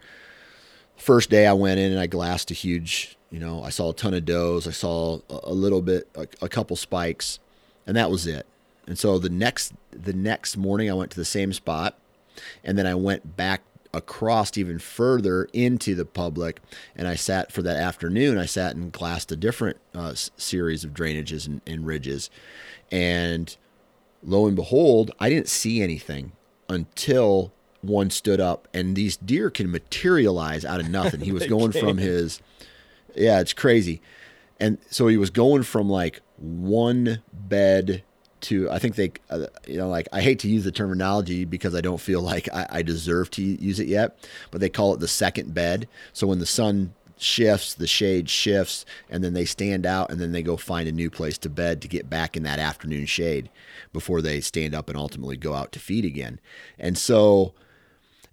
First 0.96 1.30
day 1.30 1.48
I 1.48 1.54
went 1.54 1.80
in 1.80 1.91
and 1.91 2.00
I 2.00 2.08
glassed 2.08 2.52
a 2.52 2.54
huge, 2.54 3.17
you 3.32 3.39
know, 3.39 3.63
I 3.63 3.69
saw 3.69 3.89
a 3.89 3.93
ton 3.93 4.13
of 4.13 4.26
does. 4.26 4.67
I 4.67 4.72
saw 4.72 5.19
a, 5.30 5.54
little 5.54 5.82
bit, 5.82 6.08
a, 6.15 6.28
a 6.41 6.50
couple 6.50 6.76
spikes, 6.76 7.39
and 7.86 7.96
that 7.96 8.12
was 8.12 8.28
it. 8.28 8.46
And 8.88 8.98
so 8.98 9.17
the 9.17 9.30
next 9.30 9.74
the 9.91 10.13
next 10.13 10.58
morning 10.58 10.89
I 10.89 10.93
went 10.93 11.12
to 11.12 11.17
the 11.17 11.26
same 11.26 11.54
spot, 11.54 11.98
and 12.63 12.78
then 12.78 12.88
I 12.88 12.96
went 12.96 13.38
back 13.38 13.62
across 13.93 14.58
even 14.58 14.80
further 14.80 15.48
into 15.54 15.93
the 15.96 16.06
public, 16.06 16.60
and 16.96 17.08
I 17.08 17.15
sat 17.15 17.52
for 17.52 17.62
that 17.62 17.78
afternoon. 17.78 18.38
I 18.38 18.46
sat 18.48 18.76
and 18.76 18.91
glassed 18.91 19.32
a 19.32 19.36
different 19.36 19.78
uh, 19.96 20.10
s- 20.10 20.32
series 20.36 20.84
of 20.84 20.91
drainages 20.91 21.48
and, 21.48 21.62
and 21.67 21.86
ridges, 21.86 22.30
and 22.91 23.56
lo 24.24 24.48
and 24.48 24.56
behold, 24.56 25.12
I 25.19 25.30
didn't 25.30 25.48
see 25.50 25.82
anything 25.82 26.32
until 26.67 27.52
one 27.82 28.10
stood 28.10 28.39
up, 28.39 28.67
and 28.74 28.96
these 28.96 29.15
deer 29.17 29.50
can 29.50 29.69
materialize 29.72 30.65
out 30.65 30.80
of 30.80 30.89
nothing. 30.89 31.22
He 31.22 31.32
was 31.34 31.46
going 31.46 31.72
from 31.72 31.98
his, 32.00 32.41
yeah, 33.15 33.39
it's 33.41 33.54
crazy, 33.54 34.02
and 34.60 34.78
so 34.89 35.08
he 35.08 35.17
was 35.17 35.30
going 35.30 35.63
from 35.63 35.89
like 35.89 36.22
one 36.38 37.22
bed 37.34 38.04
to 38.41 38.69
I 38.69 38.80
think 38.80 38.96
they, 38.96 39.12
uh, 39.30 39.48
you 39.67 39.78
know, 39.78 39.88
like 39.88 40.08
I 40.12 40.22
hate 40.22 40.39
to 40.39 40.50
use 40.50 40.63
the 40.63 40.72
terminology 40.72 41.46
because 41.46 41.74
I 41.76 41.82
don't 41.82 42.01
feel 42.01 42.22
like 42.22 42.49
I, 42.53 42.68
I 42.70 42.82
deserve 42.82 43.32
to 43.32 43.41
use 43.41 43.80
it 43.80 43.88
yet, 43.88 44.18
but 44.51 44.62
they 44.62 44.70
call 44.70 44.93
it 44.93 44.99
the 44.99 45.08
second 45.08 45.53
bed. 45.53 45.88
So 46.12 46.28
when 46.28 46.39
the 46.39 46.45
sun 46.45 46.93
shifts, 47.18 47.74
the 47.74 47.88
shade 47.88 48.30
shifts, 48.30 48.86
and 49.10 49.24
then 49.24 49.34
they 49.34 49.45
stand 49.45 49.86
out, 49.86 50.12
and 50.12 50.20
then 50.20 50.32
they 50.32 50.43
go 50.43 50.58
find 50.58 50.88
a 50.88 50.91
new 50.91 51.10
place 51.10 51.38
to 51.39 51.49
bed 51.49 51.82
to 51.82 51.88
get 51.88 52.10
back 52.10 52.36
in 52.36 52.43
that 52.43 52.60
afternoon 52.60 53.05
shade 53.05 53.49
before 53.91 54.22
they 54.22 54.41
stand 54.41 54.76
up 54.76 54.89
and 54.89 54.97
ultimately 54.97 55.38
go 55.38 55.53
out 55.53 55.72
to 55.72 55.80
feed 55.80 56.05
again. 56.05 56.39
And 56.78 56.97
so, 56.97 57.53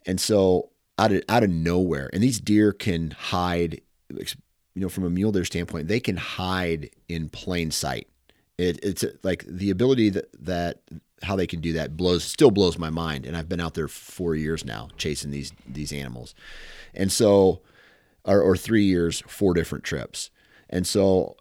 and 0.07 0.21
so 0.21 0.71
out 0.99 1.13
of 1.13 1.23
out 1.29 1.45
of 1.45 1.51
nowhere, 1.51 2.11
and 2.13 2.23
these 2.23 2.41
deer 2.41 2.73
can 2.73 3.13
hide 3.13 3.81
you 4.75 4.83
know, 4.83 4.89
from 4.89 5.05
a 5.05 5.11
mule 5.11 5.33
deer 5.33 5.45
standpoint, 5.45 5.89
they 5.89 6.01
can 6.01 6.17
hide 6.17 6.91
in 7.09 7.29
plain 7.29 7.71
sight. 7.71 8.09
It, 8.59 8.79
it's 8.83 9.05
like 9.23 9.45
the 9.47 9.71
ability 9.71 10.11
that, 10.11 10.45
that 10.45 10.81
how 11.23 11.37
they 11.37 11.47
can 11.47 11.61
do 11.61 11.73
that 11.75 11.97
blows 11.97 12.25
still 12.25 12.51
blows 12.51 12.79
my 12.79 12.91
mind. 12.91 13.27
And 13.27 13.37
I've 13.37 13.49
been 13.49 13.61
out 13.61 13.75
there 13.75 13.89
four 13.89 14.35
years 14.35 14.65
now 14.65 14.89
chasing 14.97 15.31
these 15.31 15.53
these 15.67 15.93
animals, 15.93 16.35
and 16.95 17.11
so, 17.11 17.63
or, 18.25 18.41
or 18.41 18.57
three 18.57 18.85
years, 18.85 19.23
four 19.27 19.55
different 19.55 19.85
trips, 19.85 20.31
and 20.69 20.87
so 20.87 21.37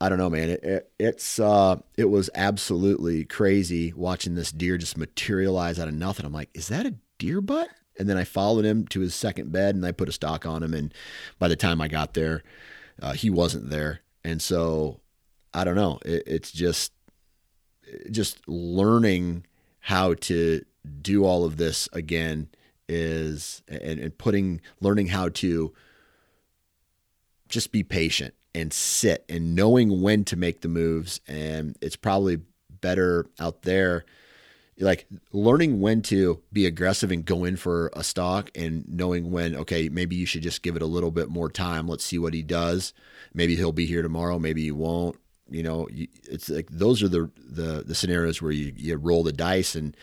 I 0.00 0.08
don't 0.08 0.18
know, 0.18 0.30
man. 0.30 0.50
It, 0.50 0.64
it, 0.64 0.92
it's 0.98 1.38
uh, 1.38 1.76
it 1.96 2.10
was 2.10 2.28
absolutely 2.34 3.24
crazy 3.24 3.92
watching 3.92 4.34
this 4.34 4.52
deer 4.52 4.76
just 4.76 4.98
materialize 4.98 5.78
out 5.78 5.88
of 5.88 5.94
nothing. 5.94 6.26
I'm 6.26 6.32
like, 6.32 6.50
is 6.54 6.68
that 6.68 6.86
a 6.86 6.94
deer 7.18 7.40
butt? 7.40 7.68
And 7.98 8.08
then 8.08 8.16
I 8.16 8.24
followed 8.24 8.64
him 8.64 8.86
to 8.88 9.00
his 9.00 9.14
second 9.14 9.52
bed 9.52 9.74
and 9.74 9.86
I 9.86 9.92
put 9.92 10.08
a 10.08 10.12
stalk 10.12 10.46
on 10.46 10.62
him. 10.62 10.74
And 10.74 10.92
by 11.38 11.48
the 11.48 11.56
time 11.56 11.80
I 11.80 11.88
got 11.88 12.14
there, 12.14 12.42
uh, 13.00 13.12
he 13.12 13.30
wasn't 13.30 13.70
there. 13.70 14.00
And 14.24 14.40
so 14.42 15.00
I 15.52 15.64
don't 15.64 15.76
know. 15.76 16.00
It, 16.04 16.24
it's 16.26 16.52
just 16.52 16.92
just 18.10 18.46
learning 18.48 19.46
how 19.80 20.14
to 20.14 20.64
do 21.00 21.24
all 21.24 21.44
of 21.44 21.56
this 21.56 21.88
again 21.92 22.48
is 22.88 23.62
and, 23.68 24.00
and 24.00 24.18
putting 24.18 24.60
learning 24.80 25.08
how 25.08 25.28
to 25.28 25.72
just 27.48 27.72
be 27.72 27.82
patient 27.82 28.34
and 28.54 28.72
sit 28.72 29.24
and 29.28 29.54
knowing 29.54 30.00
when 30.00 30.24
to 30.24 30.36
make 30.36 30.60
the 30.60 30.68
moves 30.68 31.20
and 31.26 31.76
it's 31.80 31.96
probably 31.96 32.40
better 32.80 33.26
out 33.38 33.62
there 33.62 34.04
like 34.78 35.06
learning 35.32 35.80
when 35.80 36.02
to 36.02 36.42
be 36.52 36.66
aggressive 36.66 37.10
and 37.10 37.24
go 37.24 37.44
in 37.44 37.56
for 37.56 37.90
a 37.94 38.02
stalk 38.02 38.50
and 38.54 38.84
knowing 38.88 39.30
when 39.30 39.54
okay 39.54 39.88
maybe 39.88 40.16
you 40.16 40.26
should 40.26 40.42
just 40.42 40.62
give 40.62 40.76
it 40.76 40.82
a 40.82 40.86
little 40.86 41.10
bit 41.10 41.28
more 41.28 41.50
time. 41.50 41.86
Let's 41.86 42.04
see 42.04 42.18
what 42.18 42.34
he 42.34 42.42
does. 42.42 42.92
Maybe 43.32 43.56
he'll 43.56 43.72
be 43.72 43.86
here 43.86 44.02
tomorrow. 44.02 44.38
Maybe 44.38 44.62
he 44.62 44.72
won't. 44.72 45.18
You 45.48 45.62
know 45.62 45.88
it's 45.92 46.48
like 46.48 46.68
those 46.70 47.02
are 47.02 47.08
the 47.08 47.30
the, 47.36 47.84
the 47.86 47.94
scenarios 47.94 48.40
where 48.40 48.52
you, 48.52 48.72
you 48.76 48.96
roll 48.96 49.22
the 49.22 49.32
dice 49.32 49.74
and 49.74 49.96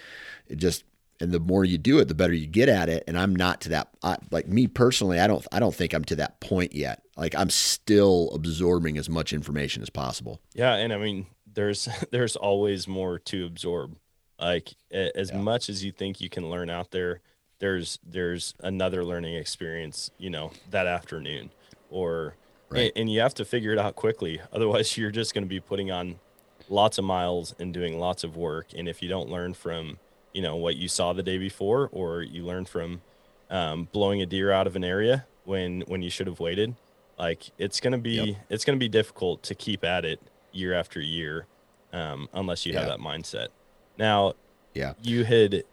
it 0.47 0.57
just 0.57 0.83
and 1.19 1.31
the 1.31 1.39
more 1.39 1.65
you 1.65 1.77
do 1.77 1.99
it 1.99 2.07
the 2.07 2.15
better 2.15 2.33
you 2.33 2.47
get 2.47 2.69
at 2.69 2.87
it. 2.87 3.03
And 3.07 3.17
i'm 3.17 3.35
not 3.35 3.61
to 3.61 3.69
that 3.69 3.89
I, 4.03 4.17
like 4.29 4.47
me 4.47 4.67
personally 4.67 5.19
i 5.19 5.27
don't 5.27 5.45
i 5.51 5.59
don't 5.59 5.75
think 5.75 5.93
i'm 5.93 6.05
to 6.05 6.15
that 6.17 6.39
point 6.39 6.73
yet. 6.73 7.03
Like 7.17 7.35
i'm 7.35 7.49
still 7.49 8.31
absorbing 8.33 8.97
as 8.97 9.09
much 9.09 9.33
information 9.33 9.81
as 9.81 9.89
possible. 9.89 10.39
Yeah 10.53 10.75
and 10.75 10.93
i 10.93 10.97
mean 10.97 11.25
there's 11.51 11.89
there's 12.11 12.35
always 12.37 12.87
more 12.87 13.19
to 13.19 13.45
absorb 13.45 13.97
like 14.41 14.73
as 14.91 15.29
yeah. 15.29 15.37
much 15.37 15.69
as 15.69 15.85
you 15.85 15.91
think 15.91 16.19
you 16.19 16.29
can 16.29 16.49
learn 16.49 16.69
out 16.69 16.91
there 16.91 17.21
there's 17.59 17.99
there's 18.03 18.55
another 18.61 19.05
learning 19.05 19.35
experience 19.35 20.11
you 20.17 20.29
know 20.29 20.51
that 20.71 20.87
afternoon 20.87 21.51
or 21.89 22.35
right. 22.69 22.81
and, 22.81 22.91
and 22.95 23.11
you 23.11 23.21
have 23.21 23.35
to 23.35 23.45
figure 23.45 23.71
it 23.71 23.77
out 23.77 23.95
quickly 23.95 24.41
otherwise 24.51 24.97
you're 24.97 25.11
just 25.11 25.33
going 25.33 25.43
to 25.43 25.49
be 25.49 25.59
putting 25.59 25.91
on 25.91 26.19
lots 26.67 26.97
of 26.97 27.05
miles 27.05 27.55
and 27.59 27.73
doing 27.73 27.99
lots 27.99 28.23
of 28.23 28.35
work 28.35 28.67
and 28.75 28.89
if 28.89 29.01
you 29.01 29.07
don't 29.07 29.29
learn 29.29 29.53
from 29.53 29.97
you 30.33 30.41
know 30.41 30.55
what 30.55 30.75
you 30.75 30.87
saw 30.87 31.13
the 31.13 31.23
day 31.23 31.37
before 31.37 31.89
or 31.91 32.21
you 32.21 32.43
learn 32.43 32.65
from 32.65 33.01
um, 33.49 33.87
blowing 33.91 34.21
a 34.21 34.25
deer 34.25 34.51
out 34.51 34.65
of 34.65 34.75
an 34.75 34.83
area 34.83 35.25
when 35.43 35.81
when 35.81 36.01
you 36.01 36.09
should 36.09 36.27
have 36.27 36.39
waited 36.39 36.75
like 37.19 37.51
it's 37.57 37.79
going 37.79 37.91
to 37.91 37.99
be 37.99 38.11
yep. 38.11 38.37
it's 38.49 38.65
going 38.65 38.77
to 38.77 38.79
be 38.79 38.89
difficult 38.89 39.43
to 39.43 39.53
keep 39.53 39.83
at 39.83 40.03
it 40.05 40.19
year 40.51 40.73
after 40.73 40.99
year 40.99 41.45
um, 41.93 42.27
unless 42.33 42.65
you 42.65 42.73
yeah. 42.73 42.79
have 42.79 42.87
that 42.87 42.99
mindset 42.99 43.49
now, 43.97 44.33
yeah, 44.73 44.93
you 45.01 45.23
had 45.23 45.63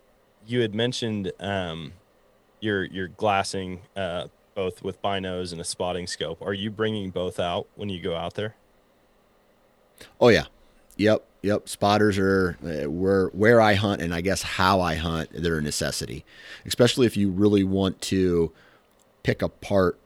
you 0.47 0.61
had 0.61 0.75
mentioned 0.75 1.33
um, 1.41 1.93
your 2.61 2.85
your 2.85 3.09
glassing 3.09 3.81
uh, 3.97 4.29
both 4.55 4.83
with 4.83 5.01
binos 5.03 5.53
and 5.53 5.61
a 5.61 5.65
spotting 5.65 6.07
scope. 6.07 6.43
Are 6.43 6.55
you 6.55 6.71
bringing 6.71 7.11
both 7.11 7.39
out 7.39 7.67
when 7.77 7.89
you 7.89 8.01
go 8.03 8.17
out 8.17 8.35
there? 8.35 8.57
Oh 10.21 10.29
yeah, 10.29 10.47
yep, 10.97 11.25
yep. 11.43 11.69
Spotters 11.69 12.19
are 12.19 12.57
uh, 12.65 12.91
where 12.91 13.29
where 13.29 13.61
I 13.61 13.75
hunt, 13.75 14.03
and 14.03 14.15
I 14.15 14.21
guess 14.21 14.43
how 14.43 14.81
I 14.81 14.97
hunt. 14.97 15.31
They're 15.33 15.59
a 15.59 15.63
necessity, 15.63 16.25
especially 16.67 17.07
if 17.07 17.17
you 17.17 17.31
really 17.31 17.65
want 17.65 18.01
to 18.03 18.53
pick 19.23 19.43
apart 19.43 19.99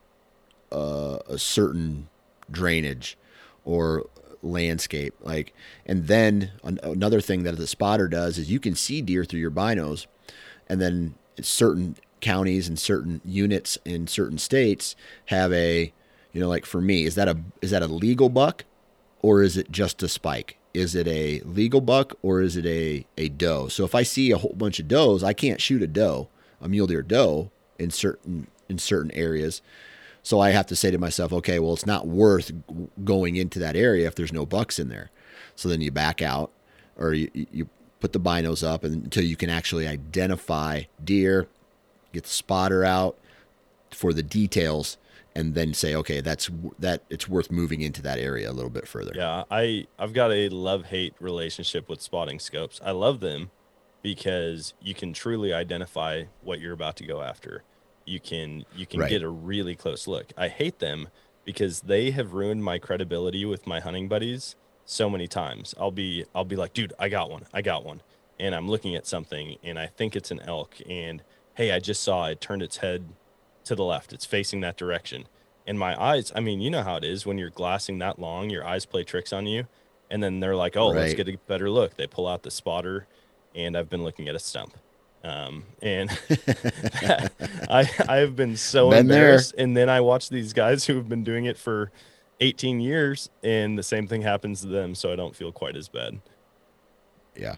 uh, 0.71 1.19
a 1.29 1.39
certain 1.39 2.09
drainage 2.51 3.17
or 3.65 4.07
landscape. 4.43 5.15
Like, 5.21 5.55
and 5.87 6.07
then 6.07 6.51
an, 6.63 6.79
another 6.83 7.21
thing 7.21 7.45
that 7.45 7.57
the 7.57 7.67
spotter 7.67 8.09
does 8.09 8.39
is 8.39 8.51
you 8.51 8.61
can 8.61 8.75
see 8.75 9.01
deer 9.03 9.25
through 9.25 9.41
your 9.41 9.51
binos, 9.51 10.07
and 10.69 10.81
then 10.81 11.15
certain 11.41 11.97
counties 12.21 12.69
and 12.69 12.79
certain 12.79 13.21
units 13.25 13.79
in 13.85 14.07
certain 14.07 14.39
states 14.39 14.95
have 15.27 15.53
a, 15.53 15.93
you 16.33 16.41
know, 16.41 16.49
like 16.49 16.67
for 16.67 16.81
me, 16.81 17.05
is 17.05 17.15
that 17.15 17.29
a 17.29 17.39
is 17.61 17.71
that 17.71 17.83
a 17.83 17.87
legal 17.87 18.29
buck, 18.29 18.65
or 19.21 19.43
is 19.43 19.57
it 19.57 19.71
just 19.71 20.03
a 20.03 20.09
spike? 20.09 20.59
Is 20.75 20.95
it 20.95 21.07
a 21.07 21.41
legal 21.45 21.81
buck 21.81 22.15
or 22.23 22.41
is 22.41 22.57
it 22.57 22.67
a 22.67 23.07
a 23.19 23.29
doe? 23.29 23.69
So 23.69 23.85
if 23.85 23.95
I 23.95 24.03
see 24.03 24.31
a 24.31 24.39
whole 24.39 24.55
bunch 24.57 24.79
of 24.79 24.89
does, 24.89 25.23
I 25.23 25.33
can't 25.33 25.61
shoot 25.61 25.83
a 25.83 25.87
doe, 25.87 26.29
a 26.61 26.69
mule 26.69 26.87
deer 26.87 27.03
doe 27.03 27.51
in 27.79 27.91
certain 27.91 28.47
in 28.69 28.79
certain 28.79 29.11
areas 29.13 29.61
so 30.23 30.41
I 30.41 30.51
have 30.51 30.67
to 30.67 30.77
say 30.77 30.91
to 30.91 30.99
myself, 30.99 31.33
okay, 31.33 31.59
well, 31.59 31.73
it's 31.73 31.87
not 31.87 32.07
worth 32.07 32.53
going 33.05 33.37
into 33.37 33.59
that 33.59 33.75
area 33.75 34.07
if 34.07 34.15
there's 34.15 34.33
no 34.33 34.47
bucks 34.47 34.79
in 34.79 34.89
there. 34.89 35.11
So 35.57 35.69
then 35.69 35.81
you 35.81 35.91
back 35.91 36.23
out 36.23 36.53
or 36.97 37.13
you, 37.13 37.31
you 37.35 37.69
put 38.01 38.13
the 38.13 38.21
binos 38.21 38.67
up 38.67 38.85
until 38.85 39.25
you 39.25 39.37
can 39.37 39.51
actually 39.51 39.87
identify 39.87 40.83
deer, 41.03 41.49
get 42.13 42.25
the 42.25 42.31
spotter 42.31 42.85
out 42.85 43.19
for 43.91 44.13
the 44.13 44.23
details 44.23 44.97
and 45.35 45.55
then 45.55 45.73
say 45.73 45.95
okay 45.95 46.21
that's 46.21 46.51
that 46.79 47.03
it's 47.09 47.27
worth 47.27 47.51
moving 47.51 47.81
into 47.81 48.03
that 48.03 48.19
area 48.19 48.51
a 48.51 48.53
little 48.53 48.71
bit 48.71 48.87
further. 48.87 49.13
Yeah 49.15 49.45
i 49.51 49.87
i've 49.99 50.13
got 50.13 50.31
a 50.31 50.49
love 50.51 50.87
hate 50.87 51.15
relationship 51.21 51.89
with 51.89 52.01
spotting 52.01 52.39
scopes. 52.39 52.81
I 52.85 52.91
love 52.93 53.21
them 53.21 53.51
because 54.03 54.75
you 54.81 54.95
can 54.95 55.13
truly 55.13 55.53
identify 55.53 56.25
what 56.43 56.61
you're 56.61 56.73
about 56.73 56.97
to 56.97 57.07
go 57.07 57.23
after 57.23 57.63
you 58.05 58.21
can 58.21 58.65
you 58.75 58.87
can 58.87 59.01
right. 59.01 59.11
get 59.11 59.23
a 59.23 59.29
really 59.29 59.75
close 59.75 60.07
look. 60.07 60.33
I 60.37 60.49
hate 60.49 60.79
them 60.79 61.09
because 61.45 61.81
they 61.81 62.11
have 62.13 62.33
ruined 62.33 62.65
my 62.65 62.79
credibility 62.79 63.45
with 63.45 63.67
my 63.67 63.81
hunting 63.81 64.09
buddies 64.09 64.57
so 64.85 65.09
many 65.09 65.27
times. 65.27 65.75
I'll 65.79 65.91
be 65.91 66.25
I'll 66.35 66.45
be 66.45 66.57
like, 66.57 66.73
dude, 66.73 66.93
I 66.99 67.09
got 67.09 67.31
one, 67.31 67.47
I 67.53 67.63
got 67.63 67.85
one, 67.85 68.03
and 68.39 68.55
I'm 68.55 68.69
looking 68.69 68.95
at 68.97 69.07
something 69.07 69.57
and 69.63 69.79
I 69.79 69.87
think 69.87 70.17
it's 70.17 70.31
an 70.31 70.41
elk, 70.41 70.77
and 70.89 71.23
hey, 71.55 71.73
I 71.73 71.79
just 71.79 72.03
saw 72.03 72.27
it 72.27 72.41
turned 72.41 72.63
its 72.63 72.79
head 72.79 73.05
to 73.65 73.75
the 73.75 73.85
left. 73.85 74.13
It's 74.13 74.25
facing 74.25 74.61
that 74.61 74.77
direction. 74.77 75.27
And 75.67 75.79
my 75.79 76.01
eyes, 76.01 76.33
I 76.35 76.41
mean, 76.41 76.61
you 76.61 76.71
know 76.71 76.83
how 76.83 76.97
it 76.97 77.05
is 77.05 77.25
when 77.25 77.39
you're 77.39 77.51
glassing 77.51 77.99
that 77.99 78.19
long, 78.19 78.51
your 78.51 78.67
eyes 78.67 78.85
play 78.85 79.05
tricks 79.05 79.33
on 79.33 79.47
you. 79.47 79.67
And 80.11 80.23
then 80.23 80.41
they're 80.41 80.57
like, 80.57 80.77
oh, 80.77 80.89
right. 80.89 81.03
let's 81.03 81.15
get 81.15 81.29
a 81.29 81.39
better 81.47 81.71
look. 81.71 81.97
They 81.97 82.07
pull 82.07 82.27
out 82.27 82.43
the 82.43 82.51
spotter, 82.51 83.07
and 83.55 83.77
I've 83.77 83.89
been 83.89 84.03
looking 84.03 84.29
at 84.29 84.35
a 84.35 84.39
stump. 84.39 84.77
Um, 85.25 85.65
and 85.81 86.11
I 87.71 87.89
I 88.09 88.17
have 88.17 88.35
been 88.35 88.57
so 88.57 88.91
been 88.91 89.01
embarrassed. 89.01 89.55
There. 89.57 89.65
And 89.65 89.77
then 89.77 89.89
I 89.89 90.01
watch 90.01 90.29
these 90.29 90.53
guys 90.53 90.85
who 90.85 90.97
have 90.97 91.09
been 91.09 91.25
doing 91.25 91.45
it 91.45 91.57
for 91.57 91.93
18 92.41 92.81
years, 92.81 93.31
and 93.43 93.79
the 93.79 93.83
same 93.83 94.07
thing 94.07 94.23
happens 94.23 94.63
to 94.63 94.67
them. 94.67 94.95
So 94.95 95.13
I 95.13 95.17
don't 95.17 95.37
feel 95.37 95.53
quite 95.53 95.77
as 95.77 95.89
bad. 95.89 96.21
Yeah. 97.37 97.57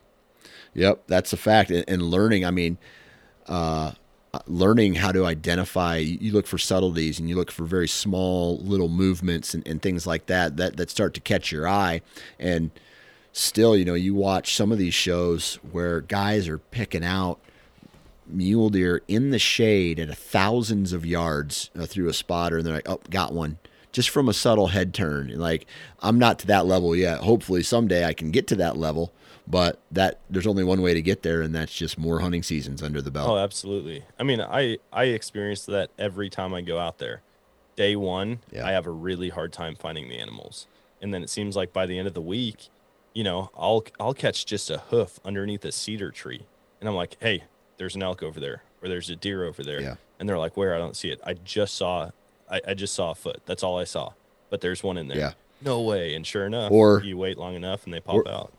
Yep, 0.74 1.04
that's 1.06 1.32
a 1.32 1.36
fact. 1.36 1.70
And, 1.70 1.84
and 1.88 2.02
learning, 2.02 2.44
I 2.44 2.50
mean, 2.50 2.78
uh, 3.46 3.92
learning 4.46 4.94
how 4.94 5.12
to 5.12 5.24
identify 5.24 5.96
you 5.96 6.32
look 6.32 6.46
for 6.46 6.58
subtleties 6.58 7.18
and 7.18 7.28
you 7.28 7.36
look 7.36 7.50
for 7.50 7.64
very 7.64 7.88
small 7.88 8.58
little 8.58 8.88
movements 8.88 9.54
and, 9.54 9.66
and 9.66 9.80
things 9.80 10.06
like 10.06 10.26
that, 10.26 10.56
that 10.56 10.76
that 10.76 10.90
start 10.90 11.14
to 11.14 11.20
catch 11.20 11.52
your 11.52 11.68
eye 11.68 12.02
and 12.38 12.70
still 13.32 13.76
you 13.76 13.84
know 13.84 13.94
you 13.94 14.14
watch 14.14 14.54
some 14.54 14.70
of 14.70 14.78
these 14.78 14.94
shows 14.94 15.56
where 15.72 16.00
guys 16.00 16.48
are 16.48 16.58
picking 16.58 17.04
out 17.04 17.40
mule 18.26 18.70
deer 18.70 19.02
in 19.08 19.30
the 19.30 19.38
shade 19.38 19.98
at 19.98 20.16
thousands 20.16 20.92
of 20.92 21.04
yards 21.04 21.70
uh, 21.78 21.86
through 21.86 22.08
a 22.08 22.14
spotter, 22.14 22.58
and 22.58 22.66
they're 22.66 22.74
like, 22.74 22.88
"Oh, 22.88 23.00
got 23.10 23.32
one." 23.32 23.58
Just 23.92 24.10
from 24.10 24.28
a 24.28 24.32
subtle 24.32 24.68
head 24.68 24.92
turn, 24.92 25.30
and 25.30 25.40
like 25.40 25.66
I'm 26.00 26.18
not 26.18 26.38
to 26.40 26.46
that 26.48 26.66
level 26.66 26.96
yet. 26.96 27.18
Hopefully 27.18 27.62
someday 27.62 28.04
I 28.04 28.12
can 28.12 28.30
get 28.32 28.48
to 28.48 28.56
that 28.56 28.76
level, 28.76 29.12
but 29.46 29.78
that 29.92 30.20
there's 30.28 30.46
only 30.46 30.64
one 30.64 30.82
way 30.82 30.94
to 30.94 31.02
get 31.02 31.22
there, 31.22 31.42
and 31.42 31.54
that's 31.54 31.74
just 31.74 31.96
more 31.96 32.20
hunting 32.20 32.42
seasons 32.42 32.82
under 32.82 33.00
the 33.00 33.10
belt. 33.10 33.28
Oh, 33.28 33.38
absolutely. 33.38 34.04
I 34.18 34.22
mean, 34.24 34.40
I 34.40 34.78
I 34.92 35.04
experience 35.04 35.64
that 35.66 35.90
every 35.98 36.28
time 36.28 36.54
I 36.54 36.60
go 36.60 36.78
out 36.78 36.98
there. 36.98 37.22
Day 37.76 37.96
one, 37.96 38.38
yeah. 38.52 38.64
I 38.64 38.70
have 38.70 38.86
a 38.86 38.90
really 38.90 39.30
hard 39.30 39.52
time 39.52 39.74
finding 39.74 40.08
the 40.08 40.16
animals, 40.18 40.68
and 41.02 41.12
then 41.12 41.24
it 41.24 41.30
seems 41.30 41.56
like 41.56 41.72
by 41.72 41.86
the 41.86 41.98
end 41.98 42.06
of 42.06 42.14
the 42.14 42.22
week, 42.22 42.68
you 43.14 43.24
know, 43.24 43.50
I'll 43.56 43.84
I'll 43.98 44.14
catch 44.14 44.46
just 44.46 44.70
a 44.70 44.78
hoof 44.78 45.18
underneath 45.24 45.64
a 45.64 45.72
cedar 45.72 46.12
tree, 46.12 46.46
and 46.80 46.88
I'm 46.88 46.94
like, 46.94 47.16
hey, 47.20 47.44
there's 47.76 47.94
an 47.94 48.02
elk 48.02 48.22
over 48.22 48.40
there 48.40 48.62
or 48.82 48.88
there's 48.88 49.10
a 49.10 49.16
deer 49.16 49.44
over 49.44 49.62
there. 49.62 49.80
Yeah. 49.80 49.94
And 50.18 50.28
they're 50.28 50.38
like, 50.38 50.56
where? 50.56 50.74
I 50.74 50.78
don't 50.78 50.96
see 50.96 51.10
it. 51.10 51.20
I 51.24 51.34
just 51.34 51.74
saw, 51.74 52.10
I, 52.50 52.60
I 52.68 52.74
just 52.74 52.94
saw 52.94 53.10
a 53.10 53.14
foot. 53.14 53.42
That's 53.46 53.62
all 53.62 53.78
I 53.78 53.84
saw. 53.84 54.12
But 54.50 54.60
there's 54.60 54.82
one 54.82 54.96
in 54.96 55.08
there. 55.08 55.18
Yeah. 55.18 55.32
No 55.62 55.80
way. 55.80 56.14
And 56.14 56.26
sure 56.26 56.46
enough, 56.46 56.70
or 56.70 57.02
you 57.04 57.16
wait 57.16 57.38
long 57.38 57.54
enough 57.54 57.84
and 57.84 57.94
they 57.94 58.00
pop 58.00 58.16
or, 58.16 58.28
out. 58.28 58.52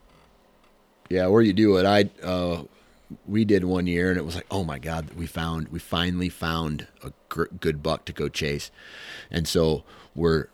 Yeah. 1.10 1.28
Or 1.28 1.42
you 1.42 1.54
do 1.54 1.78
it. 1.78 1.86
I, 1.86 2.10
uh, 2.26 2.64
we 3.28 3.46
did 3.46 3.64
one 3.64 3.88
year 3.88 4.10
and 4.10 4.18
it 4.18 4.26
was 4.26 4.36
like, 4.36 4.48
oh 4.50 4.64
my 4.64 4.80
God, 4.80 5.14
we 5.14 5.28
found, 5.28 5.70
we 5.70 5.80
finally 5.80 6.30
found 6.30 6.88
a 7.04 7.14
gr- 7.30 7.46
good 7.60 7.84
buck 7.84 8.06
to 8.06 8.14
go 8.14 8.28
chase. 8.28 8.72
And 9.30 9.48
so 9.48 9.84
we're, 10.16 10.48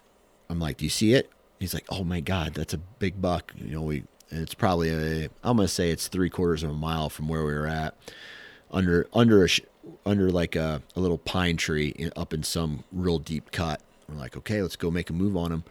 I'm 0.49 0.59
like, 0.59 0.77
do 0.77 0.85
you 0.85 0.89
see 0.89 1.13
it? 1.13 1.31
He's 1.59 1.73
like, 1.73 1.85
oh 1.89 2.03
my 2.03 2.19
god, 2.19 2.55
that's 2.55 2.73
a 2.73 2.77
big 2.77 3.21
buck. 3.21 3.53
You 3.55 3.75
know, 3.75 3.81
we 3.83 4.03
it's 4.31 4.53
probably 4.53 4.89
a 4.89 5.29
I'm 5.43 5.57
gonna 5.57 5.67
say 5.67 5.91
it's 5.91 6.07
three 6.07 6.29
quarters 6.29 6.63
of 6.63 6.71
a 6.71 6.73
mile 6.73 7.09
from 7.09 7.27
where 7.27 7.45
we 7.45 7.53
were 7.53 7.67
at, 7.67 7.95
under 8.71 9.07
under 9.13 9.45
a 9.45 9.49
under 10.05 10.29
like 10.31 10.55
a, 10.55 10.81
a 10.95 10.99
little 10.99 11.17
pine 11.17 11.57
tree 11.57 11.89
in, 11.89 12.11
up 12.15 12.33
in 12.33 12.43
some 12.43 12.83
real 12.91 13.19
deep 13.19 13.51
cut. 13.51 13.81
We're 14.07 14.15
like, 14.15 14.35
okay, 14.37 14.61
let's 14.61 14.75
go 14.75 14.91
make 14.91 15.09
a 15.09 15.13
move 15.13 15.37
on 15.37 15.51
him. 15.51 15.63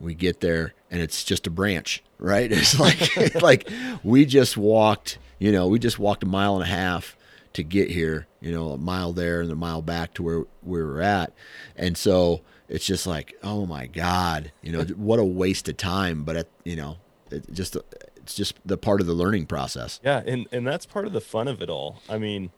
We 0.00 0.14
get 0.14 0.40
there 0.40 0.74
and 0.90 1.00
it's 1.00 1.24
just 1.24 1.46
a 1.46 1.50
branch, 1.50 2.02
right? 2.18 2.50
It's 2.52 2.78
like 2.78 3.40
like 3.40 3.70
we 4.02 4.24
just 4.24 4.56
walked, 4.56 5.18
you 5.38 5.52
know, 5.52 5.68
we 5.68 5.78
just 5.78 5.98
walked 5.98 6.22
a 6.22 6.26
mile 6.26 6.54
and 6.54 6.64
a 6.64 6.66
half 6.66 7.16
to 7.54 7.62
get 7.62 7.90
here, 7.90 8.26
you 8.40 8.52
know, 8.52 8.70
a 8.70 8.78
mile 8.78 9.12
there 9.12 9.40
and 9.40 9.50
a 9.50 9.56
mile 9.56 9.82
back 9.82 10.14
to 10.14 10.22
where, 10.22 10.38
where 10.62 10.84
we 10.86 10.92
we're 10.92 11.00
at. 11.00 11.32
And 11.76 11.96
so 11.96 12.40
it's 12.68 12.86
just 12.86 13.06
like, 13.06 13.34
oh 13.42 13.66
my 13.66 13.86
God, 13.86 14.52
you 14.62 14.72
know, 14.72 14.82
what 14.96 15.18
a 15.18 15.24
waste 15.24 15.68
of 15.68 15.76
time. 15.76 16.24
But, 16.24 16.36
at, 16.36 16.48
you 16.64 16.76
know, 16.76 16.96
it 17.30 17.52
just, 17.52 17.76
it's 18.22 18.34
just 18.34 18.56
the 18.64 18.76
part 18.76 19.00
of 19.00 19.06
the 19.06 19.14
learning 19.14 19.46
process. 19.46 20.00
Yeah. 20.02 20.22
And, 20.24 20.46
and 20.52 20.66
that's 20.66 20.86
part 20.86 21.06
of 21.06 21.12
the 21.12 21.20
fun 21.20 21.48
of 21.48 21.60
it 21.62 21.68
all. 21.68 22.00
I 22.08 22.18
mean, 22.18 22.50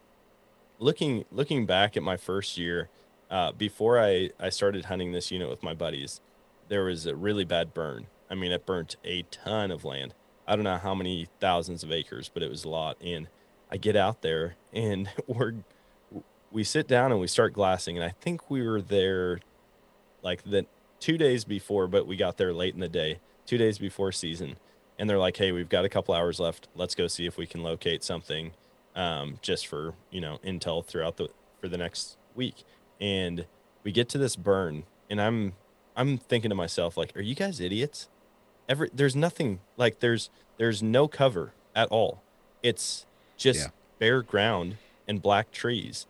looking, 0.78 1.24
looking 1.32 1.66
back 1.66 1.96
at 1.96 2.02
my 2.02 2.16
first 2.16 2.58
year, 2.58 2.88
uh, 3.30 3.52
before 3.52 3.98
I, 3.98 4.30
I 4.38 4.50
started 4.50 4.86
hunting 4.86 5.12
this 5.12 5.30
unit 5.30 5.48
with 5.48 5.62
my 5.62 5.74
buddies, 5.74 6.20
there 6.68 6.84
was 6.84 7.06
a 7.06 7.16
really 7.16 7.44
bad 7.44 7.74
burn. 7.74 8.06
I 8.30 8.34
mean, 8.34 8.52
it 8.52 8.66
burnt 8.66 8.96
a 9.04 9.22
ton 9.30 9.70
of 9.70 9.84
land. 9.84 10.14
I 10.46 10.56
don't 10.56 10.64
know 10.64 10.76
how 10.76 10.94
many 10.94 11.28
thousands 11.40 11.82
of 11.82 11.90
acres, 11.90 12.30
but 12.32 12.42
it 12.42 12.50
was 12.50 12.64
a 12.64 12.68
lot. 12.68 12.96
And 13.00 13.28
I 13.70 13.76
get 13.76 13.96
out 13.96 14.22
there 14.22 14.54
and 14.72 15.08
we're 15.26 15.54
we 16.52 16.62
sit 16.62 16.86
down 16.86 17.10
and 17.10 17.20
we 17.20 17.26
start 17.26 17.52
glassing 17.52 17.96
and 17.96 18.04
I 18.04 18.10
think 18.10 18.48
we 18.48 18.64
were 18.64 18.80
there 18.80 19.40
like 20.22 20.44
the 20.44 20.66
2 21.00 21.18
days 21.18 21.44
before 21.44 21.88
but 21.88 22.06
we 22.06 22.16
got 22.16 22.36
there 22.36 22.52
late 22.52 22.74
in 22.74 22.80
the 22.80 22.88
day 22.88 23.18
2 23.46 23.58
days 23.58 23.78
before 23.78 24.12
season 24.12 24.56
and 24.98 25.08
they're 25.10 25.18
like 25.18 25.36
hey 25.36 25.52
we've 25.52 25.68
got 25.68 25.84
a 25.84 25.88
couple 25.88 26.14
hours 26.14 26.38
left 26.40 26.68
let's 26.74 26.94
go 26.94 27.06
see 27.06 27.26
if 27.26 27.36
we 27.36 27.46
can 27.46 27.62
locate 27.62 28.02
something 28.04 28.52
um, 28.96 29.38
just 29.42 29.66
for 29.66 29.94
you 30.10 30.20
know 30.20 30.38
intel 30.44 30.84
throughout 30.84 31.16
the 31.16 31.28
for 31.60 31.68
the 31.68 31.76
next 31.78 32.16
week 32.34 32.64
and 33.00 33.46
we 33.82 33.90
get 33.92 34.08
to 34.08 34.18
this 34.18 34.36
burn 34.36 34.84
and 35.10 35.20
I'm 35.20 35.54
I'm 35.96 36.18
thinking 36.18 36.48
to 36.50 36.54
myself 36.54 36.96
like 36.96 37.16
are 37.16 37.22
you 37.22 37.34
guys 37.34 37.60
idiots 37.60 38.08
every 38.68 38.90
there's 38.94 39.16
nothing 39.16 39.60
like 39.76 40.00
there's 40.00 40.30
there's 40.58 40.82
no 40.82 41.08
cover 41.08 41.52
at 41.74 41.88
all 41.88 42.22
it's 42.62 43.04
just 43.36 43.58
Yeah. 43.60 43.66
bare 43.98 44.22
ground 44.22 44.76
and 45.06 45.20
black 45.20 45.50
trees. 45.50 46.06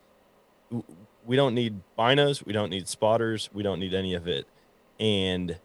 We 1.27 1.37
don't 1.37 1.55
need 1.55 1.81
binos, 1.99 2.45
we 2.45 2.53
don't 2.53 2.71
need 2.71 2.87
spotters, 2.87 3.49
we 3.53 3.63
don't 3.63 3.81
need 3.81 3.95
any 3.95 4.15
of 4.15 4.29
it. 4.29 4.47
And 5.01 5.59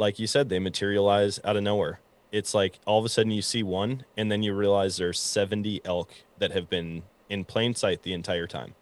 like 0.00 0.18
you 0.18 0.26
said, 0.26 0.48
they 0.48 0.58
materialize 0.58 1.38
out 1.44 1.56
of 1.56 1.62
nowhere. 1.62 2.00
It's 2.32 2.54
like 2.54 2.80
all 2.86 2.98
of 2.98 3.04
a 3.04 3.08
sudden 3.08 3.30
you 3.32 3.42
see 3.42 3.62
one, 3.62 4.04
and 4.16 4.32
then 4.32 4.42
you 4.42 4.54
realize 4.54 4.96
there's 4.96 5.20
70 5.20 5.82
elk 5.84 6.10
that 6.38 6.52
have 6.52 6.70
been 6.70 7.02
in 7.28 7.44
plain 7.44 7.74
sight 7.74 8.02
the 8.02 8.14
entire 8.14 8.46
time. 8.46 8.74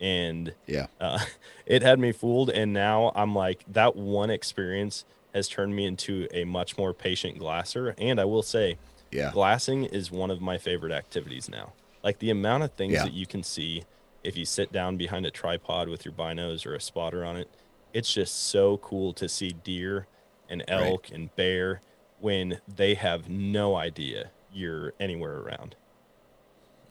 And 0.00 0.54
Yeah. 0.66 0.88
uh, 1.00 1.20
it 1.66 1.82
had 1.82 1.98
me 1.98 2.12
fooled. 2.12 2.50
And 2.50 2.72
now 2.72 3.10
I'm 3.16 3.34
like, 3.34 3.64
that 3.72 3.96
one 3.96 4.28
experience 4.30 5.04
has 5.32 5.48
turned 5.48 5.74
me 5.74 5.86
into 5.86 6.28
a 6.30 6.44
much 6.44 6.76
more 6.76 6.92
patient 6.92 7.38
glasser. 7.38 7.94
And 7.96 8.20
I 8.20 8.24
will 8.26 8.42
say, 8.42 8.76
Yeah. 9.10 9.30
glassing 9.32 9.84
is 9.84 10.10
one 10.10 10.30
of 10.30 10.40
my 10.42 10.58
favorite 10.58 10.92
activities 10.92 11.48
now. 11.48 11.72
Like 12.04 12.18
the 12.18 12.30
amount 12.30 12.64
of 12.64 12.72
things 12.72 12.94
Yeah. 12.94 13.04
that 13.04 13.12
you 13.14 13.26
can 13.26 13.42
see 13.42 13.84
if 14.22 14.36
you 14.36 14.44
sit 14.44 14.72
down 14.72 14.96
behind 14.96 15.24
a 15.24 15.30
tripod 15.30 15.88
with 15.88 16.04
your 16.04 16.12
binos 16.12 16.66
or 16.66 16.74
a 16.74 16.80
spotter 16.80 17.24
on 17.24 17.36
it, 17.36 17.48
it's 17.94 18.12
just 18.12 18.34
so 18.48 18.76
cool 18.78 19.12
to 19.14 19.28
see 19.28 19.52
deer 19.64 20.06
and 20.48 20.62
Right. 20.68 20.86
elk 20.86 21.10
and 21.12 21.34
bear 21.36 21.80
when 22.20 22.60
they 22.72 22.94
have 22.94 23.28
no 23.28 23.76
idea 23.76 24.30
you're 24.52 24.94
anywhere 24.98 25.36
around. 25.38 25.76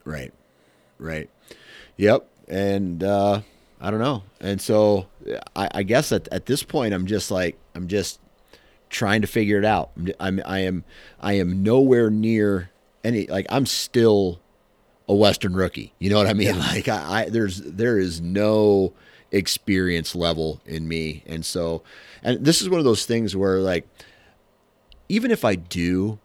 Right. 0.03 0.33
Right. 0.99 1.29
Yep. 1.97 2.27
And 2.47 3.03
uh, 3.03 3.41
I 3.81 3.91
don't 3.91 3.99
know. 3.99 4.23
And 4.39 4.61
so 4.61 5.07
I, 5.55 5.69
I 5.75 5.83
guess 5.83 6.11
at, 6.11 6.27
at 6.31 6.45
this 6.45 6.63
point, 6.63 6.93
I'm 6.93 7.07
just 7.07 7.31
like, 7.31 7.57
I'm 7.73 7.87
just 7.87 8.19
trying 8.89 9.21
to 9.21 9.27
figure 9.27 9.57
it 9.57 9.65
out. 9.65 9.91
I'm, 10.19 10.41
I 10.45 10.59
am, 10.59 10.83
I 11.19 11.33
am 11.33 11.63
nowhere 11.63 12.09
near 12.11 12.69
any, 13.03 13.25
like, 13.27 13.47
I'm 13.49 13.65
still 13.65 14.39
a 15.09 15.15
Western 15.15 15.55
rookie. 15.55 15.93
You 15.99 16.09
know 16.11 16.17
what 16.17 16.27
I 16.27 16.33
mean? 16.33 16.57
Like, 16.59 16.87
I, 16.87 17.21
I, 17.23 17.29
there's, 17.29 17.61
there 17.61 17.97
is 17.97 18.21
no 18.21 18.93
experience 19.31 20.15
level 20.15 20.61
in 20.65 20.87
me. 20.87 21.23
And 21.25 21.45
so, 21.45 21.83
and 22.23 22.43
this 22.45 22.61
is 22.61 22.69
one 22.69 22.79
of 22.79 22.85
those 22.85 23.05
things 23.05 23.35
where, 23.35 23.59
like, 23.59 23.87
even 25.09 25.31
if 25.31 25.45
I 25.45 25.55
do, 25.55 26.19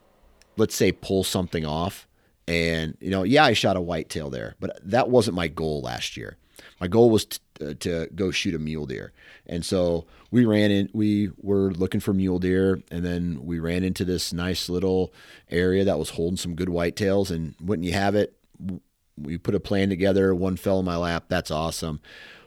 let's 0.57 0.75
say, 0.75 0.93
pull 0.93 1.25
something 1.25 1.65
off, 1.65 2.07
and 2.49 2.97
you 3.01 3.11
know, 3.11 3.23
yeah, 3.23 3.45
I 3.45 3.53
shot 3.53 3.77
a 3.77 3.81
whitetail 3.81 4.31
there, 4.31 4.57
but 4.59 4.81
that 4.83 5.09
wasn't 5.09 5.37
my 5.37 5.49
goal 5.49 5.83
last 5.83 6.17
year. 6.17 6.37
My 6.81 6.89
goal 6.89 7.11
was 7.11 7.27
t- 7.27 7.39
uh, 7.61 7.75
to 7.81 8.09
go 8.15 8.31
shoot 8.31 8.55
a 8.55 8.59
mule 8.59 8.87
deer, 8.87 9.13
and 9.47 9.65
so 9.65 10.07
we 10.31 10.45
ran 10.45 10.71
in. 10.71 10.89
We 10.93 11.31
were 11.37 11.73
looking 11.73 12.01
for 12.01 12.13
mule 12.13 12.39
deer, 12.39 12.83
and 12.91 13.05
then 13.05 13.45
we 13.45 13.61
ran 13.61 13.85
into 13.85 14.05
this 14.05 14.33
nice 14.33 14.69
little 14.69 15.13
area 15.51 15.85
that 15.85 15.99
was 15.99 16.11
holding 16.11 16.39
some 16.39 16.55
good 16.55 16.69
whitetails. 16.69 17.31
And 17.31 17.55
wouldn't 17.61 17.87
you 17.87 17.93
have 17.93 18.15
it, 18.15 18.35
we 19.17 19.39
put 19.39 19.55
a 19.55 19.61
plan 19.61 19.89
together. 19.89 20.35
One 20.35 20.57
fell 20.57 20.81
in 20.81 20.85
my 20.85 20.97
lap. 20.97 21.25
That's 21.29 21.51
awesome. 21.51 22.01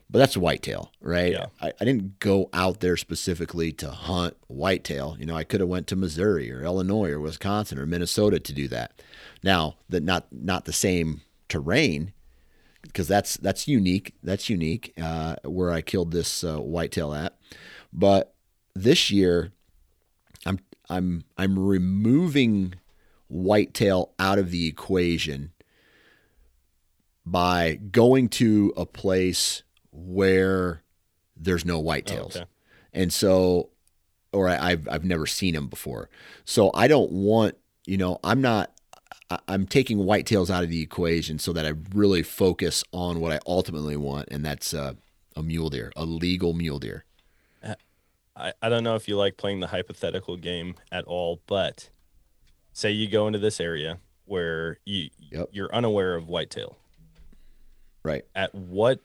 But 0.09 0.19
that's 0.19 0.37
whitetail, 0.37 0.91
right? 1.01 1.31
Yeah. 1.31 1.47
I, 1.59 1.73
I 1.79 1.85
didn't 1.85 2.19
go 2.19 2.49
out 2.53 2.81
there 2.81 2.97
specifically 2.97 3.71
to 3.73 3.89
hunt 3.89 4.35
whitetail. 4.47 5.17
You 5.19 5.25
know, 5.25 5.35
I 5.35 5.43
could 5.43 5.59
have 5.59 5.69
went 5.69 5.87
to 5.87 5.95
Missouri 5.95 6.51
or 6.51 6.63
Illinois 6.63 7.09
or 7.09 7.19
Wisconsin 7.19 7.79
or 7.79 7.87
Minnesota 7.87 8.39
to 8.39 8.53
do 8.53 8.67
that. 8.67 9.01
Now, 9.41 9.77
that 9.89 10.03
not 10.03 10.27
not 10.31 10.65
the 10.65 10.73
same 10.73 11.21
terrain 11.49 12.13
because 12.83 13.07
that's 13.07 13.37
that's 13.37 13.67
unique. 13.67 14.13
That's 14.21 14.49
unique 14.49 14.93
uh, 15.01 15.37
where 15.43 15.71
I 15.71 15.81
killed 15.81 16.11
this 16.11 16.43
uh, 16.43 16.57
whitetail 16.57 17.13
at. 17.13 17.37
But 17.91 18.33
this 18.75 19.09
year, 19.09 19.51
I'm 20.45 20.59
I'm 20.89 21.23
I'm 21.37 21.57
removing 21.57 22.75
whitetail 23.27 24.11
out 24.19 24.37
of 24.37 24.51
the 24.51 24.67
equation 24.67 25.51
by 27.25 27.79
going 27.91 28.29
to 28.29 28.73
a 28.75 28.85
place 28.85 29.63
where 29.93 30.81
there's 31.37 31.65
no 31.65 31.81
whitetails. 31.81 32.35
okay. 32.35 32.45
And 32.93 33.13
so, 33.13 33.69
or 34.31 34.49
I, 34.49 34.71
I've, 34.71 34.87
I've 34.89 35.05
never 35.05 35.25
seen 35.25 35.53
them 35.53 35.67
before. 35.67 36.09
So 36.45 36.71
I 36.73 36.87
don't 36.87 37.11
want, 37.11 37.55
you 37.85 37.97
know, 37.97 38.19
I'm 38.23 38.41
not, 38.41 38.71
I'm 39.47 39.65
taking 39.65 39.99
whitetails 39.99 40.49
out 40.49 40.63
of 40.63 40.69
the 40.69 40.81
equation 40.81 41.39
so 41.39 41.53
that 41.53 41.65
I 41.65 41.73
really 41.93 42.21
focus 42.23 42.83
on 42.91 43.19
what 43.19 43.31
I 43.31 43.39
ultimately 43.47 43.97
want. 43.97 44.27
And 44.29 44.45
that's 44.45 44.73
uh, 44.73 44.93
a 45.35 45.41
mule 45.43 45.69
deer, 45.69 45.91
a 45.95 46.05
legal 46.05 46.53
mule 46.53 46.79
deer. 46.79 47.05
I, 48.35 48.53
I 48.63 48.69
don't 48.69 48.83
know 48.83 48.95
if 48.95 49.07
you 49.07 49.15
like 49.15 49.37
playing 49.37 49.59
the 49.59 49.67
hypothetical 49.67 50.37
game 50.37 50.75
at 50.91 51.05
all, 51.05 51.41
but 51.45 51.89
say 52.71 52.89
you 52.89 53.07
go 53.07 53.27
into 53.27 53.37
this 53.37 53.59
area 53.59 53.99
where 54.25 54.79
you 54.85 55.09
Yep. 55.31 55.49
you're 55.51 55.73
unaware 55.73 56.15
of 56.15 56.27
whitetail. 56.27 56.77
Right. 58.03 58.25
At 58.35 58.53
what 58.55 59.01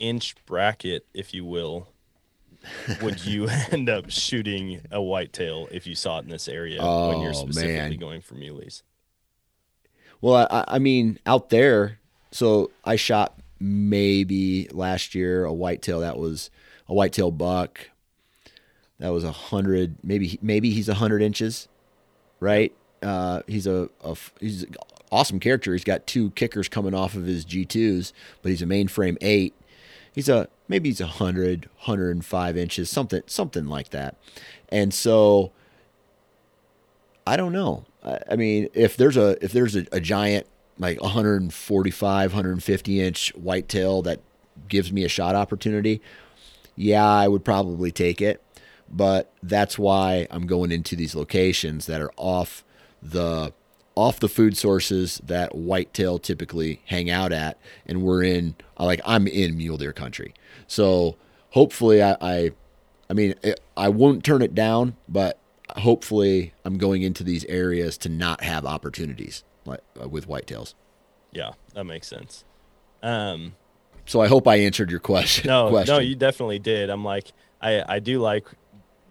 inch 0.00 0.34
bracket, 0.46 1.06
if 1.14 1.32
you 1.32 1.44
will, 1.44 1.88
would 3.00 3.24
you 3.24 3.46
end 3.70 3.88
up 3.88 4.10
shooting 4.10 4.80
a 4.90 5.00
whitetail 5.00 5.68
if 5.70 5.86
you 5.86 5.94
saw 5.94 6.18
it 6.18 6.24
in 6.24 6.28
this 6.30 6.48
area 6.48 6.80
when 6.80 7.20
you're 7.20 7.30
Oh, 7.30 7.32
specifically 7.34 7.90
man. 7.90 7.98
going 7.98 8.20
for 8.20 8.34
muleys? 8.34 8.82
Well, 10.20 10.46
I, 10.50 10.64
I 10.66 10.78
mean, 10.78 11.18
out 11.24 11.50
there, 11.50 11.98
so 12.32 12.70
I 12.84 12.96
shot 12.96 13.38
maybe 13.58 14.68
last 14.72 15.14
year 15.14 15.44
a 15.44 15.52
whitetail 15.52 16.00
that 16.00 16.18
was 16.18 16.50
a 16.88 16.94
whitetail 16.94 17.30
buck. 17.30 17.88
That 18.98 19.10
was 19.10 19.24
a 19.24 19.32
hundred, 19.32 19.96
maybe 20.02 20.38
maybe 20.42 20.70
he's 20.70 20.88
a 20.90 20.94
hundred 20.94 21.22
inches, 21.22 21.68
right? 22.38 22.70
Uh, 23.02 23.40
he's 23.46 23.66
a 23.66 23.88
he's 24.40 24.64
an 24.64 24.74
awesome 25.10 25.40
character. 25.40 25.72
He's 25.72 25.84
got 25.84 26.06
two 26.06 26.30
kickers 26.32 26.68
coming 26.68 26.92
off 26.92 27.14
of 27.14 27.24
his 27.24 27.46
G 27.46 27.64
twos, 27.64 28.12
but 28.42 28.50
he's 28.50 28.60
a 28.60 28.66
mainframe 28.66 29.16
eight. 29.22 29.54
He's 30.20 30.28
a 30.28 30.50
maybe 30.68 30.90
he's 30.90 31.00
a 31.00 31.06
hundred, 31.06 31.70
hundred 31.78 32.10
and 32.10 32.22
five 32.22 32.54
inches, 32.54 32.90
something 32.90 33.22
something 33.24 33.64
like 33.64 33.88
that. 33.88 34.16
And 34.68 34.92
so 34.92 35.50
I 37.26 37.38
don't 37.38 37.54
know. 37.54 37.86
I, 38.04 38.18
I 38.32 38.36
mean, 38.36 38.68
if 38.74 38.98
there's 38.98 39.16
a 39.16 39.42
if 39.42 39.52
there's 39.52 39.74
a, 39.74 39.86
a 39.92 39.98
giant 39.98 40.46
like 40.78 41.00
145, 41.00 42.32
150 42.34 43.00
inch 43.00 43.34
whitetail 43.34 44.02
that 44.02 44.20
gives 44.68 44.92
me 44.92 45.06
a 45.06 45.08
shot 45.08 45.34
opportunity, 45.34 46.02
yeah, 46.76 47.06
I 47.06 47.26
would 47.26 47.42
probably 47.42 47.90
take 47.90 48.20
it. 48.20 48.42
But 48.90 49.32
that's 49.42 49.78
why 49.78 50.26
I'm 50.30 50.46
going 50.46 50.70
into 50.70 50.96
these 50.96 51.14
locations 51.14 51.86
that 51.86 52.02
are 52.02 52.12
off 52.18 52.62
the 53.00 53.54
off 54.00 54.18
the 54.18 54.28
food 54.28 54.56
sources 54.56 55.20
that 55.24 55.54
whitetail 55.54 56.18
typically 56.18 56.80
hang 56.86 57.10
out 57.10 57.32
at, 57.32 57.58
and 57.86 58.02
we're 58.02 58.22
in 58.24 58.54
like 58.78 59.00
I'm 59.04 59.26
in 59.26 59.56
mule 59.56 59.76
deer 59.76 59.92
country. 59.92 60.34
So 60.66 61.16
hopefully 61.50 62.02
I, 62.02 62.16
I 62.20 62.50
I 63.08 63.12
mean, 63.12 63.34
it, 63.42 63.60
I 63.76 63.88
won't 63.88 64.24
turn 64.24 64.40
it 64.40 64.54
down, 64.54 64.96
but 65.08 65.38
hopefully, 65.76 66.52
I'm 66.64 66.78
going 66.78 67.02
into 67.02 67.24
these 67.24 67.44
areas 67.46 67.98
to 67.98 68.08
not 68.08 68.42
have 68.42 68.64
opportunities 68.64 69.44
like 69.64 69.80
uh, 70.02 70.08
with 70.08 70.28
whitetails. 70.28 70.74
Yeah, 71.32 71.52
that 71.74 71.84
makes 71.84 72.08
sense. 72.08 72.44
Um, 73.02 73.54
So 74.06 74.20
I 74.20 74.28
hope 74.28 74.46
I 74.48 74.56
answered 74.56 74.90
your 74.90 75.00
question. 75.00 75.48
no, 75.48 75.70
question. 75.70 75.94
no, 75.94 76.00
you 76.00 76.14
definitely 76.16 76.58
did. 76.58 76.90
I'm 76.90 77.04
like, 77.04 77.32
I, 77.60 77.82
I 77.96 77.98
do 77.98 78.20
like 78.20 78.46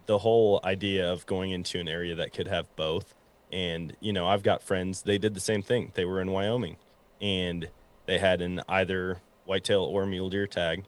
the 0.06 0.18
whole 0.18 0.60
idea 0.64 1.12
of 1.12 1.26
going 1.26 1.52
into 1.52 1.80
an 1.80 1.88
area 1.88 2.16
that 2.16 2.34
could 2.34 2.48
have 2.48 2.74
both. 2.76 3.14
And, 3.52 3.96
you 4.00 4.14
know, 4.14 4.28
I've 4.28 4.44
got 4.44 4.62
friends, 4.62 5.02
they 5.04 5.18
did 5.18 5.34
the 5.34 5.40
same 5.40 5.62
thing. 5.64 5.92
They 5.96 6.06
were 6.06 6.22
in 6.22 6.32
Wyoming 6.32 6.78
and 7.22 7.70
they 8.06 8.20
had 8.20 8.42
an 8.42 8.62
either 8.70 9.22
whitetail 9.46 9.82
or 9.84 10.06
mule 10.06 10.30
deer 10.30 10.46
tag 10.48 10.86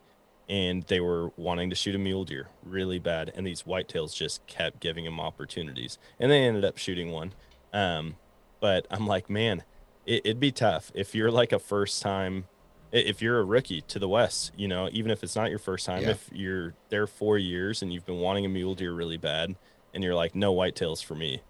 and 0.48 0.84
they 0.84 1.00
were 1.00 1.32
wanting 1.38 1.70
to 1.70 1.76
shoot 1.76 1.96
a 1.96 1.98
mule 1.98 2.24
deer 2.26 2.50
really 2.64 3.00
bad. 3.00 3.32
And 3.36 3.48
these 3.48 3.64
whitetails 3.64 4.16
just 4.16 4.46
kept 4.48 4.80
giving 4.80 5.06
them 5.06 5.20
opportunities 5.20 5.98
and 6.20 6.32
they 6.32 6.44
ended 6.44 6.64
up 6.66 6.78
shooting 6.78 7.12
one. 7.12 7.34
Um, 7.74 8.16
but 8.60 8.86
I'm 8.92 9.08
like, 9.08 9.30
man, 9.30 9.64
it, 10.06 10.22
it'd 10.26 10.40
be 10.40 10.52
tough 10.52 10.92
if 10.94 11.16
you're 11.16 11.32
like 11.32 11.52
a 11.52 11.60
first 11.60 12.02
time 12.02 12.46
if 12.92 13.22
you're 13.22 13.40
a 13.40 13.44
rookie 13.44 13.80
to 13.80 14.00
the 14.00 14.10
west 14.10 14.52
you 14.58 14.68
know 14.68 14.90
even 14.92 15.12
if 15.12 15.24
it's 15.24 15.36
not 15.36 15.50
your 15.50 15.60
first 15.60 15.86
time 15.86 16.02
Yeah. 16.02 16.10
if 16.10 16.28
you're 16.34 16.74
there 16.90 17.08
four 17.08 17.38
years 17.38 17.82
and 17.82 17.94
you've 17.94 18.06
been 18.06 18.18
wanting 18.20 18.46
a 18.46 18.50
mule 18.50 18.76
deer 18.76 18.92
really 18.92 19.16
bad 19.16 19.56
and 19.94 20.04
you're 20.04 20.14
like 20.16 20.36
no 20.36 20.54
whitetails 20.54 21.02
for 21.02 21.16
me 21.16 21.42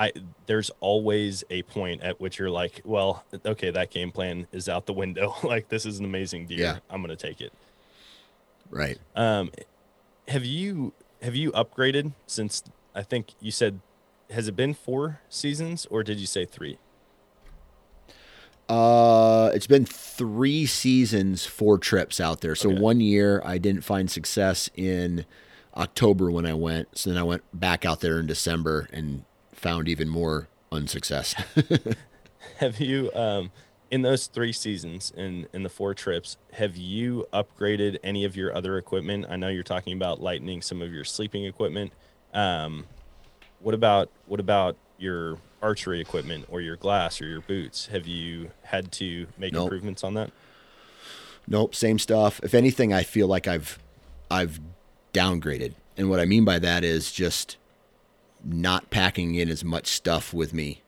i 0.00 0.12
there's 0.46 0.70
always 0.80 1.44
a 1.50 1.62
point 1.62 2.02
at 2.02 2.20
which 2.20 2.38
you're 2.38 2.50
like 2.50 2.80
well 2.84 3.24
okay 3.44 3.70
that 3.70 3.90
game 3.90 4.10
plan 4.10 4.46
is 4.52 4.68
out 4.68 4.86
the 4.86 4.92
window 4.92 5.34
like 5.44 5.68
this 5.68 5.84
is 5.84 5.98
an 5.98 6.04
amazing 6.04 6.46
deer 6.46 6.58
Yeah. 6.58 6.78
i'm 6.88 7.00
gonna 7.02 7.16
take 7.16 7.40
it 7.40 7.52
right. 8.70 8.98
um 9.14 9.50
have 10.28 10.44
you 10.44 10.92
have 11.22 11.34
you 11.36 11.52
upgraded 11.52 12.12
since 12.26 12.62
i 12.94 13.02
think 13.02 13.34
you 13.40 13.50
said 13.50 13.80
has 14.30 14.48
it 14.48 14.56
been 14.56 14.74
four 14.74 15.20
seasons 15.28 15.86
or 15.90 16.02
did 16.02 16.18
you 16.18 16.26
say 16.26 16.44
three 16.44 16.78
Uh, 18.68 19.50
it's 19.52 19.66
been 19.66 19.84
three 19.84 20.64
seasons, 20.64 21.44
four 21.44 21.76
trips 21.76 22.20
out 22.20 22.40
there. 22.40 22.54
So 22.54 22.70
Okay. 22.70 22.78
one 22.80 23.00
year 23.00 23.42
I 23.44 23.58
didn't 23.58 23.82
find 23.82 24.08
success 24.08 24.70
in 24.76 25.26
October 25.76 26.30
when 26.30 26.46
I 26.46 26.54
went. 26.54 26.96
So 26.96 27.10
then 27.10 27.18
I 27.18 27.24
went 27.24 27.42
back 27.52 27.84
out 27.84 27.98
there 28.00 28.20
in 28.20 28.28
December 28.28 28.88
and 28.92 29.24
found 29.60 29.88
even 29.88 30.08
more 30.08 30.48
unsuccess. 30.72 31.34
have 32.56 32.80
you 32.80 33.12
um 33.14 33.50
in 33.90 34.00
those 34.02 34.26
three 34.26 34.52
seasons 34.52 35.12
in 35.16 35.46
in 35.52 35.62
the 35.62 35.68
four 35.68 35.92
trips 35.94 36.36
have 36.54 36.76
you 36.76 37.26
upgraded 37.32 37.98
any 38.02 38.24
of 38.24 38.34
your 38.36 38.54
other 38.56 38.78
equipment 38.78 39.26
i 39.28 39.36
know 39.36 39.48
you're 39.48 39.62
talking 39.62 39.94
about 39.94 40.20
lightening 40.22 40.62
some 40.62 40.80
of 40.80 40.90
your 40.92 41.04
sleeping 41.04 41.44
equipment 41.44 41.92
um 42.32 42.86
what 43.60 43.74
about 43.74 44.08
what 44.26 44.40
about 44.40 44.74
your 44.98 45.36
archery 45.60 46.00
equipment 46.00 46.46
or 46.48 46.60
your 46.62 46.76
glass 46.76 47.20
or 47.20 47.26
your 47.26 47.42
boots 47.42 47.86
have 47.88 48.06
you 48.06 48.50
had 48.62 48.90
to 48.90 49.26
make 49.36 49.52
Nope. 49.52 49.64
improvements 49.64 50.02
on 50.02 50.14
that 50.14 50.30
Nope, 51.48 51.74
same 51.74 51.98
stuff. 51.98 52.38
If 52.44 52.54
anything, 52.54 52.92
I 52.92 53.02
feel 53.02 53.26
like 53.26 53.48
I've 53.48 53.78
I've 54.30 54.60
downgraded. 55.12 55.72
And 55.96 56.08
what 56.08 56.20
I 56.20 56.24
mean 56.24 56.44
by 56.44 56.60
that 56.60 56.84
is 56.84 57.10
just 57.10 57.56
not 58.44 58.90
packing 58.90 59.34
in 59.34 59.48
as 59.48 59.64
much 59.64 59.86
stuff 59.86 60.32
with 60.32 60.52
me. 60.52 60.82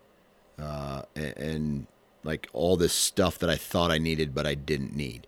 Uh, 0.59 1.03
and, 1.15 1.37
and 1.37 1.87
like 2.25 2.49
all 2.53 2.77
this 2.77 2.93
stuff 2.93 3.39
that 3.39 3.51
I 3.51 3.57
thought 3.57 3.91
I 3.91 3.99
needed 3.99 4.35
but 4.35 4.47
I 4.47 4.55
didn't 4.55 4.95
need. 4.95 5.27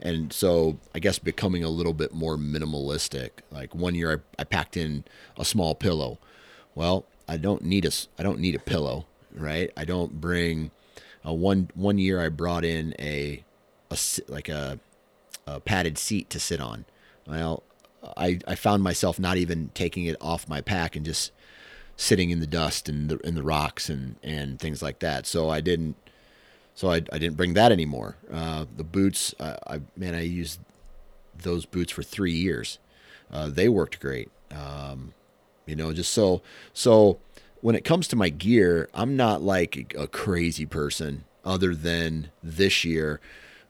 And 0.00 0.32
so 0.32 0.78
I 0.94 0.98
guess 0.98 1.18
becoming 1.18 1.62
a 1.62 1.68
little 1.68 1.92
bit 1.92 2.12
more 2.12 2.36
minimalistic. 2.36 3.30
Like 3.50 3.74
one 3.74 3.94
year 3.94 4.24
I, 4.38 4.42
I 4.42 4.44
packed 4.44 4.76
in 4.76 5.04
a 5.38 5.44
small 5.44 5.74
pillow. 5.74 6.18
Well, 6.74 7.06
I 7.28 7.36
don't 7.36 7.62
need 7.62 7.84
a 7.84 7.92
I 8.18 8.22
don't 8.22 8.40
need 8.40 8.54
a 8.54 8.58
pillow, 8.58 9.06
right? 9.32 9.70
I 9.76 9.84
don't 9.84 10.20
bring 10.20 10.72
a 11.24 11.32
one 11.32 11.70
one 11.74 11.98
year 11.98 12.20
I 12.20 12.28
brought 12.28 12.64
in 12.64 12.94
a 12.98 13.44
a 13.90 13.98
like 14.26 14.48
a, 14.48 14.80
a 15.46 15.60
padded 15.60 15.98
seat 15.98 16.30
to 16.30 16.40
sit 16.40 16.60
on. 16.60 16.84
Well, 17.26 17.62
I 18.16 18.40
I 18.46 18.56
found 18.56 18.82
myself 18.82 19.20
not 19.20 19.36
even 19.36 19.70
taking 19.74 20.06
it 20.06 20.16
off 20.20 20.48
my 20.48 20.60
pack 20.60 20.96
and 20.96 21.04
just 21.04 21.30
sitting 21.96 22.30
in 22.30 22.40
the 22.40 22.46
dust 22.46 22.88
and 22.88 23.08
the 23.08 23.18
in 23.18 23.34
the 23.34 23.42
rocks 23.42 23.88
and 23.88 24.16
and 24.22 24.58
things 24.58 24.82
like 24.82 24.98
that. 25.00 25.26
So 25.26 25.48
I 25.48 25.60
didn't 25.60 25.96
so 26.74 26.90
I, 26.90 26.96
I 26.96 27.18
didn't 27.18 27.36
bring 27.36 27.54
that 27.54 27.72
anymore. 27.72 28.16
Uh, 28.32 28.64
the 28.76 28.84
boots, 28.84 29.34
uh, 29.38 29.56
I 29.66 29.80
man, 29.96 30.14
I 30.14 30.22
used 30.22 30.60
those 31.36 31.66
boots 31.66 31.92
for 31.92 32.02
three 32.02 32.32
years. 32.32 32.78
Uh, 33.30 33.48
they 33.48 33.68
worked 33.68 34.00
great. 34.00 34.30
Um, 34.50 35.14
you 35.66 35.76
know, 35.76 35.92
just 35.92 36.12
so 36.12 36.42
so 36.72 37.18
when 37.60 37.74
it 37.74 37.84
comes 37.84 38.08
to 38.08 38.16
my 38.16 38.28
gear, 38.28 38.88
I'm 38.94 39.16
not 39.16 39.42
like 39.42 39.94
a 39.96 40.06
crazy 40.06 40.66
person. 40.66 41.24
Other 41.44 41.74
than 41.74 42.30
this 42.42 42.84
year, 42.84 43.20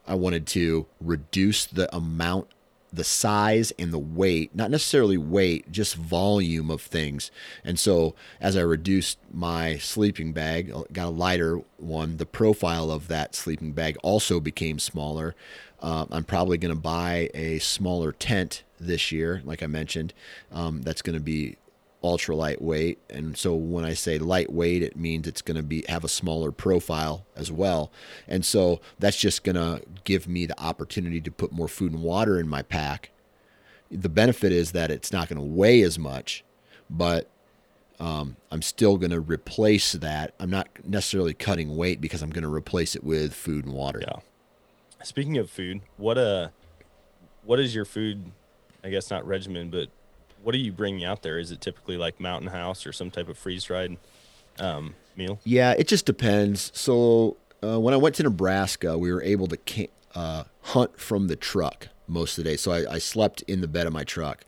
I 0.07 0.15
wanted 0.15 0.47
to 0.49 0.87
reduce 1.01 1.65
the 1.65 1.95
amount, 1.95 2.49
the 2.93 3.05
size, 3.05 3.73
and 3.79 3.93
the 3.93 3.99
weight. 3.99 4.55
Not 4.55 4.71
necessarily 4.71 5.17
weight, 5.17 5.73
just 5.73 5.95
volume 5.95 6.71
of 6.71 6.83
things. 6.83 7.31
And 7.65 7.79
so 7.79 8.15
as 8.41 8.57
I 8.57 8.61
reduced 8.61 9.19
my 9.33 9.79
sleeping 9.79 10.33
bag, 10.33 10.71
uh, 10.71 10.83
got 10.93 11.09
a 11.09 11.11
lighter 11.11 11.63
one. 11.79 12.19
The 12.19 12.27
profile 12.27 12.91
of 12.91 13.09
that 13.09 13.35
sleeping 13.35 13.73
bag 13.73 13.97
also 14.03 14.41
became 14.41 14.79
smaller. 14.79 15.35
Uh, 15.81 16.07
I'm 16.11 16.25
probably 16.25 16.59
going 16.59 16.75
to 16.75 16.81
buy 16.81 17.31
a 17.35 17.59
smaller 17.59 18.13
tent 18.13 18.63
this 18.79 19.11
year, 19.11 19.43
like 19.45 19.63
I 19.63 19.67
mentioned. 19.67 20.13
Um, 20.53 20.83
that's 20.83 21.03
going 21.03 21.15
to 21.15 21.21
be 21.21 21.57
ultra 22.03 22.35
lightweight 22.35 22.99
and 23.11 23.37
so 23.37 23.55
when 23.55 23.85
i 23.85 23.95
say 23.95 24.19
lightweight 24.19 24.83
it 24.83 24.97
means 24.97 25.27
it's 25.27 25.43
going 25.43 25.57
to 25.57 25.63
be 25.63 25.85
have 25.89 26.05
a 26.05 26.09
smaller 26.09 26.51
profile 26.51 27.25
as 27.37 27.51
well 27.53 27.93
and 28.27 28.45
so 28.45 28.81
that's 28.99 29.17
just 29.17 29.45
going 29.45 29.55
to 29.57 29.83
give 30.05 30.27
me 30.27 30.47
the 30.47 30.61
opportunity 30.61 31.21
to 31.21 31.31
put 31.31 31.53
more 31.53 31.69
food 31.69 31.93
and 31.93 32.03
water 32.03 32.39
in 32.41 32.49
my 32.49 32.63
pack 32.63 33.11
the 33.91 34.09
benefit 34.09 34.53
is 34.53 34.73
that 34.73 34.91
it's 34.91 35.13
not 35.13 35.29
going 35.29 35.39
to 35.39 35.47
weigh 35.47 35.83
as 35.83 35.99
much 35.99 36.45
but 36.91 37.29
um, 38.01 38.37
i'm 38.51 38.63
still 38.63 38.97
going 38.97 39.11
to 39.13 39.21
replace 39.21 39.93
that 39.93 40.35
i'm 40.41 40.51
not 40.51 40.69
necessarily 40.85 41.35
cutting 41.35 41.77
weight 41.77 42.01
because 42.01 42.23
i'm 42.23 42.31
going 42.31 42.43
to 42.43 42.53
replace 42.53 42.97
it 42.97 43.05
with 43.05 43.33
food 43.33 43.65
and 43.65 43.75
water 43.75 44.01
Yeah. 44.03 44.21
Speaking 45.05 45.37
of 45.37 45.51
food, 45.51 45.81
what 45.97 46.17
uh, 46.17 46.49
what 47.45 47.59
is 47.59 47.75
your 47.75 47.85
food? 47.85 48.31
I 48.85 48.91
guess 48.91 49.11
not 49.11 49.27
regimen, 49.27 49.69
but 49.69 49.89
what 50.43 50.55
are 50.55 50.59
you 50.59 50.73
bringing 50.73 51.05
out 51.05 51.23
there? 51.23 51.39
Is 51.39 51.51
it 51.51 51.61
typically 51.61 51.97
like 51.97 52.21
Mountain 52.21 52.51
House 52.51 52.87
or 52.87 52.93
some 52.93 53.11
type 53.11 53.29
of 53.29 53.39
freeze 53.39 53.65
dried 53.65 53.97
um, 54.59 54.95
meal? 55.17 55.39
Yeah, 55.45 55.73
it 55.73 55.89
just 55.89 56.07
depends. 56.07 56.71
So 56.75 57.37
uh, 57.63 57.81
when 57.81 57.95
I 57.95 57.97
went 57.97 58.15
to 58.17 58.23
Nebraska, 58.23 58.99
we 58.99 59.13
were 59.13 59.23
able 59.23 59.47
to 59.49 59.89
uh, 60.15 60.45
hunt 60.63 60.99
from 60.99 61.29
the 61.29 61.37
truck 61.37 61.89
most 62.07 62.39
of 62.39 62.45
the 62.45 62.51
day. 62.51 62.57
So 62.57 62.73
I, 62.73 62.95
I 62.95 62.99
slept 62.99 63.43
in 63.43 63.61
the 63.61 63.69
bed 63.69 63.87
of 63.87 63.93
my 63.93 64.05
truck 64.05 64.45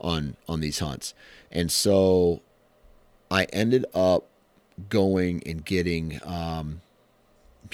on 0.00 0.36
on 0.48 0.60
these 0.60 0.78
hunts, 0.78 1.14
and 1.50 1.72
so 1.72 2.42
I 3.30 3.44
ended 3.44 3.84
up 3.94 4.26
going 4.88 5.42
and 5.44 5.64
getting, 5.64 6.20
um, 6.24 6.80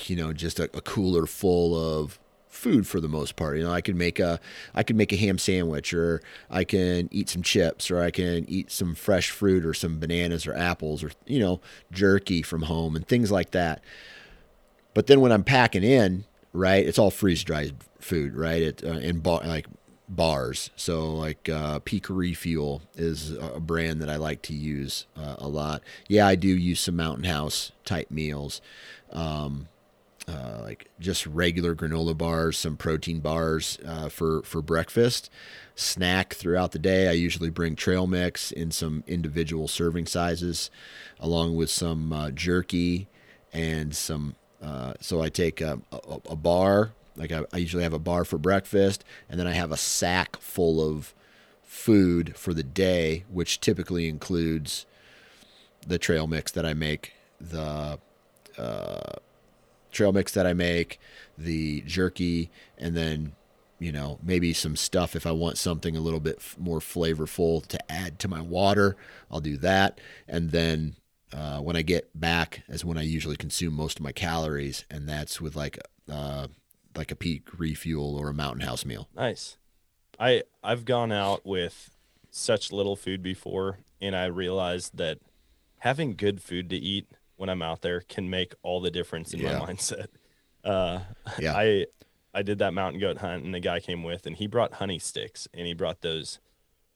you 0.07 0.17
know, 0.17 0.33
just 0.33 0.59
a, 0.59 0.65
a 0.75 0.81
cooler 0.81 1.27
full 1.27 1.75
of 1.75 2.19
food 2.55 2.87
for 2.87 3.01
the 3.01 3.09
most 3.09 3.37
part. 3.37 3.59
You 3.59 3.65
know, 3.65 3.73
I 3.73 3.81
could 3.81 3.97
make 3.97 4.19
a 4.19 4.41
I 4.75 4.83
could 4.83 4.97
make 4.97 5.13
a 5.13 5.17
ham 5.17 5.39
sandwich 5.39 5.93
or 5.93 6.23
I 6.51 6.65
can 6.65 7.09
eat 7.11 7.29
some 7.29 7.43
chips 7.43 7.91
or 7.91 8.01
I 8.01 8.11
can 8.11 8.49
eat 8.49 8.71
some 8.71 8.95
fresh 8.95 9.31
fruit 9.31 9.65
or 9.65 9.75
some 9.75 9.99
bananas 9.99 10.47
or 10.47 10.55
apples 10.55 11.03
or 11.03 11.11
you 11.27 11.41
know, 11.41 11.61
jerky 11.91 12.43
from 12.43 12.63
home 12.63 12.97
and 12.97 13.07
things 13.07 13.31
like 13.31 13.51
that. 13.51 13.83
But 14.95 15.09
then 15.09 15.21
when 15.21 15.33
I'm 15.33 15.45
packing 15.45 15.83
in, 15.83 16.25
right, 16.53 16.87
it's 16.87 16.99
all 16.99 17.11
freeze 17.11 17.43
dried 17.43 17.75
food, 17.99 18.37
right? 18.37 18.63
It 18.63 18.85
uh, 18.85 18.93
in 18.93 19.19
bar 19.19 19.43
like 19.45 19.67
bars. 20.09 20.71
So 20.77 21.13
like 21.13 21.49
uh, 21.49 21.81
Peak 21.81 22.09
Refuel 22.09 22.83
is 22.95 23.33
a 23.33 23.61
brand 23.61 24.01
that 24.01 24.09
I 24.09 24.17
like 24.17 24.43
to 24.43 24.55
use 24.55 25.07
uh, 25.17 25.37
a 25.39 25.49
lot. 25.49 25.83
Yeah, 26.09 26.27
I 26.27 26.35
do 26.35 26.49
use 26.49 26.81
some 26.81 26.97
Mountain 26.97 27.25
House 27.25 27.73
type 27.85 28.11
meals. 28.11 28.61
Um, 29.11 29.69
uh, 30.27 30.61
like 30.63 30.91
just 30.99 31.27
regular 31.27 31.75
granola 31.75 32.17
bars, 32.17 32.57
some 32.57 32.77
protein 32.77 33.21
bars 33.21 33.79
uh, 33.87 34.09
for 34.09 34.43
for 34.43 34.63
breakfast. 34.63 35.31
Snack 35.75 36.35
throughout 36.35 36.73
the 36.73 36.79
day. 36.79 37.09
I 37.09 37.13
usually 37.13 37.51
bring 37.51 37.77
trail 37.77 38.07
mix 38.07 38.53
in 38.53 38.71
some 38.71 39.03
individual 39.07 39.69
serving 39.69 40.07
sizes, 40.07 40.71
along 41.19 41.57
with 41.57 41.71
some 41.71 42.13
uh, 42.13 42.31
jerky 42.31 43.09
and 43.53 43.95
some. 43.95 44.37
Uh, 44.63 44.95
so 45.01 45.21
I 45.21 45.29
take 45.29 45.61
a, 45.61 45.81
a, 45.93 46.21
a 46.31 46.37
bar. 46.37 46.93
Like 47.17 47.33
I, 47.33 47.45
I 47.53 47.59
usually 47.59 47.83
have 47.83 47.93
a 47.93 47.99
bar 47.99 48.25
for 48.25 48.39
breakfast, 48.39 49.05
and 49.29 49.39
then 49.39 49.47
I 49.47 49.53
have 49.53 49.73
a 49.73 49.77
sack 49.77 50.39
full 50.39 50.81
of 50.81 51.15
food 51.63 52.37
for 52.37 52.55
the 52.55 52.63
day, 52.63 53.25
which 53.31 53.61
typically 53.61 54.09
includes 54.09 54.87
the 55.87 55.99
trail 55.99 56.27
mix 56.27 56.51
that 56.53 56.65
I 56.65 56.73
make, 56.73 57.13
the 57.41 57.99
uh, 58.57 59.17
trail 59.95 60.13
mix 60.13 60.33
that 60.33 60.47
I 60.47 60.53
make, 60.53 61.01
the 61.39 61.83
jerky, 61.83 62.51
and 62.79 62.97
then 62.97 63.33
you 63.81 63.93
know, 63.93 64.19
maybe 64.23 64.53
some 64.53 64.77
stuff 64.77 65.17
if 65.17 65.27
I 65.27 65.33
want 65.33 65.59
something 65.59 65.97
a 65.97 66.01
little 66.01 66.21
bit 66.21 66.37
f- 66.39 66.57
more 66.59 66.79
flavorful 66.79 67.67
to 67.67 67.93
add 67.93 68.19
to 68.21 68.29
my 68.29 68.41
water, 68.41 68.97
I'll 69.31 69.41
do 69.41 69.57
that. 69.59 70.01
And 70.29 70.53
then 70.53 70.95
uh, 71.33 71.59
when 71.59 71.77
I 71.77 71.83
get 71.83 72.09
back, 72.19 72.63
is 72.69 72.85
when 72.85 72.97
I 72.97 73.03
usually 73.03 73.37
consume 73.37 73.75
most 73.75 73.99
of 73.99 74.05
my 74.05 74.13
calories, 74.13 74.85
and 74.91 75.09
that's 75.09 75.41
with 75.41 75.57
like 75.57 75.79
uh, 76.11 76.47
like 76.97 77.11
a 77.11 77.17
peak 77.17 77.49
refuel 77.59 78.17
or 78.17 78.29
a 78.29 78.35
mountain 78.35 78.67
house 78.67 78.85
meal. 78.85 79.09
Nice. 79.15 79.57
I 80.19 80.45
I've 80.63 80.85
gone 80.85 81.13
out 81.13 81.45
with 81.45 81.91
such 82.31 82.73
little 82.73 82.97
food 82.97 83.23
before 83.23 83.79
and 84.01 84.17
I 84.17 84.27
realized 84.27 84.97
that 84.97 85.19
having 85.79 86.17
good 86.17 86.43
food 86.43 86.69
to 86.71 86.77
eat 86.77 87.07
when 87.37 87.49
I'm 87.49 87.63
out 87.63 87.83
there 87.83 88.01
can 88.01 88.31
make 88.31 88.55
all 88.63 88.81
the 88.81 88.91
difference 88.91 89.33
in 89.35 89.41
Yeah. 89.41 89.59
my 89.59 89.67
mindset. 89.73 90.07
Uh 90.65 91.01
Yeah. 91.39 91.53
I 91.55 91.87
I 92.33 92.41
did 92.43 92.59
that 92.61 92.73
mountain 92.73 92.99
goat 92.99 93.19
hunt 93.19 93.45
and 93.45 93.55
the 93.55 93.61
guy 93.61 93.81
came 93.81 94.03
with 94.03 94.25
and 94.27 94.35
he 94.35 94.47
brought 94.47 94.75
honey 94.75 94.99
sticks 94.99 95.47
and 95.53 95.67
he 95.67 95.75
brought 95.75 96.01
those 96.01 96.41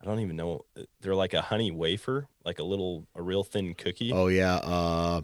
I 0.01 0.07
don't 0.07 0.21
even 0.21 0.37
know 0.37 0.65
they're 1.03 1.15
like 1.15 1.35
a 1.35 1.43
honey 1.43 1.71
wafer, 1.71 2.29
like 2.47 2.59
a 2.59 2.63
little 2.65 3.07
a 3.15 3.21
real 3.21 3.45
thin 3.45 3.75
cookie. 3.75 4.11
Oh 4.15 4.29
yeah, 4.29 4.55
uh, 4.57 5.21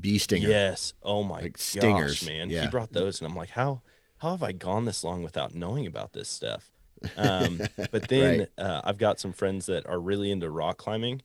bee 0.00 0.18
stinger. 0.18 0.48
Yes. 0.48 0.92
Oh 1.02 1.22
my 1.22 1.42
Like 1.42 1.52
gosh, 1.52 1.60
stingers, 1.60 2.26
man. 2.26 2.50
yeah. 2.50 2.62
He 2.62 2.66
brought 2.68 2.92
those, 2.92 3.20
and 3.20 3.30
I'm 3.30 3.36
like, 3.36 3.50
how 3.50 3.82
how 4.18 4.30
have 4.30 4.42
I 4.42 4.52
gone 4.52 4.84
this 4.86 5.04
long 5.04 5.22
without 5.22 5.54
knowing 5.54 5.86
about 5.86 6.12
this 6.12 6.28
stuff? 6.28 6.70
Um, 7.16 7.60
but 7.90 8.08
then 8.08 8.40
Right. 8.40 8.48
uh, 8.58 8.80
I've 8.84 8.98
got 8.98 9.20
some 9.20 9.32
friends 9.32 9.66
that 9.66 9.86
are 9.86 10.00
really 10.00 10.30
into 10.30 10.50
rock 10.50 10.78
climbing, 10.78 11.22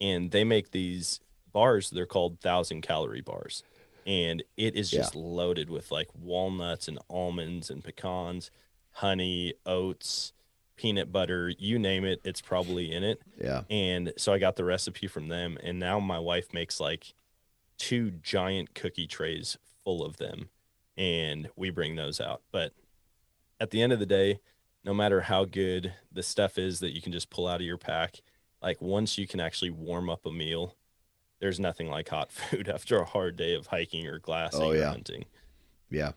and 0.00 0.30
they 0.30 0.44
make 0.44 0.70
these 0.70 1.20
bars. 1.52 1.90
They're 1.90 2.06
called 2.06 2.40
thousand 2.40 2.82
calorie 2.82 3.20
bars, 3.20 3.62
and 4.06 4.42
it 4.56 4.74
is 4.76 4.92
Yeah. 4.92 5.00
just 5.00 5.14
loaded 5.14 5.70
with 5.70 5.90
like 5.90 6.08
walnuts 6.14 6.88
and 6.88 6.98
almonds 7.08 7.70
and 7.70 7.82
pecans, 7.84 8.50
honey, 8.92 9.54
oats, 9.66 10.32
peanut 10.76 11.12
butter, 11.12 11.50
you 11.58 11.78
name 11.78 12.04
it, 12.04 12.20
it's 12.24 12.40
probably 12.40 12.90
in 12.92 13.04
it. 13.04 13.20
Yeah. 13.40 13.62
And 13.70 14.12
so 14.16 14.32
I 14.32 14.38
got 14.38 14.56
the 14.56 14.64
recipe 14.64 15.06
from 15.06 15.28
them, 15.28 15.58
and 15.62 15.78
now 15.78 16.00
my 16.00 16.18
wife 16.18 16.52
makes 16.52 16.80
like 16.80 17.14
two 17.78 18.10
giant 18.10 18.74
cookie 18.74 19.06
trays 19.06 19.56
full 19.84 20.04
of 20.04 20.16
them, 20.16 20.48
and 20.96 21.48
we 21.56 21.70
bring 21.70 21.96
those 21.96 22.20
out. 22.20 22.42
But 22.50 22.72
at 23.60 23.70
the 23.70 23.80
end 23.82 23.92
of 23.92 23.98
the 24.00 24.06
day, 24.06 24.40
no 24.84 24.92
matter 24.92 25.20
how 25.22 25.44
good 25.44 25.92
the 26.10 26.22
stuff 26.24 26.58
is 26.58 26.80
that 26.80 26.92
you 26.94 27.00
can 27.00 27.12
just 27.12 27.30
pull 27.30 27.46
out 27.46 27.60
of 27.60 27.66
your 27.66 27.78
pack, 27.78 28.20
like 28.60 28.80
once 28.82 29.16
you 29.18 29.26
can 29.28 29.38
actually 29.40 29.70
warm 29.70 30.10
up 30.10 30.26
a 30.26 30.32
meal, 30.32 30.74
there's 31.42 31.60
nothing 31.60 31.90
like 31.90 32.08
hot 32.08 32.32
food 32.32 32.68
after 32.68 32.98
a 32.98 33.04
hard 33.04 33.36
day 33.36 33.54
of 33.54 33.66
hiking 33.66 34.06
or 34.06 34.18
glassing 34.18 34.62
Oh, 34.62 34.72
or 34.72 34.86
hunting. 34.86 35.26
Yeah, 35.90 36.12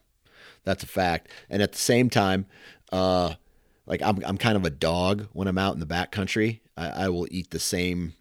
that's 0.64 0.84
a 0.84 0.88
fact. 0.88 1.30
And 1.50 1.62
at 1.62 1.74
the 1.74 1.78
same 1.78 2.10
time, 2.10 2.46
uh, 2.94 3.34
like 3.88 4.02
I'm, 4.02 4.24
I'm 4.24 4.38
kind 4.38 4.56
of 4.56 4.64
a 4.64 4.70
dog 4.70 5.28
when 5.34 5.48
I'm 5.48 5.58
out 5.58 5.74
in 5.74 5.80
the 5.80 5.86
backcountry. 5.86 6.62
I, 6.78 6.90
I 6.90 7.10
will 7.10 7.28
eat 7.32 7.50
the 7.50 7.60
same, 7.60 8.14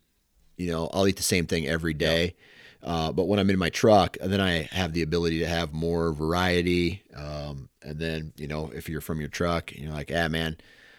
you 0.56 0.70
know, 0.72 0.88
I'll 0.92 1.06
eat 1.06 1.16
the 1.16 1.22
same 1.22 1.46
thing 1.46 1.66
every 1.68 1.94
day. 1.94 2.34
Uh, 2.82 3.12
but 3.12 3.24
when 3.24 3.38
I'm 3.38 3.48
in 3.50 3.58
my 3.58 3.70
truck, 3.70 4.16
then 4.20 4.40
I 4.40 4.62
have 4.72 4.92
the 4.92 5.02
ability 5.02 5.38
to 5.40 5.46
have 5.46 5.72
more 5.72 6.12
variety. 6.12 7.02
Um, 7.14 7.68
and 7.82 7.98
then, 7.98 8.32
you 8.36 8.48
know, 8.48 8.70
if 8.74 8.88
you're 8.88 9.00
from 9.00 9.20
your 9.20 9.28
truck, 9.28 9.72
you're 9.74 9.92
like, 9.92 10.10
ah, 10.14 10.28
man, 10.28 10.56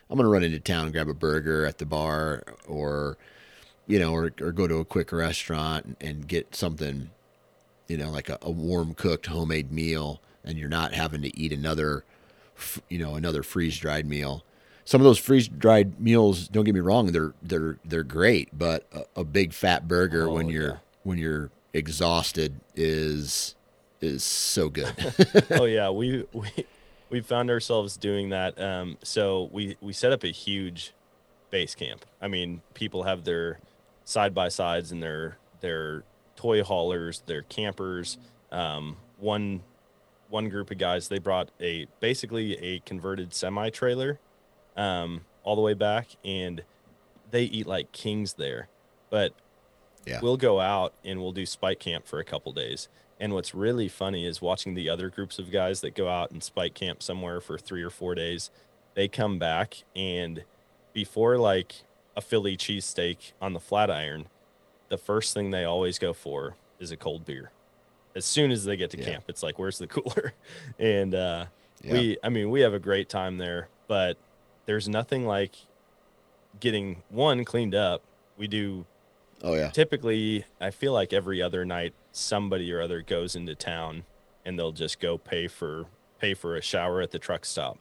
I'm 0.10 0.18
gonna 0.18 0.30
run 0.30 0.44
into 0.44 0.60
town 0.60 0.86
and 0.86 0.94
grab 0.94 1.10
a 1.10 1.14
burger 1.14 1.66
at 1.66 1.80
the 1.80 1.86
bar, 1.86 2.44
or, 2.68 3.18
you 3.88 4.00
know, 4.00 4.14
or, 4.14 4.32
or 4.42 4.52
go 4.52 4.68
to 4.68 4.78
a 4.78 4.86
quick 4.86 5.12
restaurant 5.12 5.86
and, 5.86 5.96
and 6.02 6.28
get 6.28 6.56
something 6.56 7.10
you 7.88 7.98
know, 7.98 8.10
like 8.10 8.30
a, 8.30 8.40
a 8.42 8.50
warm 8.50 8.96
cooked 8.96 9.28
homemade 9.28 9.72
meal, 9.72 10.20
and 10.44 10.58
you're 10.58 10.68
not 10.70 10.94
having 10.94 11.22
to 11.22 11.38
eat 11.40 11.54
another, 11.54 12.04
you 12.90 12.98
know, 12.98 13.14
another 13.14 13.44
freeze 13.44 13.78
dried 13.78 14.08
meal. 14.08 14.44
Some 14.86 15.02
of 15.02 15.06
those 15.06 15.20
freeze 15.20 15.48
dried 15.48 16.00
meals, 16.00 16.48
don't 16.48 16.64
get 16.64 16.74
me 16.74 16.80
wrong, 16.80 17.12
they're 17.12 17.34
they're 17.44 17.78
they're 17.86 18.04
great, 18.04 18.50
but 18.58 18.88
a, 18.92 19.22
a 19.22 19.24
big 19.24 19.54
fat 19.54 19.88
burger 19.88 20.28
when 20.30 20.48
Oh, 20.48 20.50
you're 20.50 20.68
yeah. 20.70 20.78
when 21.04 21.18
you're 21.20 21.52
exhausted 21.74 22.60
is 22.76 23.54
is 24.02 24.24
so 24.24 24.68
good. 24.70 24.94
oh 25.52 25.66
yeah, 25.66 25.92
we 25.92 26.26
we 26.34 26.50
we 27.12 27.22
found 27.22 27.52
ourselves 27.52 27.98
doing 27.98 28.30
that. 28.30 28.60
Um, 28.60 28.98
so 29.04 29.48
we 29.52 29.78
we 29.80 29.94
set 29.94 30.12
up 30.12 30.24
a 30.24 30.32
huge 30.32 30.92
base 31.52 31.76
camp. 31.76 32.04
I 32.20 32.28
mean, 32.28 32.62
people 32.74 33.04
have 33.04 33.26
their 33.26 33.60
side 34.06 34.34
by 34.34 34.48
sides 34.48 34.92
and 34.92 35.04
their 35.04 35.38
their 35.60 36.04
toy 36.38 36.64
haulers, 36.64 37.22
their 37.26 37.42
campers. 37.44 38.18
Um, 38.52 38.98
one 39.20 39.62
one 40.30 40.50
group 40.50 40.72
of 40.72 40.78
guys 40.78 41.08
they 41.10 41.20
brought 41.20 41.50
a 41.60 41.88
basically 42.00 42.58
a 42.58 42.80
converted 42.80 43.34
semi 43.34 43.70
trailer, 43.70 44.20
um, 44.78 45.26
all 45.44 45.56
the 45.56 45.62
way 45.62 45.74
back, 45.74 46.08
and 46.24 46.64
they 47.32 47.44
eat 47.44 47.68
like 47.68 47.92
kings 47.92 48.34
there. 48.34 48.68
But 49.10 49.34
Yeah. 50.06 50.20
we'll 50.22 50.38
go 50.38 50.60
out 50.60 50.94
and 51.04 51.20
we'll 51.22 51.32
do 51.32 51.46
spike 51.46 51.80
camp 51.80 52.06
for 52.06 52.20
a 52.20 52.24
couple 52.24 52.52
days. 52.54 52.88
And 53.20 53.34
what's 53.34 53.56
really 53.56 53.88
funny 53.88 54.26
is 54.26 54.42
watching 54.42 54.74
the 54.76 54.90
other 54.90 55.10
groups 55.10 55.40
of 55.40 55.50
guys 55.52 55.82
that 55.82 55.96
go 55.96 56.10
out 56.10 56.32
and 56.32 56.44
spike 56.44 56.74
camp 56.74 57.02
somewhere 57.02 57.40
for 57.42 57.58
three 57.58 57.82
or 57.82 57.90
four 57.90 58.14
days. 58.14 58.52
They 58.94 59.08
come 59.08 59.40
back 59.40 59.84
and 59.96 60.44
before 60.94 61.38
like 61.38 61.76
a 62.16 62.22
Philly 62.22 62.56
cheesesteak 62.58 63.34
on 63.42 63.54
the 63.54 63.60
flat 63.60 63.90
iron, 63.92 64.28
the 64.90 64.98
first 64.98 65.34
thing 65.34 65.52
they 65.52 65.64
always 65.66 66.00
go 66.00 66.14
for 66.14 66.56
is 66.80 66.92
a 66.92 66.98
cold 66.98 67.26
beer. 67.26 67.52
As 68.16 68.26
soon 68.26 68.52
as 68.52 68.64
they 68.66 68.78
get 68.78 68.92
to 68.92 68.98
Yeah. 68.98 69.06
camp, 69.06 69.26
it's 69.28 69.44
like, 69.44 69.60
where's 69.60 69.78
the 69.78 69.88
cooler? 69.96 70.34
And 70.80 71.14
uh, 71.14 71.46
Yeah. 71.84 71.94
we, 71.94 72.18
I 72.24 72.30
mean, 72.30 72.50
we 72.50 72.62
have 72.62 72.74
a 72.74 72.80
great 72.80 73.10
time 73.10 73.38
there, 73.38 73.68
but 73.88 74.18
there's 74.66 74.88
nothing 74.88 75.26
like 75.26 75.56
getting 76.60 77.04
one 77.10 77.44
cleaned 77.46 77.76
up. 77.76 78.02
We 78.38 78.48
do 78.48 78.86
oh 79.44 79.54
yeah, 79.54 79.70
typically 79.70 80.46
i 80.62 80.72
feel 80.72 80.94
like 80.94 81.12
every 81.12 81.42
other 81.42 81.66
night 81.66 81.94
somebody 82.14 82.72
or 82.72 82.82
other 82.82 83.02
goes 83.02 83.36
into 83.36 83.54
town 83.54 84.04
and 84.46 84.58
they'll 84.58 84.72
just 84.72 85.00
go 85.02 85.18
pay 85.18 85.48
for 85.48 85.86
pay 86.20 86.34
for 86.34 86.56
a 86.56 86.62
shower 86.62 87.02
at 87.02 87.12
the 87.12 87.20
truck 87.20 87.44
stop 87.46 87.78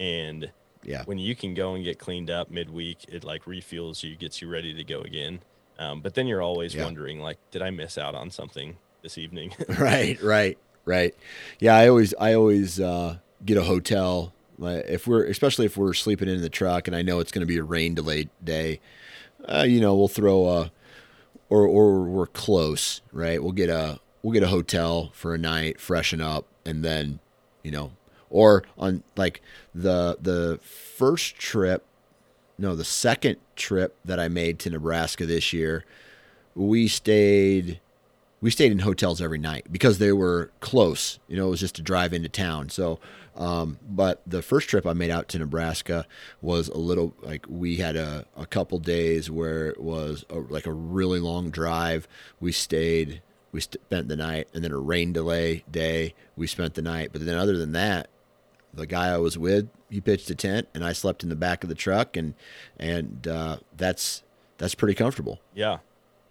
and 0.00 0.50
yeah, 0.86 1.02
when 1.04 1.18
you 1.18 1.34
can 1.36 1.52
go 1.52 1.74
and 1.74 1.84
get 1.84 1.98
cleaned 1.98 2.30
up 2.30 2.50
midweek 2.50 3.04
it 3.08 3.24
like 3.24 3.44
refuels 3.44 4.02
you 4.02 4.16
gets 4.16 4.40
you 4.40 4.48
ready 4.48 4.72
to 4.72 4.84
go 4.84 5.00
again 5.02 5.40
um, 5.78 6.00
but 6.00 6.14
then 6.14 6.26
you're 6.26 6.40
always 6.42 6.74
Yeah. 6.74 6.84
wondering 6.84 7.20
like 7.20 7.38
did 7.50 7.60
i 7.60 7.70
miss 7.70 7.98
out 7.98 8.14
on 8.14 8.30
something 8.30 8.76
this 9.02 9.18
evening 9.18 9.52
right, 9.78 10.20
right, 10.22 10.56
right. 10.84 11.14
Yeah, 11.58 11.74
I 11.76 11.88
always 11.88 12.14
I 12.18 12.32
always 12.34 12.80
uh, 12.80 13.18
get 13.44 13.56
a 13.58 13.62
hotel 13.62 14.32
if 14.58 15.06
we're 15.06 15.24
especially 15.26 15.66
if 15.66 15.76
we're 15.76 15.92
sleeping 15.92 16.28
in 16.28 16.40
the 16.40 16.48
truck 16.48 16.86
and 16.88 16.96
I 16.96 17.02
know 17.02 17.18
it's 17.20 17.30
going 17.30 17.40
to 17.42 17.46
be 17.46 17.58
a 17.58 17.62
rain 17.62 17.94
delayed 17.94 18.30
day. 18.42 18.80
Uh, 19.44 19.64
you 19.68 19.80
know, 19.80 19.94
we'll 19.94 20.08
throw 20.08 20.48
a 20.48 20.70
or 21.50 21.66
or 21.66 22.04
we're 22.04 22.26
close, 22.26 23.00
right? 23.12 23.40
We'll 23.42 23.52
get 23.52 23.68
a 23.68 24.00
we'll 24.22 24.32
get 24.32 24.42
a 24.42 24.48
hotel 24.48 25.10
for 25.12 25.34
a 25.34 25.38
night, 25.38 25.78
freshen 25.80 26.20
up, 26.20 26.46
and 26.64 26.82
then 26.84 27.20
you 27.62 27.70
know, 27.70 27.92
or 28.30 28.64
on 28.78 29.02
like 29.16 29.42
the 29.74 30.18
the 30.20 30.58
first 30.62 31.36
trip, 31.36 31.84
no, 32.58 32.74
the 32.74 32.84
second 32.84 33.36
trip 33.54 33.96
that 34.04 34.18
I 34.20 34.28
made 34.28 34.58
to 34.60 34.70
Nebraska 34.70 35.26
this 35.26 35.52
year, 35.52 35.84
we 36.54 36.88
stayed 36.88 37.80
we 38.40 38.50
stayed 38.50 38.70
in 38.72 38.80
hotels 38.80 39.20
every 39.20 39.38
night 39.38 39.66
because 39.72 39.98
they 39.98 40.12
were 40.12 40.50
close. 40.60 41.18
You 41.26 41.36
know, 41.36 41.46
it 41.46 41.50
was 41.50 41.60
just 41.60 41.78
a 41.78 41.82
drive 41.82 42.12
into 42.12 42.28
town. 42.28 42.68
So, 42.68 42.98
um, 43.34 43.78
but 43.88 44.22
the 44.26 44.42
first 44.42 44.68
trip 44.68 44.86
I 44.86 44.92
made 44.92 45.10
out 45.10 45.28
to 45.28 45.38
Nebraska 45.38 46.06
was 46.42 46.68
a 46.68 46.76
little 46.76 47.14
like 47.22 47.46
we 47.48 47.76
had 47.76 47.96
a, 47.96 48.26
a 48.36 48.46
couple 48.46 48.78
days 48.78 49.30
where 49.30 49.68
it 49.68 49.80
was 49.80 50.24
a, 50.30 50.38
like 50.38 50.66
a 50.66 50.72
really 50.72 51.20
long 51.20 51.50
drive. 51.50 52.06
We 52.40 52.52
stayed, 52.52 53.22
we 53.52 53.60
spent 53.60 54.08
the 54.08 54.16
night, 54.16 54.48
and 54.54 54.62
then 54.62 54.72
a 54.72 54.78
rain 54.78 55.12
delay 55.12 55.64
day. 55.70 56.14
We 56.36 56.46
spent 56.46 56.74
the 56.74 56.82
night, 56.82 57.10
but 57.12 57.24
then 57.24 57.36
other 57.36 57.56
than 57.56 57.72
that, 57.72 58.08
the 58.76 58.86
guy 58.86 59.08
I 59.08 59.18
was 59.18 59.36
with, 59.38 59.68
he 59.90 60.00
pitched 60.00 60.30
a 60.30 60.34
tent, 60.34 60.68
and 60.74 60.84
I 60.84 60.92
slept 60.92 61.22
in 61.22 61.28
the 61.28 61.36
back 61.36 61.62
of 61.62 61.68
the 61.68 61.74
truck, 61.74 62.16
and 62.16 62.34
and 62.78 63.26
uh, 63.26 63.56
that's 63.76 64.22
that's 64.58 64.74
pretty 64.74 64.94
comfortable. 64.94 65.40
Yeah. 65.54 65.78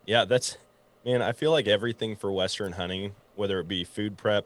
Yeah, 0.05 0.25
that's 0.25 0.57
man, 1.03 1.21
I 1.21 1.31
feel 1.31 1.51
like 1.51 1.67
everything 1.67 2.15
for 2.15 2.31
western 2.31 2.73
hunting, 2.73 3.15
whether 3.35 3.59
it 3.59 3.67
be 3.67 3.83
food 3.83 4.17
prep, 4.17 4.45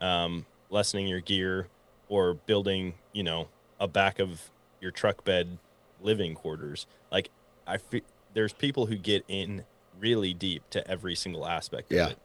um, 0.00 0.46
lessening 0.70 1.06
your 1.08 1.20
gear, 1.20 1.68
or 2.08 2.34
building, 2.34 2.94
you 3.12 3.22
know, 3.24 3.48
a 3.80 3.88
back 3.88 4.18
of 4.20 4.50
your 4.80 4.90
truck 4.92 5.24
bed 5.24 5.58
living 6.00 6.34
quarters. 6.34 6.86
Like 7.10 7.30
I 7.66 7.78
feel 7.78 8.02
there's 8.34 8.52
people 8.52 8.86
who 8.86 8.96
get 8.96 9.24
in 9.28 9.64
really 9.98 10.34
deep 10.34 10.62
to 10.70 10.88
every 10.90 11.14
single 11.14 11.46
aspect 11.46 11.92
Yeah. 11.92 12.06
of 12.06 12.10
it. 12.12 12.18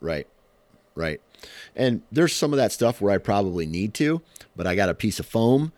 Right. 0.00 0.26
Right. 0.96 1.20
And 1.76 2.02
there's 2.10 2.34
some 2.34 2.52
of 2.52 2.56
that 2.56 2.72
stuff 2.72 3.00
where 3.00 3.12
I 3.12 3.18
probably 3.18 3.66
need 3.66 3.94
to, 3.94 4.22
but 4.56 4.66
I 4.66 4.74
got 4.74 4.88
a 4.88 4.94
piece 4.94 5.20
of 5.20 5.26
foam 5.26 5.72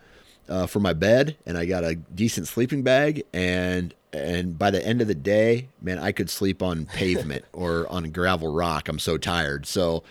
uh, 0.48 0.66
for 0.66 0.80
my 0.80 0.94
bed 0.94 1.36
and 1.44 1.58
I 1.58 1.66
got 1.66 1.84
a 1.84 1.96
decent 1.96 2.48
sleeping 2.48 2.82
bag 2.82 3.24
and 3.34 3.94
and 4.10 4.58
by 4.58 4.70
the 4.70 4.82
end 4.84 5.02
of 5.02 5.06
the 5.06 5.14
day, 5.14 5.68
man, 5.82 5.98
I 5.98 6.12
could 6.12 6.30
sleep 6.30 6.62
on 6.62 6.86
pavement 6.94 7.44
or 7.52 7.86
on 7.90 8.10
gravel 8.10 8.50
rock. 8.50 8.88
I'm 8.88 8.98
so 8.98 9.18
tired. 9.18 9.66
So 9.66 10.02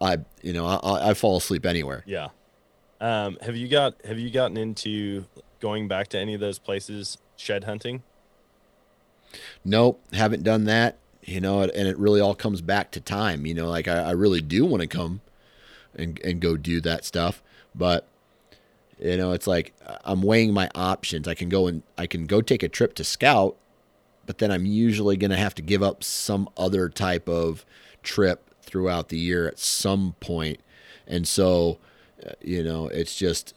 I, 0.00 0.18
you 0.42 0.52
know, 0.52 0.66
I, 0.66 1.10
I 1.10 1.14
fall 1.14 1.38
asleep 1.38 1.66
anywhere. 1.66 2.04
Yeah. 2.06 2.28
Um, 3.00 3.38
have 3.42 3.56
you 3.56 3.68
got 3.68 3.94
have 4.04 4.18
you 4.18 4.30
gotten 4.30 4.56
into 4.56 5.24
going 5.60 5.88
back 5.88 6.08
to 6.08 6.18
any 6.18 6.34
of 6.34 6.40
those 6.40 6.58
places 6.58 7.18
shed 7.36 7.64
hunting? 7.64 8.02
Nope, 9.64 10.00
haven't 10.12 10.42
done 10.42 10.64
that. 10.64 10.98
You 11.28 11.42
know, 11.42 11.60
and 11.60 11.86
it 11.86 11.98
really 11.98 12.22
all 12.22 12.34
comes 12.34 12.62
back 12.62 12.90
to 12.92 13.00
time. 13.00 13.44
You 13.44 13.52
know, 13.52 13.68
like 13.68 13.86
I, 13.86 13.98
I 13.98 14.10
really 14.12 14.40
do 14.40 14.64
want 14.64 14.80
to 14.80 14.86
come 14.86 15.20
and 15.94 16.18
and 16.24 16.40
go 16.40 16.56
do 16.56 16.80
that 16.80 17.04
stuff, 17.04 17.42
but 17.74 18.06
you 18.98 19.16
know, 19.16 19.32
it's 19.32 19.46
like 19.46 19.74
I'm 20.04 20.22
weighing 20.22 20.54
my 20.54 20.70
options. 20.74 21.28
I 21.28 21.34
can 21.34 21.48
go 21.48 21.66
and 21.66 21.82
I 21.98 22.06
can 22.06 22.26
go 22.26 22.40
take 22.40 22.62
a 22.62 22.68
trip 22.68 22.94
to 22.94 23.04
scout, 23.04 23.56
but 24.26 24.38
then 24.38 24.50
I'm 24.50 24.64
usually 24.64 25.16
going 25.16 25.30
to 25.30 25.36
have 25.36 25.54
to 25.56 25.62
give 25.62 25.82
up 25.82 26.02
some 26.02 26.48
other 26.56 26.88
type 26.88 27.28
of 27.28 27.64
trip 28.02 28.54
throughout 28.62 29.08
the 29.08 29.18
year 29.18 29.46
at 29.46 29.58
some 29.58 30.14
point. 30.20 30.60
And 31.06 31.28
so, 31.28 31.78
uh, 32.26 32.32
you 32.40 32.62
know, 32.62 32.88
it's 32.88 33.14
just 33.14 33.54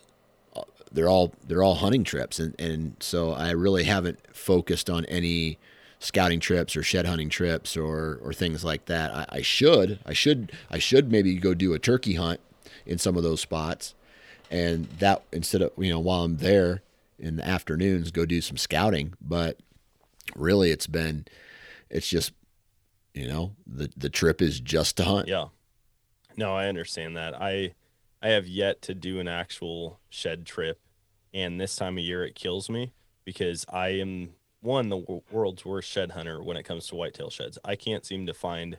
uh, 0.55 0.63
they're 0.91 1.09
all 1.09 1.34
they're 1.47 1.63
all 1.63 1.76
hunting 1.76 2.03
trips 2.03 2.38
and 2.38 2.53
and 2.59 2.97
so 2.99 3.32
I 3.32 3.51
really 3.51 3.86
haven't 3.86 4.19
focused 4.36 4.89
on 4.89 5.05
any 5.05 5.57
scouting 6.01 6.39
trips 6.39 6.75
or 6.75 6.83
shed 6.83 7.05
hunting 7.05 7.29
trips 7.29 7.77
or 7.77 8.19
or 8.23 8.33
things 8.33 8.63
like 8.63 8.85
that. 8.85 9.13
I, 9.13 9.25
I 9.37 9.41
should 9.41 9.99
I 10.05 10.13
should 10.13 10.51
I 10.69 10.79
should 10.79 11.11
maybe 11.11 11.35
go 11.35 11.53
do 11.53 11.73
a 11.73 11.79
turkey 11.79 12.15
hunt 12.15 12.39
in 12.85 12.97
some 12.97 13.15
of 13.15 13.23
those 13.23 13.39
spots 13.39 13.93
and 14.49 14.85
that 14.99 15.23
instead 15.31 15.61
of 15.61 15.71
you 15.77 15.89
know 15.89 15.99
while 15.99 16.23
I'm 16.23 16.37
there 16.37 16.81
in 17.19 17.37
the 17.37 17.47
afternoons 17.47 18.11
go 18.11 18.25
do 18.25 18.41
some 18.41 18.57
scouting 18.57 19.13
but 19.21 19.59
really 20.35 20.71
it's 20.71 20.87
been 20.87 21.25
it's 21.89 22.09
just 22.09 22.33
you 23.13 23.27
know 23.27 23.55
the 23.67 23.91
the 23.95 24.09
trip 24.09 24.41
is 24.41 24.59
just 24.59 24.97
to 24.97 25.03
hunt 25.03 25.27
Yeah. 25.27 25.47
No, 26.37 26.55
I 26.55 26.67
understand 26.67 27.17
that. 27.17 27.39
I 27.39 27.73
I 28.21 28.29
have 28.29 28.47
yet 28.47 28.81
to 28.83 28.93
do 28.93 29.19
an 29.19 29.27
actual 29.27 29.99
shed 30.09 30.45
trip, 30.45 30.79
and 31.33 31.59
this 31.59 31.75
time 31.75 31.97
of 31.97 32.03
year 32.03 32.23
it 32.23 32.35
kills 32.35 32.69
me 32.69 32.93
because 33.25 33.65
I 33.69 33.89
am 33.89 34.29
one 34.62 34.89
the 34.89 35.22
world's 35.32 35.66
worst 35.66 35.89
shed 35.89 36.12
hunter 36.12 36.41
when 36.41 36.57
it 36.57 36.64
comes 36.64 36.88
to 36.88 36.95
whitetail 36.95 37.30
sheds. 37.30 37.57
I 37.66 37.76
can't 37.76 38.05
seem 38.05 38.26
to 38.28 38.34
find 38.34 38.78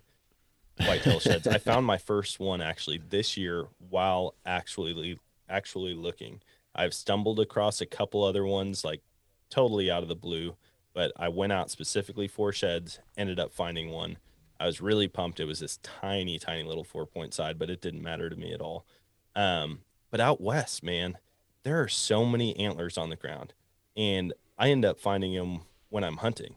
whitetail 0.79 1.21
sheds. 1.21 1.47
I 1.47 1.59
found 1.59 1.87
my 1.87 1.99
first 1.99 2.41
one 2.41 2.61
actually 2.61 3.01
this 3.09 3.37
year 3.37 3.67
while 3.91 4.35
actually 4.47 5.19
actually 5.49 5.95
looking. 5.95 6.41
I've 6.75 6.95
stumbled 6.95 7.41
across 7.41 7.81
a 7.81 7.87
couple 7.87 8.25
other 8.25 8.47
ones 8.47 8.85
like 8.85 9.03
totally 9.51 9.91
out 9.91 10.03
of 10.03 10.09
the 10.09 10.15
blue, 10.17 10.57
but 10.95 11.13
I 11.17 11.29
went 11.29 11.53
out 11.53 11.71
specifically 11.71 12.29
for 12.29 12.53
sheds, 12.53 13.01
ended 13.17 13.39
up 13.39 13.53
finding 13.53 13.91
one. 13.91 14.17
I 14.59 14.67
was 14.67 14.81
really 14.81 15.09
pumped. 15.09 15.41
It 15.41 15.45
was 15.45 15.61
this 15.61 15.79
tiny, 15.83 16.39
tiny 16.39 16.63
little 16.63 16.85
four 16.85 17.05
point 17.05 17.35
side, 17.35 17.59
but 17.59 17.69
it 17.69 17.81
didn't 17.81 18.03
matter 18.03 18.31
to 18.31 18.37
me 18.37 18.53
at 18.55 18.61
all. 18.61 18.87
Um, 19.35 19.81
but 20.11 20.21
out 20.21 20.41
west, 20.41 20.83
man, 20.83 21.19
there 21.65 21.83
are 21.83 21.89
so 21.89 22.25
many 22.25 22.57
antlers 22.57 22.97
on 22.97 23.11
the 23.11 23.17
ground, 23.17 23.55
and 23.97 24.33
I 24.57 24.71
end 24.71 24.85
up 24.85 25.01
finding 25.01 25.35
them 25.35 25.63
when 25.93 26.05
I'm 26.05 26.17
hunting, 26.17 26.55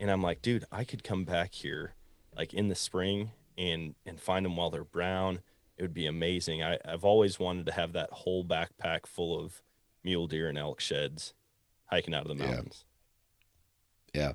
and 0.00 0.10
I'm 0.10 0.22
like, 0.22 0.42
dude, 0.42 0.64
I 0.72 0.82
could 0.82 1.04
come 1.04 1.24
back 1.24 1.52
here 1.54 1.94
like 2.36 2.52
in 2.52 2.68
the 2.68 2.74
spring 2.74 3.30
and 3.56 3.94
and 4.04 4.20
find 4.20 4.44
them 4.44 4.56
while 4.56 4.70
they're 4.70 4.82
brown. 4.84 5.40
It 5.78 5.82
would 5.82 5.94
be 5.94 6.06
amazing. 6.06 6.62
I, 6.62 6.78
I've 6.84 7.04
always 7.04 7.38
wanted 7.38 7.66
to 7.66 7.72
have 7.72 7.92
that 7.92 8.10
whole 8.10 8.44
backpack 8.44 9.06
full 9.06 9.38
of 9.38 9.62
mule 10.04 10.26
deer 10.26 10.48
and 10.48 10.58
elk 10.58 10.80
sheds 10.80 11.32
hiking 11.86 12.12
out 12.14 12.28
of 12.28 12.36
the 12.36 12.42
Yeah. 12.44 12.50
mountains. 12.50 12.84
yeah 14.14 14.32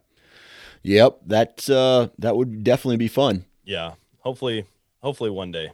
yep 0.81 1.17
that's 1.25 1.69
uh 1.69 2.07
that 2.17 2.35
would 2.37 2.63
definitely 2.63 2.97
be 2.97 3.07
fun 3.09 3.45
Yeah. 3.65 3.93
Hopefully, 4.19 4.65
hopefully 5.01 5.29
one 5.29 5.51
day. 5.51 5.71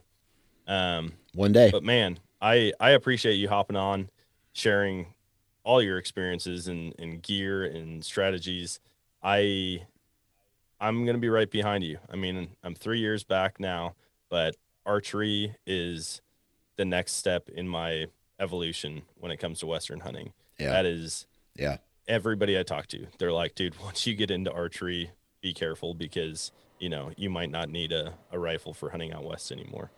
Um, 0.66 1.12
one 1.34 1.52
day 1.52 1.70
but 1.70 1.82
man, 1.84 2.18
I 2.40 2.72
I 2.80 2.90
appreciate 2.90 3.34
you 3.34 3.48
hopping 3.48 3.76
on, 3.76 4.10
sharing 4.52 5.13
all 5.64 5.82
your 5.82 5.98
experiences 5.98 6.68
and, 6.68 6.94
and 6.98 7.22
gear 7.22 7.64
and 7.64 8.04
strategies. 8.04 8.80
I 9.22 9.82
I'm 10.80 11.06
gonna 11.06 11.18
be 11.18 11.30
right 11.30 11.50
behind 11.50 11.82
you. 11.82 11.98
I 12.12 12.16
mean, 12.16 12.50
I'm 12.62 12.74
three 12.74 13.00
years 13.00 13.24
back 13.24 13.58
now, 13.58 13.94
but 14.28 14.56
archery 14.86 15.56
is 15.66 16.20
the 16.76 16.84
next 16.84 17.12
step 17.12 17.48
in 17.48 17.66
my 17.68 18.06
evolution 18.38 19.02
when 19.18 19.32
it 19.32 19.38
comes 19.38 19.60
to 19.60 19.66
western 19.66 20.00
hunting. 20.00 20.32
yeah 20.58 20.70
That 20.70 20.86
is 20.86 21.26
yeah 21.56 21.78
everybody 22.06 22.58
I 22.58 22.62
talk 22.62 22.86
to, 22.88 23.06
they're 23.18 23.32
like, 23.32 23.54
dude, 23.54 23.80
once 23.80 24.06
you 24.06 24.14
get 24.14 24.30
into 24.30 24.52
archery, 24.52 25.10
be 25.40 25.52
careful 25.52 25.94
because 25.94 26.52
you 26.78 26.88
know 26.88 27.12
you 27.16 27.30
might 27.30 27.50
not 27.50 27.68
need 27.68 27.92
a, 27.92 28.14
a 28.30 28.38
rifle 28.38 28.74
for 28.74 28.90
hunting 28.90 29.12
out 29.12 29.24
west 29.24 29.50
anymore. 29.52 29.90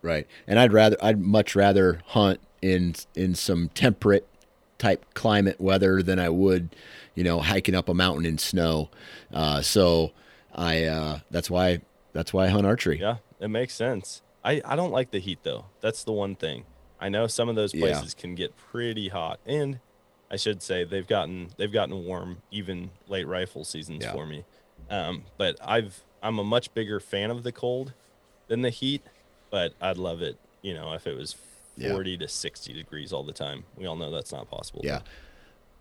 Right. 0.00 0.26
And 0.46 0.58
I'd 0.58 0.72
rather 0.72 0.96
I'd 1.02 1.20
much 1.20 1.54
rather 1.54 2.00
hunt 2.06 2.40
in 2.60 2.94
in 3.14 3.34
some 3.34 3.68
temperate 3.70 4.26
type 4.82 5.14
climate 5.14 5.60
weather 5.60 6.02
than 6.02 6.18
I 6.18 6.28
would, 6.28 6.74
you 7.14 7.22
know, 7.22 7.38
hiking 7.40 7.76
up 7.76 7.88
a 7.88 7.94
mountain 7.94 8.26
in 8.26 8.36
snow. 8.36 8.90
Uh, 9.32 9.62
so 9.62 10.10
I 10.52 10.84
uh, 10.84 11.20
that's 11.30 11.48
why 11.48 11.82
that's 12.12 12.32
why 12.32 12.46
I 12.46 12.48
hunt 12.48 12.66
archery. 12.66 12.98
Yeah, 13.00 13.18
it 13.38 13.46
makes 13.48 13.74
sense. 13.74 14.22
I, 14.44 14.60
I 14.64 14.74
don't 14.74 14.90
like 14.90 15.12
the 15.12 15.20
heat 15.20 15.38
though. 15.44 15.66
That's 15.80 16.02
the 16.02 16.10
one 16.10 16.34
thing. 16.34 16.64
I 17.00 17.08
know 17.08 17.28
some 17.28 17.48
of 17.48 17.54
those 17.54 17.72
Yeah. 17.72 17.92
places 17.92 18.12
can 18.12 18.34
get 18.34 18.56
pretty 18.56 19.08
hot, 19.08 19.38
and 19.46 19.78
I 20.32 20.36
should 20.36 20.62
say 20.62 20.82
they've 20.82 21.06
gotten 21.06 21.50
they've 21.58 21.72
gotten 21.72 22.04
warm 22.04 22.42
even 22.50 22.90
late 23.06 23.28
rifle 23.28 23.64
seasons 23.64 24.02
Yeah. 24.04 24.12
for 24.12 24.26
me. 24.26 24.44
Um, 24.90 25.22
but 25.38 25.56
I've 25.64 26.02
I'm 26.24 26.40
a 26.40 26.44
much 26.44 26.74
bigger 26.74 26.98
fan 26.98 27.30
of 27.30 27.44
the 27.44 27.52
cold 27.52 27.92
than 28.48 28.62
the 28.62 28.70
heat, 28.70 29.02
but 29.48 29.74
I'd 29.80 29.96
love 29.96 30.22
it. 30.22 30.38
You 30.60 30.74
know, 30.74 30.92
if 30.92 31.06
it 31.06 31.16
was 31.16 31.36
Yeah. 31.76 31.92
40 31.92 32.18
to 32.18 32.28
60 32.28 32.72
degrees 32.74 33.12
all 33.12 33.22
the 33.22 33.32
time. 33.32 33.64
We 33.76 33.86
all 33.86 33.96
know 33.96 34.10
that's 34.10 34.32
not 34.32 34.50
possible. 34.50 34.82
Yeah. 34.84 35.00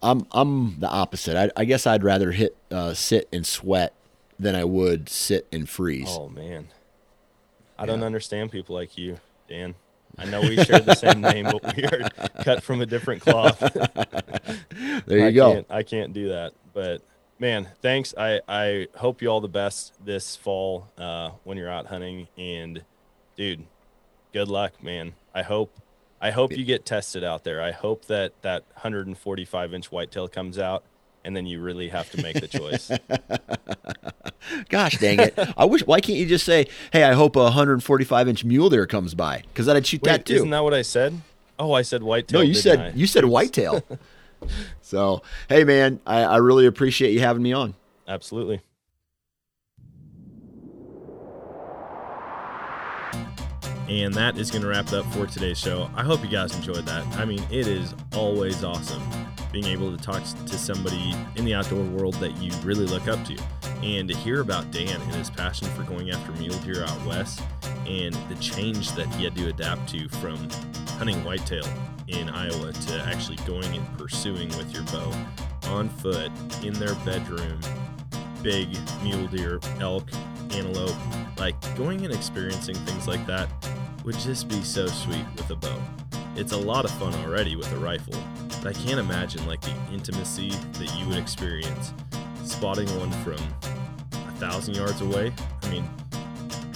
I'm 0.01 0.25
I'm 0.31 0.79
the 0.79 0.89
opposite. 0.89 1.35
I, 1.37 1.61
I 1.61 1.65
guess 1.65 1.85
I'd 1.85 2.03
rather 2.03 2.31
hit 2.31 2.57
uh, 2.71 2.93
sit 2.93 3.27
and 3.31 3.45
sweat 3.45 3.93
than 4.39 4.55
I 4.55 4.63
would 4.63 5.09
sit 5.09 5.47
and 5.51 5.69
freeze. 5.69 6.07
Oh 6.09 6.27
man, 6.27 6.67
I 7.77 7.85
don't 7.85 8.03
understand 8.03 8.51
people 8.51 8.75
like 8.75 8.97
you, 8.97 9.19
Dan. 9.47 9.75
I 10.17 10.25
know 10.25 10.41
we 10.41 10.61
share 10.63 10.79
the 10.79 10.95
same 10.95 11.21
name, 11.21 11.45
but 11.45 11.75
we 11.75 11.85
are 11.85 12.09
cut 12.43 12.63
from 12.63 12.81
a 12.81 12.85
different 12.85 13.21
cloth. 13.21 13.59
there 15.05 15.19
you 15.19 15.25
I 15.25 15.31
go. 15.31 15.53
Can't, 15.53 15.67
I 15.69 15.83
can't 15.83 16.13
do 16.13 16.29
that. 16.29 16.53
But 16.73 17.01
man, 17.39 17.69
thanks. 17.81 18.13
I 18.17 18.41
I 18.47 18.87
hope 18.95 19.21
you 19.21 19.29
all 19.29 19.41
the 19.41 19.47
best 19.47 19.93
this 20.03 20.35
fall 20.35 20.87
uh, 20.97 21.29
when 21.43 21.57
you're 21.57 21.69
out 21.69 21.85
hunting. 21.85 22.27
And 22.37 22.83
dude, 23.35 23.65
good 24.33 24.47
luck, 24.47 24.83
man. 24.83 25.13
I 25.33 25.41
hope 25.43 25.75
I 26.21 26.31
hope 26.31 26.55
you 26.55 26.63
get 26.63 26.85
tested 26.85 27.23
out 27.23 27.43
there. 27.43 27.61
I 27.61 27.71
hope 27.71 28.05
that 28.05 28.33
that 28.43 28.63
145 28.73 29.73
inch 29.73 29.91
whitetail 29.91 30.27
comes 30.27 30.59
out, 30.59 30.83
and 31.25 31.35
then 31.35 31.45
you 31.45 31.59
really 31.61 31.89
have 31.89 32.09
to 32.11 32.21
make 32.21 32.39
the 32.39 32.47
choice. 32.47 32.91
Gosh 34.69 34.97
dang 34.97 35.19
it! 35.19 35.33
I 35.57 35.65
wish. 35.65 35.85
Why 35.85 35.99
can't 35.99 36.17
you 36.19 36.25
just 36.25 36.45
say, 36.45 36.67
"Hey, 36.91 37.03
I 37.03 37.13
hope 37.13 37.35
a 37.35 37.43
145 37.43 38.27
inch 38.27 38.43
mule 38.43 38.69
deer 38.69 38.85
comes 38.85 39.15
by," 39.15 39.43
because 39.53 39.67
I'd 39.67 39.85
shoot 39.87 40.01
Wait, 40.03 40.11
that 40.11 40.25
too. 40.25 40.35
isn't 40.35 40.49
that 40.49 40.63
what 40.63 40.73
I 40.73 40.81
said? 40.81 41.21
Oh, 41.57 41.73
I 41.73 41.81
said 41.81 42.03
whitetail. 42.03 42.39
no, 42.41 42.45
you 42.45 42.53
said 42.53 42.79
I? 42.79 42.89
you 42.89 43.07
said 43.07 43.25
whitetail. 43.35 43.83
so, 44.81 45.21
hey 45.49 45.63
man, 45.63 45.99
I, 46.05 46.21
I 46.23 46.37
really 46.37 46.65
appreciate 46.65 47.13
you 47.13 47.19
having 47.19 47.43
me 47.43 47.53
on. 47.53 47.75
Absolutely. 48.07 48.61
And 53.91 54.13
that 54.13 54.37
is 54.37 54.49
going 54.49 54.61
to 54.61 54.69
wrap 54.69 54.87
it 54.87 54.93
up 54.93 55.05
for 55.07 55.27
today's 55.27 55.57
show. 55.57 55.89
I 55.95 56.03
hope 56.03 56.23
you 56.23 56.29
guys 56.29 56.55
enjoyed 56.55 56.85
that. 56.85 57.05
I 57.17 57.25
mean, 57.25 57.43
it 57.51 57.67
is 57.67 57.93
always 58.15 58.63
awesome 58.63 59.03
being 59.51 59.65
able 59.65 59.91
to 59.91 60.01
talk 60.01 60.23
to 60.23 60.57
somebody 60.57 61.13
in 61.35 61.43
the 61.43 61.53
outdoor 61.53 61.83
world 61.83 62.13
that 62.15 62.37
you 62.37 62.53
really 62.63 62.85
look 62.85 63.09
up 63.09 63.21
to 63.25 63.37
and 63.83 64.07
to 64.07 64.15
hear 64.15 64.39
about 64.39 64.71
Dan 64.71 64.87
and 64.87 65.15
his 65.15 65.29
passion 65.29 65.67
for 65.71 65.83
going 65.83 66.09
after 66.09 66.31
mule 66.39 66.57
deer 66.59 66.85
out 66.85 67.05
west 67.05 67.41
and 67.85 68.15
the 68.29 68.35
change 68.35 68.93
that 68.93 69.07
he 69.15 69.25
had 69.25 69.35
to 69.35 69.49
adapt 69.49 69.89
to 69.89 70.07
from 70.07 70.37
hunting 70.91 71.21
whitetail 71.25 71.67
in 72.07 72.29
Iowa 72.29 72.71
to 72.71 73.03
actually 73.05 73.39
going 73.45 73.75
and 73.75 73.97
pursuing 73.97 74.47
with 74.57 74.73
your 74.73 74.83
bow 74.83 75.11
on 75.65 75.89
foot 75.89 76.31
in 76.63 76.71
their 76.75 76.95
bedroom 77.03 77.59
big 78.41 78.69
mule 79.03 79.27
deer, 79.27 79.59
elk, 79.81 80.09
antelope. 80.51 80.95
Like 81.37 81.55
going 81.75 82.05
and 82.05 82.13
experiencing 82.13 82.75
things 82.75 83.05
like 83.05 83.25
that 83.25 83.49
would 84.03 84.17
just 84.17 84.47
be 84.47 84.61
so 84.61 84.87
sweet 84.87 85.25
with 85.35 85.49
a 85.49 85.55
bow. 85.55 85.79
It's 86.35 86.53
a 86.53 86.57
lot 86.57 86.85
of 86.85 86.91
fun 86.91 87.13
already 87.25 87.55
with 87.55 87.71
a 87.73 87.77
rifle, 87.77 88.15
but 88.61 88.67
I 88.67 88.73
can't 88.73 88.99
imagine 88.99 89.45
like 89.45 89.61
the 89.61 89.73
intimacy 89.91 90.49
that 90.49 90.95
you 90.97 91.07
would 91.07 91.17
experience 91.17 91.93
spotting 92.43 92.87
one 92.99 93.11
from 93.23 93.37
a 94.13 94.31
thousand 94.33 94.75
yards 94.75 95.01
away. 95.01 95.31
I 95.63 95.69
mean, 95.69 95.89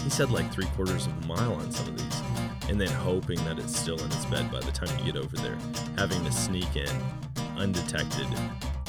he 0.04 0.10
said 0.10 0.30
like 0.30 0.52
three 0.52 0.68
quarters 0.76 1.08
of 1.08 1.24
a 1.24 1.28
mile 1.28 1.54
on 1.54 1.72
some 1.72 1.88
of 1.88 1.98
these, 1.98 2.22
and 2.70 2.80
then 2.80 2.90
hoping 2.90 3.38
that 3.46 3.58
it's 3.60 3.78
still 3.78 3.98
in 3.98 4.06
its 4.06 4.26
bed 4.26 4.52
by 4.52 4.60
the 4.60 4.72
time 4.72 4.90
you 5.00 5.12
get 5.12 5.22
over 5.22 5.36
there, 5.38 5.58
having 5.98 6.24
to 6.24 6.32
sneak 6.32 6.76
in 6.76 6.90
undetected 7.58 8.28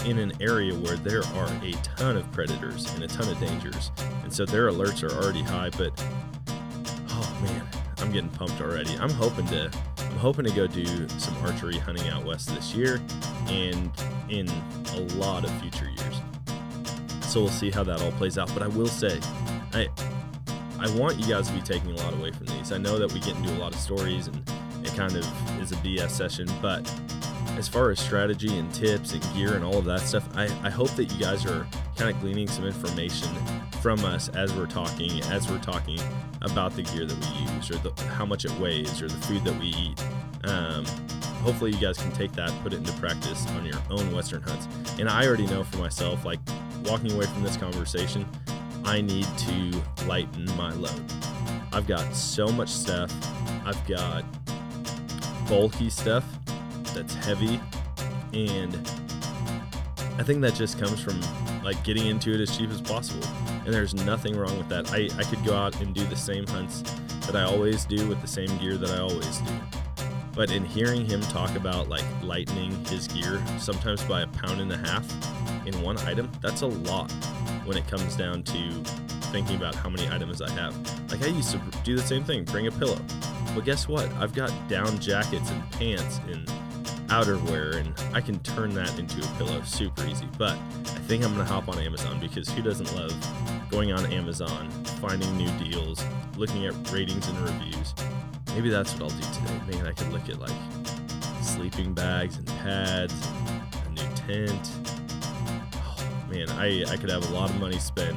in 0.05 0.19
an 0.19 0.33
area 0.41 0.75
where 0.75 0.97
there 0.97 1.23
are 1.37 1.49
a 1.63 1.73
ton 1.83 2.17
of 2.17 2.31
predators 2.33 2.93
and 2.95 3.03
a 3.03 3.09
ton 3.09 3.29
of 3.29 3.39
dangers. 3.41 3.91
And 4.23 4.33
so 4.33 4.45
their 4.45 4.71
alerts 4.71 5.03
are 5.03 5.15
already 5.17 5.43
high, 5.43 5.71
but 5.71 5.93
oh 7.09 7.39
man, 7.43 7.67
I'm 7.99 8.13
getting 8.13 8.31
pumped 8.31 8.61
already. 8.61 8.97
I'm 8.99 9.11
hoping 9.11 9.47
to 9.49 9.71
I'm 9.99 10.19
hoping 10.19 10.45
to 10.45 10.53
go 10.53 10.67
do 10.67 11.09
some 11.09 11.37
archery 11.45 11.79
hunting 11.79 12.09
out 12.09 12.25
west 12.25 12.49
this 12.55 12.75
year 12.75 13.01
and 13.49 13.91
in 14.29 14.49
a 14.95 15.01
lot 15.17 15.45
of 15.45 15.51
future 15.61 15.89
years. 15.89 16.21
So 17.23 17.41
we'll 17.41 17.51
see 17.51 17.71
how 17.71 17.85
that 17.85 18.01
all 18.03 18.13
plays 18.13 18.39
out. 18.39 18.53
But 18.55 18.63
I 18.63 18.69
will 18.69 18.87
say, 18.87 19.21
I 19.73 19.89
I 20.79 20.91
want 20.97 21.19
you 21.19 21.27
guys 21.27 21.49
to 21.49 21.55
be 21.55 21.61
taking 21.61 21.93
a 21.93 21.97
lot 21.97 22.13
away 22.15 22.31
from 22.31 22.47
these. 22.47 22.73
I 22.73 22.79
know 22.79 22.99
that 22.99 23.13
we 23.13 23.21
get 23.21 23.37
into 23.37 23.51
a 23.53 23.59
lot 23.59 23.75
of 23.75 23.81
stories 23.81 24.27
and 24.27 24.37
it 24.83 24.95
kind 24.95 25.17
of 25.17 25.61
is 25.61 25.73
a 25.73 25.77
BS 25.77 26.11
session, 26.11 26.49
but 26.61 26.91
as 27.57 27.69
far 27.69 27.91
as 27.91 27.99
strategy 27.99 28.59
and 28.59 28.73
tips 28.73 29.13
and 29.13 29.23
gear 29.35 29.55
and 29.55 29.65
all 29.65 29.79
of 29.79 29.87
that 29.87 30.01
stuff, 30.01 30.29
I, 30.37 30.45
I 30.63 30.71
hope 30.71 30.91
that 30.91 31.05
you 31.05 31.19
guys 31.19 31.47
are 31.47 31.67
kind 31.97 32.15
of 32.15 32.21
gleaning 32.21 32.47
some 32.47 32.67
information 32.67 33.29
from 33.87 34.05
us 34.05 34.29
as 34.31 34.53
we're 34.53 34.67
talking, 34.67 35.23
as 35.27 35.49
we're 35.49 35.61
talking 35.61 35.97
about 36.43 36.75
the 36.75 36.83
gear 36.83 37.07
that 37.07 37.17
we 37.17 37.55
use 37.55 37.71
or 37.71 37.77
the, 37.89 38.03
how 38.17 38.27
much 38.27 38.45
it 38.45 38.51
weighs 38.59 39.01
or 39.01 39.07
the 39.07 39.15
food 39.29 39.45
that 39.45 39.57
we 39.61 39.67
eat. 39.67 40.05
Um, 40.43 40.85
hopefully, 41.45 41.71
you 41.71 41.79
guys 41.79 41.97
can 41.97 42.11
take 42.11 42.33
that, 42.33 42.51
put 42.65 42.73
it 42.73 42.79
into 42.79 42.93
practice 42.95 43.47
on 43.51 43.65
your 43.65 43.77
own 43.89 44.13
Western 44.13 44.43
hunts. 44.43 44.67
And 44.99 45.09
I 45.09 45.25
already 45.25 45.47
know 45.47 45.63
for 45.63 45.77
myself, 45.77 46.25
like 46.25 46.41
walking 46.85 47.13
away 47.13 47.27
from 47.27 47.45
this 47.45 47.57
conversation, 47.57 48.27
I 48.85 49.03
need 49.03 49.29
to 49.39 49.83
lighten 50.07 50.47
my 50.57 50.73
load. 50.73 51.05
I've 51.73 51.87
got 51.87 52.13
so 52.13 52.49
much 52.49 52.71
stuff. 52.71 53.15
I've 53.65 53.87
got 53.87 54.25
bulky 55.49 55.91
stuff 55.91 56.25
that's 56.93 57.15
heavy 57.15 57.61
and 58.33 58.75
I 60.19 60.25
think 60.25 60.41
that 60.41 60.55
just 60.55 60.77
comes 60.77 61.01
from 61.01 61.21
like 61.63 61.85
getting 61.85 62.07
into 62.07 62.35
it 62.35 62.41
as 62.41 62.57
cheap 62.57 62.71
as 62.71 62.81
possible. 62.81 63.25
And 63.67 63.75
there's 63.75 63.95
nothing 63.95 64.37
wrong 64.37 64.57
with 64.57 64.69
that. 64.69 64.93
I, 64.93 65.09
I 65.19 65.25
could 65.25 65.45
go 65.45 65.55
out 65.55 65.81
and 65.81 65.93
do 65.93 66.05
the 66.05 66.17
same 66.17 66.47
hunts 66.47 66.83
that 67.27 67.35
I 67.35 67.43
always 67.43 67.85
do 67.85 68.07
with 68.09 68.21
the 68.21 68.27
same 68.29 68.57
gear 68.59 68.77
that 68.77 68.91
I 68.91 69.01
always 69.01 69.39
do. 69.39 69.53
But 70.35 70.53
in 70.53 70.65
hearing 70.65 71.05
him 71.05 71.21
talk 71.23 71.57
about 71.57 71.89
like 71.89 72.05
lightening 72.23 72.73
his 72.85 73.09
gear, 73.09 73.43
sometimes 73.59 74.05
by 74.05 74.23
a 74.23 74.27
pound 74.29 74.61
and 74.61 74.73
a 74.73 74.77
half 74.77 75.05
in 75.67 75.83
one 75.83 75.99
item, 75.99 76.31
that's 76.41 76.63
a 76.63 76.67
lot 76.67 77.11
when 77.65 77.77
it 77.77 77.89
comes 77.89 78.15
down 78.15 78.45
to 78.45 78.71
thinking 79.33 79.57
about 79.57 79.75
how 79.75 79.89
many 79.89 80.09
items 80.11 80.41
I 80.41 80.51
have. 80.51 80.77
Like 81.11 81.23
I 81.23 81.27
used 81.27 81.51
to 81.51 81.61
do 81.83 81.97
the 81.97 82.03
same 82.03 82.23
thing, 82.23 82.45
bring 82.45 82.69
a 82.69 82.71
pillow. 82.71 82.99
But 83.53 83.65
guess 83.65 83.89
what? 83.89 84.09
I've 84.13 84.33
got 84.33 84.53
down 84.69 84.99
jackets 85.01 85.51
and 85.51 85.71
pants 85.73 86.21
and 86.29 86.49
outerwear 87.09 87.77
and 87.77 87.95
I 88.15 88.21
can 88.21 88.39
turn 88.41 88.75
that 88.75 88.99
into 88.99 89.23
a 89.23 89.27
pillow 89.37 89.63
super 89.63 90.05
easy. 90.07 90.29
But 90.39 90.53
I 90.53 91.01
think 91.09 91.25
I'm 91.25 91.33
gonna 91.33 91.45
hop 91.45 91.69
on 91.69 91.79
Amazon 91.79 92.19
because 92.21 92.49
who 92.49 92.63
doesn't 92.63 92.95
love 92.95 93.15
going 93.71 93.93
on 93.93 94.07
Amazon, 94.13 94.71
finding 95.01 95.37
new 95.37 95.51
deals, 95.59 96.05
looking 96.37 96.67
at 96.67 96.75
ratings 96.91 97.29
and 97.29 97.39
reviews. 97.41 97.95
Maybe 98.55 98.71
that's 98.71 98.93
what 98.95 99.03
I'll 99.03 99.19
do 99.19 99.27
today. 99.35 99.61
Maybe 99.67 99.89
I 99.89 99.93
could 99.93 100.13
look 100.13 100.29
at 100.29 100.39
like 100.39 100.51
sleeping 101.43 101.95
bags 101.95 102.37
and 102.37 102.47
pads, 102.47 103.15
a 103.87 103.91
new 103.91 104.15
tent. 104.15 104.71
Oh, 105.75 105.97
man, 106.31 106.49
I, 106.51 106.85
I 106.89 106.97
could 106.97 107.11
have 107.11 107.29
a 107.31 107.35
lot 107.35 107.51
of 107.51 107.61
money 107.61 107.79
spent 107.79 108.17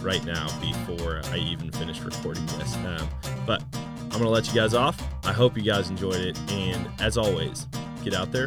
right 0.00 0.24
now 0.24 0.46
before 0.60 1.20
I 1.26 1.36
even 1.36 1.70
finish 1.72 2.00
recording 2.00 2.44
this. 2.46 2.76
Um, 2.76 3.08
but 3.46 3.62
I'm 3.74 4.10
going 4.10 4.24
to 4.24 4.30
let 4.30 4.48
you 4.48 4.54
guys 4.54 4.74
off. 4.74 5.00
I 5.24 5.32
hope 5.32 5.56
you 5.56 5.62
guys 5.62 5.90
enjoyed 5.90 6.20
it. 6.20 6.38
And 6.50 6.88
as 7.00 7.16
always, 7.16 7.66
get 8.02 8.14
out 8.14 8.32
there 8.32 8.46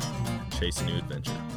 chase 0.60 0.82
a 0.82 0.86
new 0.86 0.98
adventure. 0.98 1.55